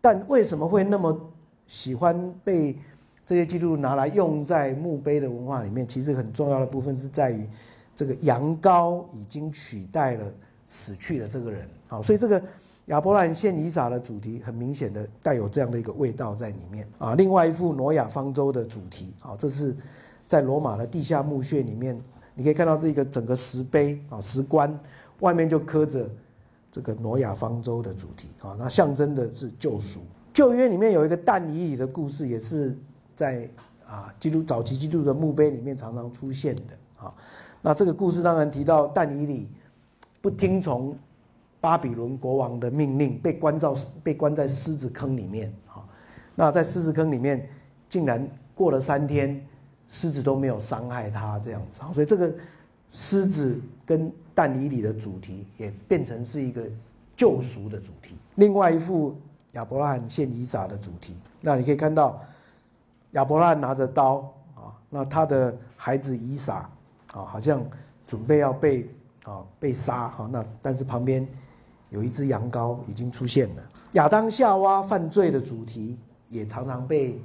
[0.01, 1.19] 但为什么会那么
[1.67, 2.77] 喜欢被？
[3.29, 7.45] 这些记录拿来用在墓碑的文化里面，其实很重要的部分是在于，
[7.97, 10.25] 这个羊羔已经取代了
[10.69, 11.69] 死去的这个人。
[11.89, 12.41] 好，所以这个
[12.85, 17.17] 亚伯兰献以撒的主题，很明显的带有这样的一个味道在里面啊。
[17.17, 19.75] 另外一幅挪亚方舟的主题，好，这是
[20.29, 22.01] 在罗马的地下墓穴里面，
[22.33, 24.73] 你可以看到这一个整个石碑啊，石棺
[25.19, 26.09] 外面就刻着
[26.77, 30.01] 这个挪亚方舟的主题啊，那象征的是救赎。
[30.35, 32.77] 旧约里面有一个但以里的故事，也是。
[33.15, 33.49] 在
[33.89, 36.63] 啊，基督早期基督的墓碑里面常常出现的
[36.99, 37.15] 啊，
[37.63, 39.49] 那这个故事当然提到但以理
[40.21, 40.95] 不听从
[41.63, 45.81] 巴比伦国王的命令，被关照被关在狮子坑里面啊。
[46.35, 47.49] 那在狮子坑里面，
[47.89, 49.43] 竟然过了三天，
[49.89, 52.35] 狮子都没有伤害他这样子，所以这个
[52.89, 56.63] 狮子跟但以理的主题也变成是一个
[57.17, 58.15] 救赎的主题。
[58.37, 59.17] 另外一幅
[59.53, 62.21] 亚伯拉罕献以撒的主题，那你可以看到。
[63.13, 66.69] 亚伯拉罕拿着刀啊，那他的孩子以撒
[67.15, 67.65] 啊，好像
[68.07, 68.91] 准备要被
[69.25, 70.29] 啊被杀哈。
[70.31, 71.27] 那但是旁边
[71.89, 73.63] 有一只羊羔已经出现了。
[73.93, 75.97] 亚当夏娃犯罪的主题
[76.29, 77.19] 也常常被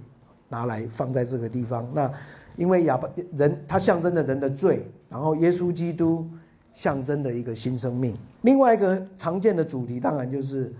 [0.48, 1.86] 拿来放在这个地方。
[1.94, 2.10] 那
[2.56, 6.26] 因为亚伯人他象征着人的罪，然后耶稣基督
[6.74, 8.18] 象征的一个新生命。
[8.44, 10.74] 另外一个常见的主题当然就是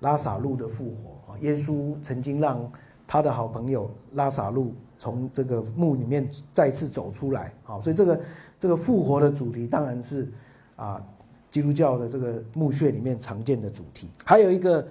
[0.00, 1.38] 拉萨路的复活啊。
[1.40, 2.70] 耶稣曾经让
[3.06, 8.20] 他的好朋友拉萨路从这个墓里面再次走出来，好，所以这个
[8.58, 10.30] 这个复活的主题当然是
[10.76, 11.02] 啊
[11.50, 14.08] 基督教的这个墓穴里面常见的主题。
[14.24, 14.86] 还有一个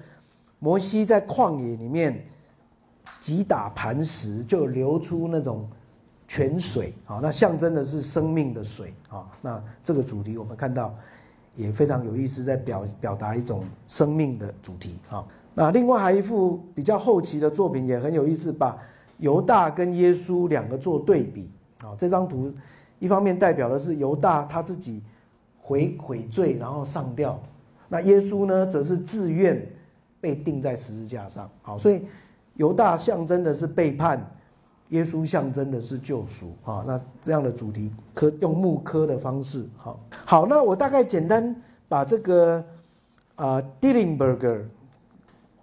[0.57, 2.25] 摩西在旷野里面
[3.19, 5.69] 击打磐石，就流出那种
[6.29, 10.93] 泉水，啊，那象征的是生命的水，啊，那这个主题我们看到
[11.55, 15.25] 也非常有意思，在表表达一种生命的主题，啊。
[15.55, 18.77] 那另外还一幅比较后期的作品也很有意思，把
[19.17, 21.51] 犹大跟耶稣两个做对比
[21.81, 21.95] 啊。
[21.97, 22.53] 这张图
[22.99, 25.01] 一方面代表的是犹大他自己
[25.59, 27.41] 悔悔罪然后上吊，
[27.87, 29.59] 那耶稣呢则是自愿
[30.21, 31.49] 被钉在十字架上。
[31.63, 32.03] 好，所以
[32.53, 34.23] 犹大象征的是背叛，
[34.89, 36.83] 耶稣象征的是救赎啊。
[36.85, 40.45] 那这样的主题科用木刻的方式，好好。
[40.45, 41.55] 那我大概简单
[41.87, 42.63] 把这个
[43.35, 44.65] 啊 Dillenberger。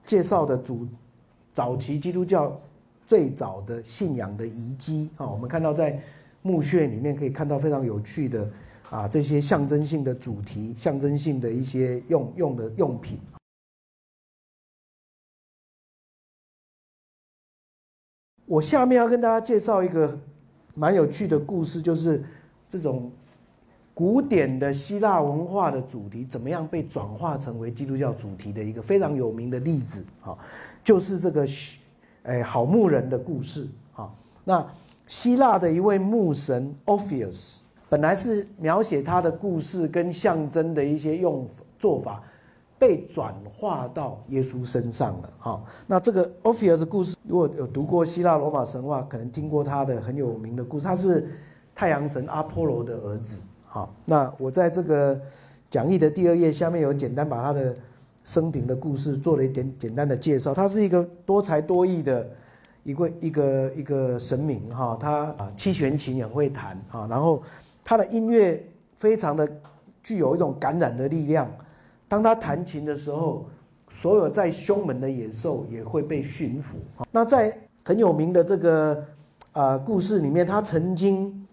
[0.06, 0.86] 介绍的主
[1.52, 2.56] 早期基督教
[3.08, 6.00] 最早的信仰的遗迹啊，我们看到在
[6.42, 8.48] 墓穴里面可以看到非常有趣的
[8.88, 13.18] 啊这些象征性的主题、象征性的一些用用的用品。
[18.46, 20.18] 我下面要跟大家介绍一个
[20.74, 22.24] 蛮有趣的故事，就是
[22.68, 23.10] 这种。
[23.98, 30.36] 古典的希腊文化的主题怎么样被转化成为基督教主题的一个非常有名的例子啊，
[30.84, 31.46] 就是这个，
[32.24, 34.12] 哎，好牧人的故事啊。
[34.44, 34.70] 那
[35.06, 41.48] 希腊的一位牧神 Ophius，本来是描写他的故事跟象征的一些用
[41.78, 42.22] 做法，
[42.78, 45.30] 被转化到耶稣身上了。
[45.38, 50.84] 哈，那这个 Ophius 的故事，如果有读过希腊罗马神话，可能听过他的很有名的故事。
[50.84, 51.26] 他是
[51.74, 53.40] 太阳神阿波罗的儿子。
[53.66, 55.18] 哈，那我在这个
[55.70, 57.74] 讲义的第二页下面有简单把他的
[58.24, 60.52] 生平的故事做了一点简单的介绍。
[60.52, 62.28] 他是一个多才多艺的
[62.84, 67.42] 一个一个一个神明哈，他啊七弦琴也会弹啊，然后
[67.82, 68.62] 他的音乐
[68.98, 69.50] 非常的
[70.02, 71.50] 具有一种感染的力量。
[72.08, 73.46] 当他弹琴的时候，
[73.90, 76.76] 所有在胸门的野兽也会被驯服。
[77.10, 79.04] 那在很有名的这个
[79.52, 81.46] 啊故事里面，他曾经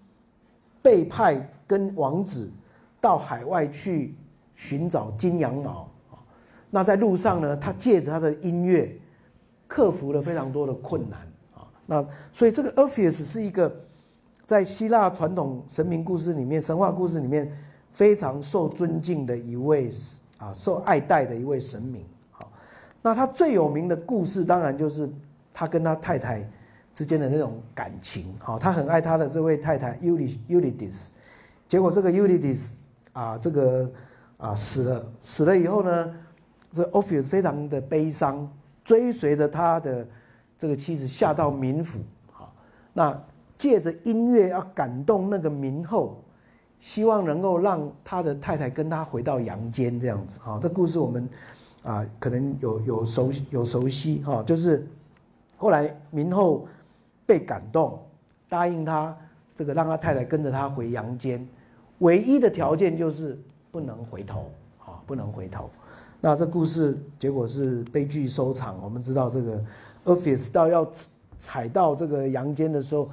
[0.81, 2.51] 被派跟王子
[2.99, 4.15] 到海外去
[4.55, 5.89] 寻找金羊毛。
[6.69, 8.95] 那在路上呢，他借着他的音乐
[9.67, 11.19] 克服了非常多的困难
[11.55, 11.65] 啊。
[11.85, 13.73] 那所以这个 Orpheus 是一个
[14.45, 17.51] 在希腊传统神明故事里面、神话故事里面
[17.91, 19.89] 非常受尊敬的一位。
[20.43, 22.05] 啊，受爱戴的一位神明。
[22.31, 22.51] 好，
[23.01, 25.09] 那他最有名的故事，当然就是
[25.53, 26.45] 他跟他太太
[26.93, 28.35] 之间的那种感情。
[28.39, 31.07] 好，他很爱他的这位太太 Ulysses，
[31.65, 32.73] 结果这个 Ulysses
[33.13, 33.89] 啊，这个
[34.35, 36.13] 啊死了，死了以后呢，
[36.73, 38.51] 这 Orpheus 非常的悲伤，
[38.83, 40.05] 追随着他的
[40.59, 41.99] 这个妻子下到冥府。
[42.33, 42.53] 好，
[42.91, 43.17] 那
[43.57, 46.21] 借着音乐要感动那个冥后。
[46.83, 51.29] 希望能够让他的太太跟他回到阳间这样子哈，这故事我们
[51.81, 54.85] 啊可能有有熟有熟悉哈，就是
[55.55, 56.67] 后来明后
[57.25, 57.97] 被感动，
[58.49, 59.15] 答应他
[59.55, 61.47] 这个让他太太跟着他回阳间，
[61.99, 63.39] 唯一的条件就是
[63.71, 65.69] 不能回头啊，不能回头。
[66.19, 68.77] 那这故事结果是悲剧收场。
[68.83, 69.53] 我们知道这个
[70.03, 70.85] o f f i c e 到要
[71.39, 73.09] 踩到这个阳间的时候，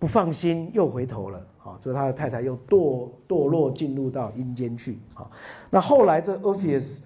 [0.00, 1.38] 不放心又回头了。
[1.62, 4.98] 啊，所以他的太太又堕堕落进入到阴间去。
[5.14, 5.30] 啊，
[5.70, 6.98] 那后来这 Orpheus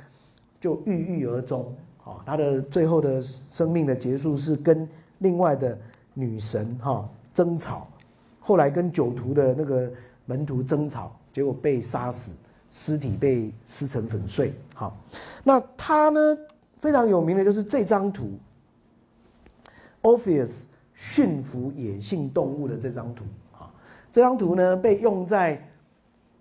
[0.58, 1.74] 就郁郁而终。
[2.04, 4.86] 啊，他的最后的生命的结束是跟
[5.20, 5.76] 另外的
[6.12, 7.88] 女神哈争吵，
[8.40, 9.90] 后来跟酒徒的那个
[10.26, 12.34] 门徒争吵，结果被杀死，
[12.70, 14.52] 尸体被撕成粉碎。
[14.74, 14.94] 好，
[15.42, 16.20] 那他呢
[16.78, 18.32] 非常有名的就是这张图
[20.02, 20.64] ，Orpheus
[20.94, 23.70] 驯服野性动物的这张图啊。
[24.10, 25.62] 这张图呢，被用在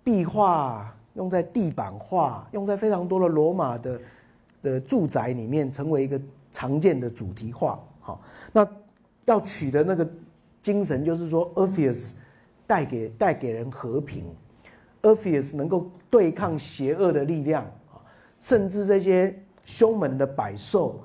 [0.02, 4.00] 壁画、用在地板画、用在非常多的罗马的
[4.62, 6.20] 的住宅里面，成为一个
[6.52, 7.78] 常见的主题画。
[8.00, 8.20] 好，
[8.52, 8.66] 那
[9.24, 10.08] 要取的那个
[10.62, 12.12] 精神就是说，Orpheus
[12.66, 14.24] 带给带给人和平
[15.02, 17.98] ，Orpheus 能够对抗邪恶的力量啊，
[18.38, 21.02] 甚至这些凶猛的百兽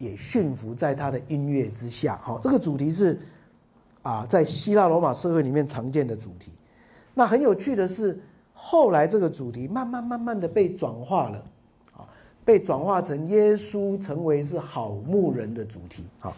[0.00, 2.18] 也驯服在他的音乐之下。
[2.20, 3.16] 好，这个主题是。
[4.02, 6.50] 啊，在希腊罗马社会里面常见的主题，
[7.12, 8.18] 那很有趣的是，
[8.54, 11.44] 后来这个主题慢慢慢慢的被转化了，
[11.92, 12.08] 啊，
[12.42, 16.04] 被转化成耶稣成为是好牧人的主题。
[16.18, 16.34] 好，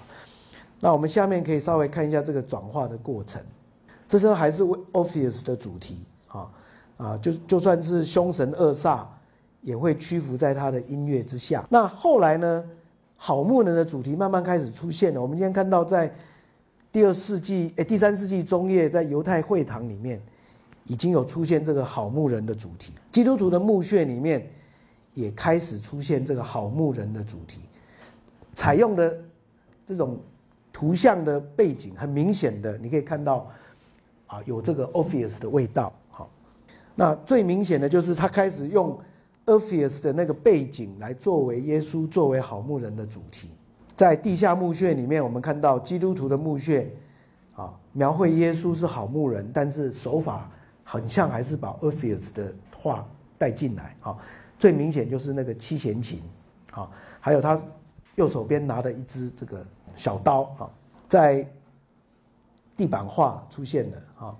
[0.80, 3.40] 那我们下面可以稍微看一下这个转化的过程。
[4.08, 6.50] 这时候还是为 Orpheus 的主题，啊
[6.96, 9.04] 啊，就就算是凶神恶煞
[9.60, 11.64] 也会屈服在他的音乐之下。
[11.70, 12.64] 那后来呢，
[13.24, 15.22] 好牧人的主题慢慢开始出现了。
[15.22, 16.12] 我们今天看到在。
[16.90, 20.20] 第二世纪，诶，第三世纪中叶，在犹太会堂里面，
[20.84, 22.92] 已经有出现这个好牧人的主题。
[23.10, 24.46] 基督徒的墓穴里面，
[25.14, 27.60] 也开始出现这个好牧人的主题。
[28.52, 29.16] 采用的
[29.86, 30.18] 这种
[30.70, 33.48] 图像的背景，很明显的，你可以看到，
[34.26, 35.90] 啊，有这个 Orpheus 的味道。
[36.10, 36.28] 好，
[36.94, 38.98] 那最明显的就是他开始用
[39.46, 43.48] Orpheus 的那个背景来作为耶稣作为好牧人的主题。
[43.96, 46.90] 在地下墓穴里面，我们看到基督徒的墓穴，
[47.54, 50.50] 啊，描绘耶稣是好牧人，但是手法
[50.82, 53.06] 很像，还是把 Orpheus 的画
[53.36, 53.96] 带进来。
[54.00, 54.16] 啊，
[54.58, 56.22] 最明显就是那个七弦琴，
[56.72, 56.88] 啊，
[57.20, 57.60] 还有他
[58.14, 59.64] 右手边拿的一支这个
[59.94, 60.70] 小刀，啊，
[61.08, 61.46] 在
[62.76, 64.36] 地板画出现的，啊，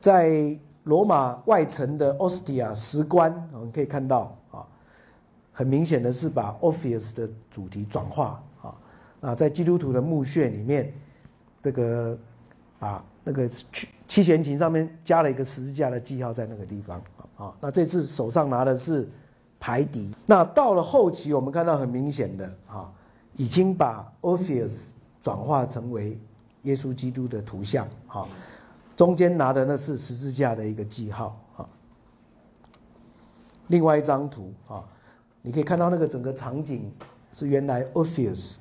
[0.00, 4.36] 在罗马外城的 Ostia 石棺，我们可以看到，
[5.52, 8.42] 很明显的是把 Orpheus 的主题转化。
[8.62, 8.74] 啊，
[9.20, 10.92] 那在基督徒的墓穴里面，
[11.62, 12.18] 这个
[12.78, 17.02] 把那个七七弦琴上面加了一个十字架的记号在那个地方
[17.36, 17.54] 啊。
[17.60, 19.08] 那这次手上拿的是
[19.60, 20.14] 排笛。
[20.26, 22.92] 那到了后期，我们看到很明显的啊，
[23.36, 26.18] 已经把 Orpheus 转化成为
[26.62, 28.26] 耶稣基督的图像啊。
[28.94, 31.68] 中间拿的那是十字架的一个记号啊。
[33.68, 34.84] 另外一张图啊，
[35.42, 36.90] 你可以看到那个整个场景
[37.34, 38.54] 是原来 Orpheus。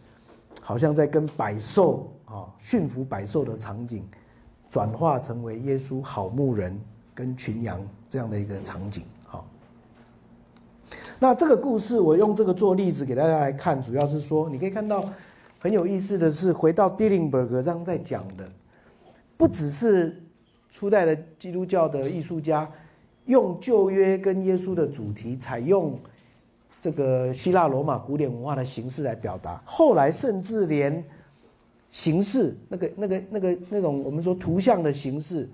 [0.64, 4.04] 好像在跟百兽啊驯服百兽的场景，
[4.70, 6.80] 转化成为耶稣好牧人
[7.16, 9.04] 跟群羊这样的一个场景。
[9.26, 9.48] 好，
[11.18, 15.10] 那这个故事我用这个做例子给大家来看，主要是说你可以看到
[15.58, 18.48] 很有意思的是，回到 Dillingberg 上在讲的，
[19.38, 20.22] 不只是
[20.70, 22.70] 初代的基督教的艺术家
[23.26, 25.98] 用旧约跟耶稣的主题，采用
[26.82, 29.62] 这个希腊罗马古典文化的形式来表达。
[29.64, 31.02] 后来甚至连
[31.92, 35.48] 形式那个那个那个那种我们说图像的形式，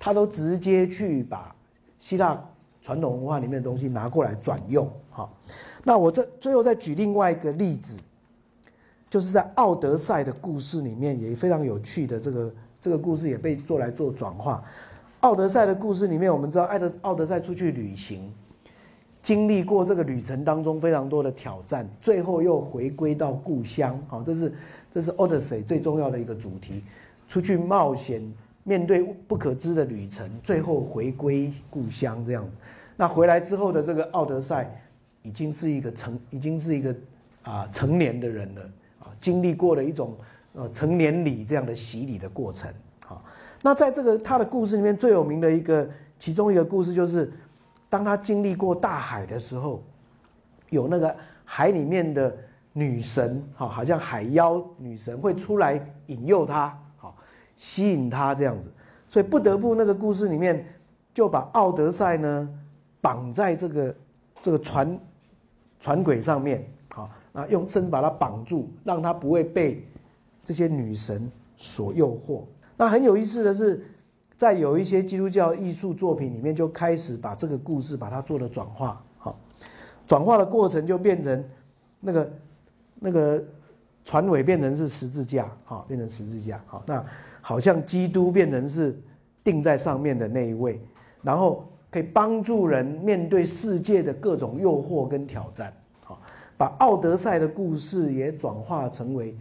[0.00, 1.54] 他都直接去把
[1.98, 2.42] 希腊
[2.80, 4.90] 传统文化里面的东西拿过来转用。
[5.10, 5.36] 好，
[5.84, 7.98] 那我这最后再举另外一个例子，
[9.10, 14.64] 就是在《奥德赛》的故事里面也非常有趣的这个这个故事也被做来做转化。
[15.20, 18.32] 奥德赛的故事里面，我们知道爱德奥德赛出去旅行，
[19.22, 23.98] 经历过这个旅程当中非常多的挑战，最后又回归到故乡。
[24.08, 24.52] 好，这是
[24.92, 26.82] 这是奥德赛最重要的一个主题，
[27.28, 28.20] 出去冒险，
[28.64, 32.56] 面对不可知的旅程，最后回归故乡这样子。
[32.96, 34.68] 那回来之后的这个奥德赛，
[35.22, 36.94] 已经是一个成，已经是一个
[37.42, 38.62] 啊成年的人了
[39.00, 40.16] 啊，经历过了一种
[40.54, 42.68] 呃成年礼这样的洗礼的过程。
[43.62, 45.88] 那在这个他的故事里面最有名的一个，
[46.18, 47.30] 其中一个故事就是，
[47.92, 49.82] 当他经历过大海的时候，
[50.70, 51.14] 有那个
[51.44, 52.34] 海里面的
[52.72, 57.14] 女神，哈，好像海妖女神会出来引诱他，好，
[57.58, 58.72] 吸引他这样子，
[59.10, 60.64] 所以不得不那个故事里面
[61.12, 62.48] 就把奥德赛呢
[63.02, 63.94] 绑在这个
[64.40, 64.98] 这个船
[65.78, 69.86] 船轨上面，好，啊，用绳把他绑住，让他不会被
[70.42, 72.40] 这些女神所诱惑。
[72.74, 73.84] 那很有意思的是，
[74.36, 79.02] 在有一些基督教艺术作品里面，就开始把这个故事把它做了转化。
[79.18, 79.38] 好，
[80.06, 81.44] 转化的过程就变成
[82.00, 82.32] 那个
[82.98, 83.42] 那个
[84.04, 86.62] 船尾变成是十字架，好，变成十字架。
[86.66, 87.04] 好，那
[87.40, 89.00] 好像基督变成是
[89.44, 90.80] 钉在上面的那一位，
[91.22, 95.72] 然后可以帮助人面对世界的各种诱惑跟挑战。
[96.02, 96.20] 好，
[96.56, 99.36] 把奥德赛的故事也转化成为。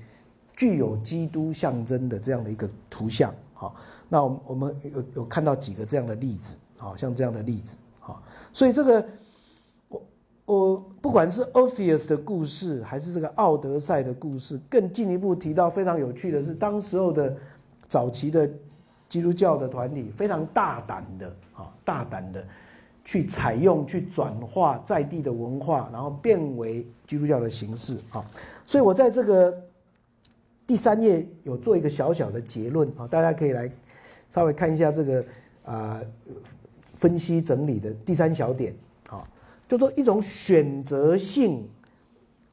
[0.53, 3.75] 具有基督象征的这样的一个图像，好，
[4.13, 8.21] 那我我们有有看到几个这样的例子，好像这样的例子，好，
[8.51, 9.05] 所以这个
[9.87, 10.03] 我
[10.43, 17.33] 我不管是 Orpheus 的故事，还是这个奥德赛的故事，更进一步提到非常有趣的是，当时候的
[17.87, 18.51] 早期的
[19.07, 22.45] 基督教的团体非常大胆的啊，大胆的
[23.05, 28.25] 去采用、去转化在地的文化，然后变为基督教的形式啊，
[28.67, 29.57] 所以我在这个。
[30.67, 33.69] 第三页有做一个小小的结论啊，大家可以来
[34.31, 35.23] 稍微看一下这个
[35.63, 36.01] 啊
[36.95, 38.73] 分析整理的第三小点
[39.09, 39.23] 啊，
[39.67, 41.69] 就说一种选择性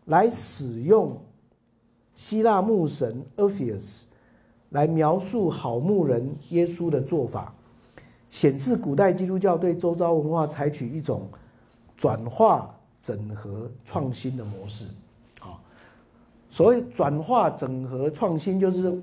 [0.05, 1.19] 来使用
[2.15, 4.03] 希腊牧神 Orpheus
[4.71, 7.55] 来描述好牧人耶稣的做法，
[8.29, 11.29] 显示古代基督教对周遭文化采取一种
[11.97, 14.85] 转化、整合、创新的模式。
[15.41, 15.57] 啊
[16.51, 19.01] 所谓转化、整合、创新，就是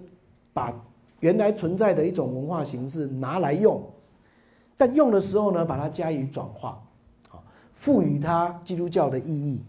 [0.51, 0.73] 把
[1.25, 3.81] 原来存在的一种文化形式拿来用，
[4.77, 6.79] 但用的时候呢，把它加以转化，
[7.31, 7.41] 啊，
[7.73, 9.63] 赋予它基督教的意义。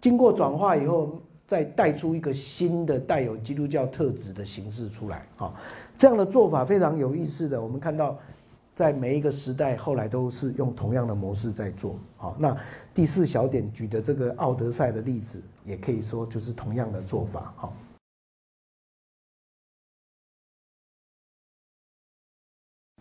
[0.00, 5.54] 经过转化以后，再带出一个新的带有基督教特质的形式出来，啊，
[5.96, 7.62] 这样的做法非常有意思的。
[7.62, 8.18] 我们看到。
[8.74, 11.94] 在每一个时代，后来都是用同样的模式在做。
[12.16, 12.56] 好，那
[12.94, 17.52] 第四小点举的这个奥德赛的例子，也可以说就是同样的做法。
[17.54, 17.74] 好，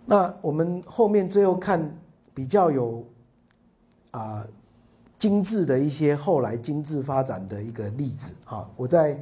[0.06, 1.82] 那我们后面最后看
[2.34, 3.06] 比较有
[4.11, 4.45] 啊
[5.18, 8.34] 精致的一些后来精致发展的一个例子。
[8.44, 9.18] 好，我在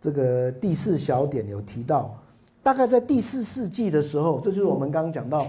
[0.00, 2.14] 这个第四小点有提到，
[2.62, 5.46] 大概在第四世纪的时候，这就是我们刚刚讲到。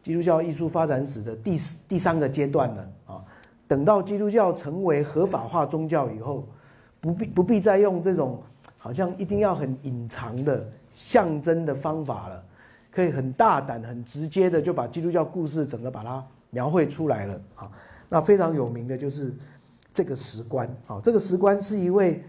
[0.00, 3.20] 基督教艺术发展史的第第三个阶段了啊！
[3.66, 6.46] 等到基督教成为合法化宗教以后，
[6.98, 8.40] 不必不必再用这种
[8.78, 12.44] 好像一定要很隐藏的象征的方法了，
[12.98, 16.20] 可以很大胆、很直接的就把基督教故事整个把它
[16.50, 17.70] 描绘出来了啊！
[18.08, 19.32] 那非常有名的就是
[19.94, 22.20] 这个石棺啊，这个石棺是一位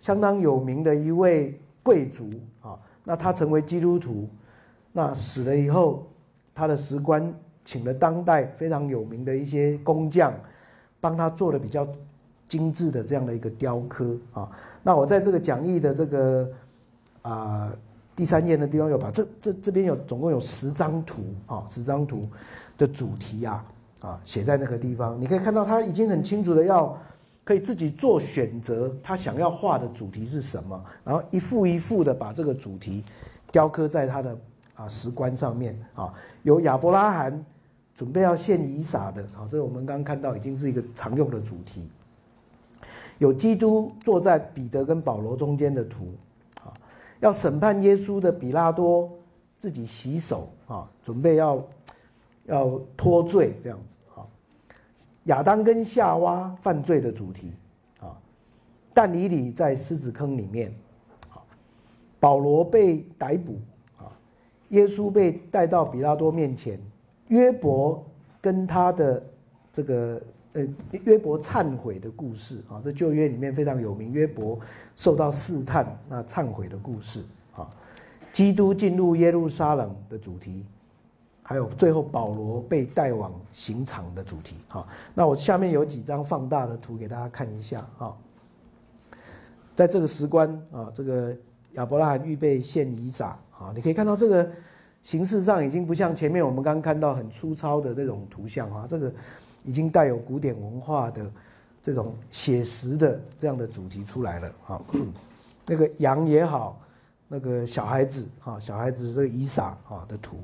[0.00, 2.28] 相当有名的一位贵族
[2.60, 4.28] 啊，那他成为基督徒，
[4.90, 6.04] 那死了以后。
[6.52, 7.32] 他的石棺
[7.64, 10.32] 请了当代非常有名的一些工匠，
[11.00, 11.86] 帮他做了比较
[12.48, 14.50] 精致的这样的一个雕刻啊。
[14.82, 16.48] 那我在这个讲义的这个
[17.22, 17.72] 啊
[18.16, 22.28] 第三页的地方有把这这这边有总共有十张图啊，十张图
[22.76, 23.64] 的主题啊
[24.00, 26.98] 啊写在那个地方，你可以看到他已经很清楚的要
[27.44, 33.04] 可以自己做选择，他想要画的主题是什么，然后一幅一幅的把这个主题
[33.52, 34.36] 雕刻在他的。
[34.76, 36.12] 啊，石棺上面啊，
[36.42, 37.46] 有亚伯拉罕
[37.94, 41.90] 准备要献以撒的啊，这我们刚刚看到已经是一个常用的主题。
[43.16, 46.12] 有基督坐在彼得跟保罗中间的图，
[47.20, 49.10] 要审判耶稣的比拉多
[49.58, 51.62] 自己洗手啊，准备要
[52.44, 54.26] 要脱罪这样子啊。
[55.24, 57.52] 亚当跟夏娃犯罪的主题
[58.00, 58.16] 啊，
[58.92, 60.74] 但以理在狮子坑里面，
[61.30, 61.40] 啊，
[62.20, 63.58] 保罗被逮捕
[63.98, 64.12] 啊，
[64.70, 66.80] 耶稣被带到比拉多面前，
[67.28, 68.04] 约伯
[68.40, 69.22] 跟他的
[69.72, 70.22] 这个。
[70.56, 70.66] 呃，
[71.04, 74.10] 约伯忏悔的故事啊，这旧约里面非常有名。
[74.10, 74.58] 约伯
[74.96, 77.22] 受到试探，那忏悔的故事
[77.54, 77.68] 啊，
[78.32, 80.64] 基督进入耶路撒冷的主题，
[81.42, 84.88] 还有最后保罗被带往刑场的主题啊。
[85.14, 88.16] 那我下面有几张放大的图给大家看一下啊。
[89.74, 91.36] 在这个时关啊，这个
[91.72, 94.50] 亚伯拉罕预备献以撒啊，你可以看到这个
[95.02, 99.12] 形式上已经不像前面我们刚刚看到很粗糙的这种图像啊，这个。
[99.66, 101.30] 已经带有古典文化的
[101.82, 104.80] 这种写实的这样的主题出来了啊，
[105.66, 106.80] 那个羊也好，
[107.28, 110.36] 那个小孩子哈，小孩子这个以撒哈的图，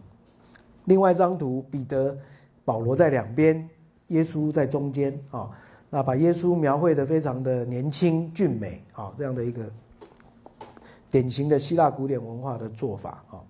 [0.84, 2.18] 另外一张图，彼得、
[2.64, 3.68] 保罗在两边，
[4.08, 5.48] 耶稣在中间啊，
[5.88, 9.70] 那把耶稣描绘的非常的年轻俊美啊，这样的一个
[11.10, 13.40] 典型的希腊古典文化的做法啊，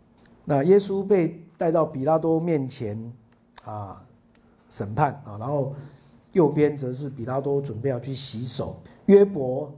[0.45, 3.13] 那耶稣被带到比拉多面前
[3.65, 4.05] 啊。
[4.73, 5.75] 审判啊，然后
[6.33, 9.71] 右边则是比拉多准备要去洗手，约伯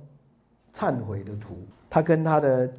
[0.73, 1.59] 忏悔的图，
[1.91, 2.73] 他跟他的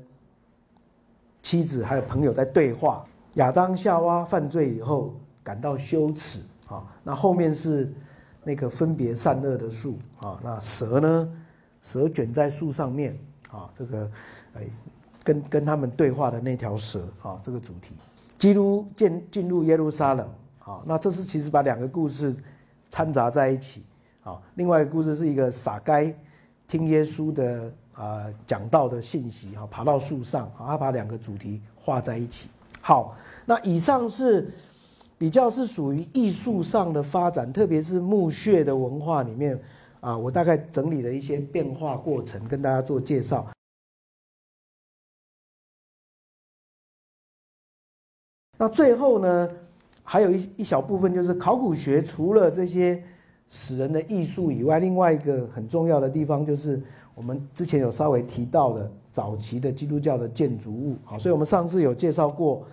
[1.44, 3.06] 妻子还有朋友在对话。
[3.34, 5.14] 亚当夏娃犯罪以后
[5.44, 6.40] 感到羞耻
[6.70, 7.94] 啊，那后面是
[8.46, 11.30] 那个分别善恶的树啊，那蛇呢？
[11.82, 13.20] 蛇卷在树上面
[13.52, 14.10] 啊，这个
[14.54, 14.64] 哎
[15.22, 17.98] 跟跟他们对话的那条蛇啊，这个主题，
[18.40, 20.26] 基督进进入耶路撒冷。
[20.66, 22.36] 好，那这是其实把两个故事
[22.90, 23.84] 掺杂在一起。
[24.22, 26.12] 好，另外一个故事是一个傻该
[26.68, 32.50] 听耶稣的啊讲道的信息，哈，爬到树上，啊，他把两个主题画在一起。
[32.82, 33.16] 好，
[33.46, 34.52] 那以上是
[35.20, 39.62] 比较是属于艺术上的发展，特别是墓穴的文化里面
[40.00, 43.48] 啊，我大概整理了一些变化过程，跟大家做介绍。
[48.58, 49.48] 那最后呢？
[50.08, 53.04] 还有一一小部分就是考古学，除了这些
[53.50, 56.80] 死人的艺术以外，另外一个很重要的地方就是
[57.16, 60.96] 我们之前有稍微提到的早期的基督教的建筑物。
[61.04, 62.64] 好，所以我们上次有介绍过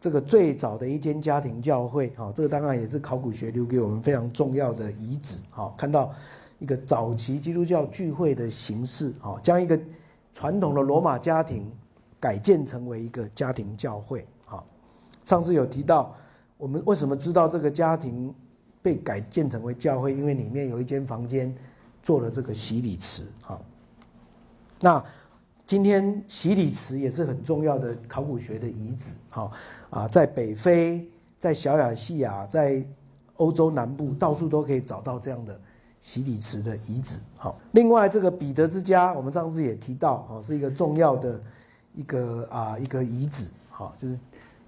[0.00, 2.12] 这个最早的一间家庭教会。
[2.16, 5.38] 好，这个当然也是考古学留给我们非常重要的遗址。
[5.50, 6.12] 好，看到
[6.58, 9.12] 一个早期基督教聚会的形式。
[9.20, 9.78] 好，将一个
[10.34, 11.70] 传统的罗马家庭
[12.18, 14.26] 改建成为一个家庭教会。
[14.44, 14.66] 好，
[15.24, 16.12] 上次有提到。
[16.62, 18.32] 我们为什么知道这个家庭
[18.80, 20.14] 被改建成为教会？
[20.14, 21.52] 因为里面有一间房间
[22.04, 23.24] 做了这个洗礼池。
[23.40, 23.60] 好，
[24.78, 25.04] 那
[25.66, 29.12] 今天洗礼池也是很重要的考古学的遗址。
[29.28, 29.50] 好
[29.90, 31.04] 啊，在北非、
[31.36, 32.80] 在小亚细亚、在
[33.38, 35.60] 欧洲南部，到处都可以找到这样的
[36.00, 37.18] 洗礼池的遗址。
[37.38, 41.42] 好，另外这个彼得之家，我们上次也提到，哦，是一个重要的
[41.92, 43.48] 一个啊一个遗址。
[43.68, 44.16] 好，就是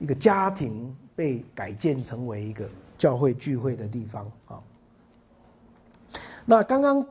[0.00, 0.92] 一个家庭。
[1.16, 2.68] 被改建成为一个
[2.98, 4.62] 教会聚会的地方啊。
[6.44, 7.06] 那刚刚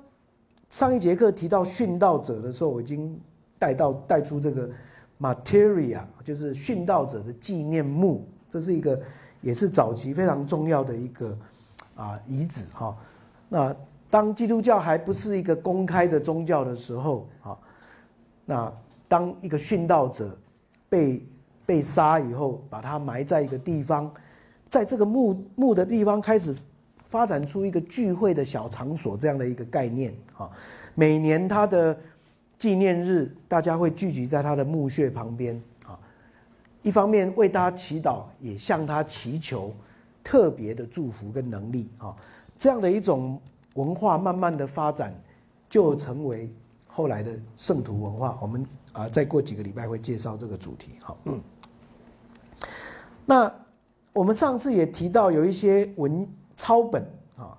[0.70, 3.20] 上一节课提到殉道者的时候，我已经
[3.58, 4.70] 带到带出这个
[5.20, 9.00] materia，就是殉道者的纪念墓，这是一个
[9.42, 11.38] 也是早期非常重要的一个
[11.96, 12.96] 啊遗址哈。
[13.50, 13.76] 那
[14.10, 17.58] 当基督教还不是一个公开的宗教的时候啊，
[18.46, 18.74] 那
[19.08, 20.38] 当一个殉道者
[20.90, 21.26] 被
[21.66, 24.12] 被杀以后，把它埋在一个地方，
[24.70, 26.56] 在这个墓墓的地方开始
[27.06, 30.50] 发展出一个聚会的小场所这样的一个概念啊。
[30.96, 31.98] 每年他的
[32.60, 35.98] 纪念日，大家会聚集在他的墓穴旁边啊。
[36.82, 39.74] 一方面为他祈祷，也向他祈求
[40.24, 42.16] 特别的祝福跟能力啊。
[42.58, 43.40] 这样的一种
[43.76, 45.14] 文化慢慢的发展，
[45.70, 46.50] 就成为
[46.88, 48.38] 后来的圣徒文化。
[48.42, 50.92] 我们啊，再过几个礼拜会介绍这个主题。
[51.00, 51.42] 好，嗯。
[53.26, 53.52] 那
[54.12, 57.02] 我们上次也提到有一些文抄本
[57.38, 57.58] 啊，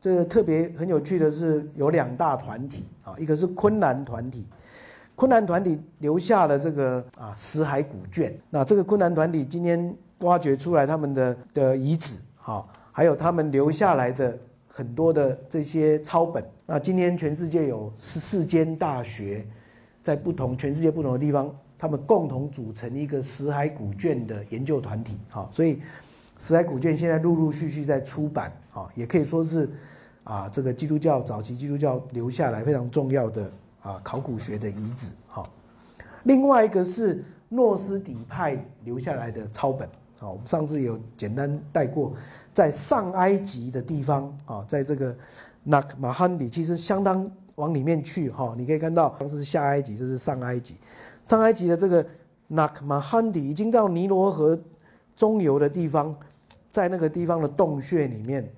[0.00, 4.46] 这个特别很有趣的是有两大团体啊，一个是昆兰团体，
[5.14, 8.36] 昆兰团体留下了这个啊死海古卷。
[8.50, 16.44] 那这个昆兰团体今天挖掘出来他们的的遗址，好，还有他们留下来的很多的这些抄本。
[16.66, 19.46] 那今天全世界有十四间大学，
[20.02, 21.54] 在不同全世界不同的地方。
[21.78, 25.80] 他们共同组成一个死海古卷的研究团体，哈，所以
[26.36, 29.70] 死海古卷现在陆陆续续在出版，啊，也可以说是
[30.24, 35.48] 啊，这个基督教早期基督教留下来非常重要的啊考古学的遗址，哈。
[36.24, 39.88] 另外一个是诺斯底派留下来的抄本，
[40.18, 42.12] 啊，我们上次有简单带过，
[42.52, 45.16] 在上埃及的地方啊，在这个
[45.62, 50.74] 纳马罕底，其实相当往里面去哈，你可以看到，这是下埃及，这是上埃及，
[51.28, 52.04] 上埃及的这个
[52.46, 54.58] 纳克马罕底已经到尼罗河
[55.14, 56.16] 中游的地方，
[56.72, 58.50] 在那个地方的洞穴里面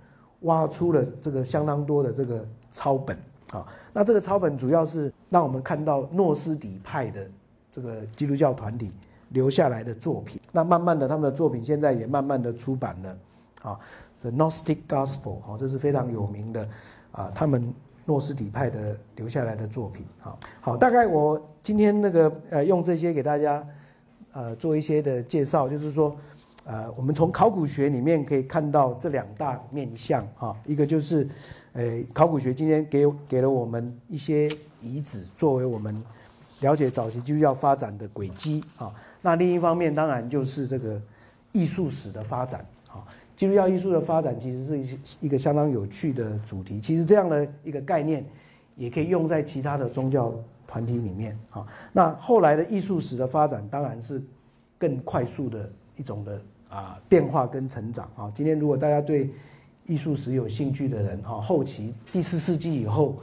[0.43, 3.19] 挖出了这个相当多的这个抄本
[3.51, 7.29] 啊，那这个抄本主要是让我们看到诺斯底派的
[7.73, 8.93] 这个基督教团体。
[9.33, 13.19] 留下来的作品，那慢慢的，他们的作品现在也慢慢的出版了，
[13.63, 13.79] 啊，
[14.19, 16.69] 这 Gnostic Gospel，哈，这是非常有名的，
[17.13, 17.73] 啊，他们
[18.05, 23.65] 诺斯底派的留下来的作品，好，好，大概我今天那个呃用这些给大家，
[24.33, 26.17] 呃做一些的介绍，就是说，
[26.65, 31.29] 呃，我们从考古学里面可以看到这两大面向，哈，一个就是，
[31.75, 34.49] 呃，考古学今天给给了我们一些
[34.81, 36.03] 遗址，作为我们
[36.61, 38.93] 了解早期基督教发展的轨迹，啊。
[39.21, 41.01] 那另一方面，当然就是这个
[41.53, 43.05] 艺术史的发展啊，
[43.37, 46.81] 基督教艺术的发展其实是一一个相当有趣的主题。
[46.81, 48.25] 其实这样的一个概念，
[48.77, 50.33] 也可以用在其他的宗教
[50.71, 51.67] 团体里面啊。
[51.93, 54.23] 那后来的艺术史的发展，当然是
[54.79, 58.31] 更快速的一种的啊变化跟成长啊。
[58.33, 59.31] 今天如果大家对
[59.87, 63.17] 艺术史有兴趣的人哈，后期第四世纪以后。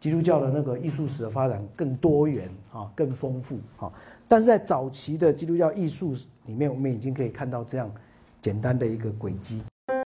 [0.00, 3.90] 基督教的那个艺术史的发展更多元啊，更丰富啊，
[4.28, 6.14] 但是在早期的基督教艺术
[6.44, 7.90] 里面，我们已经可以看到这样
[8.42, 9.62] 简单的一个轨迹。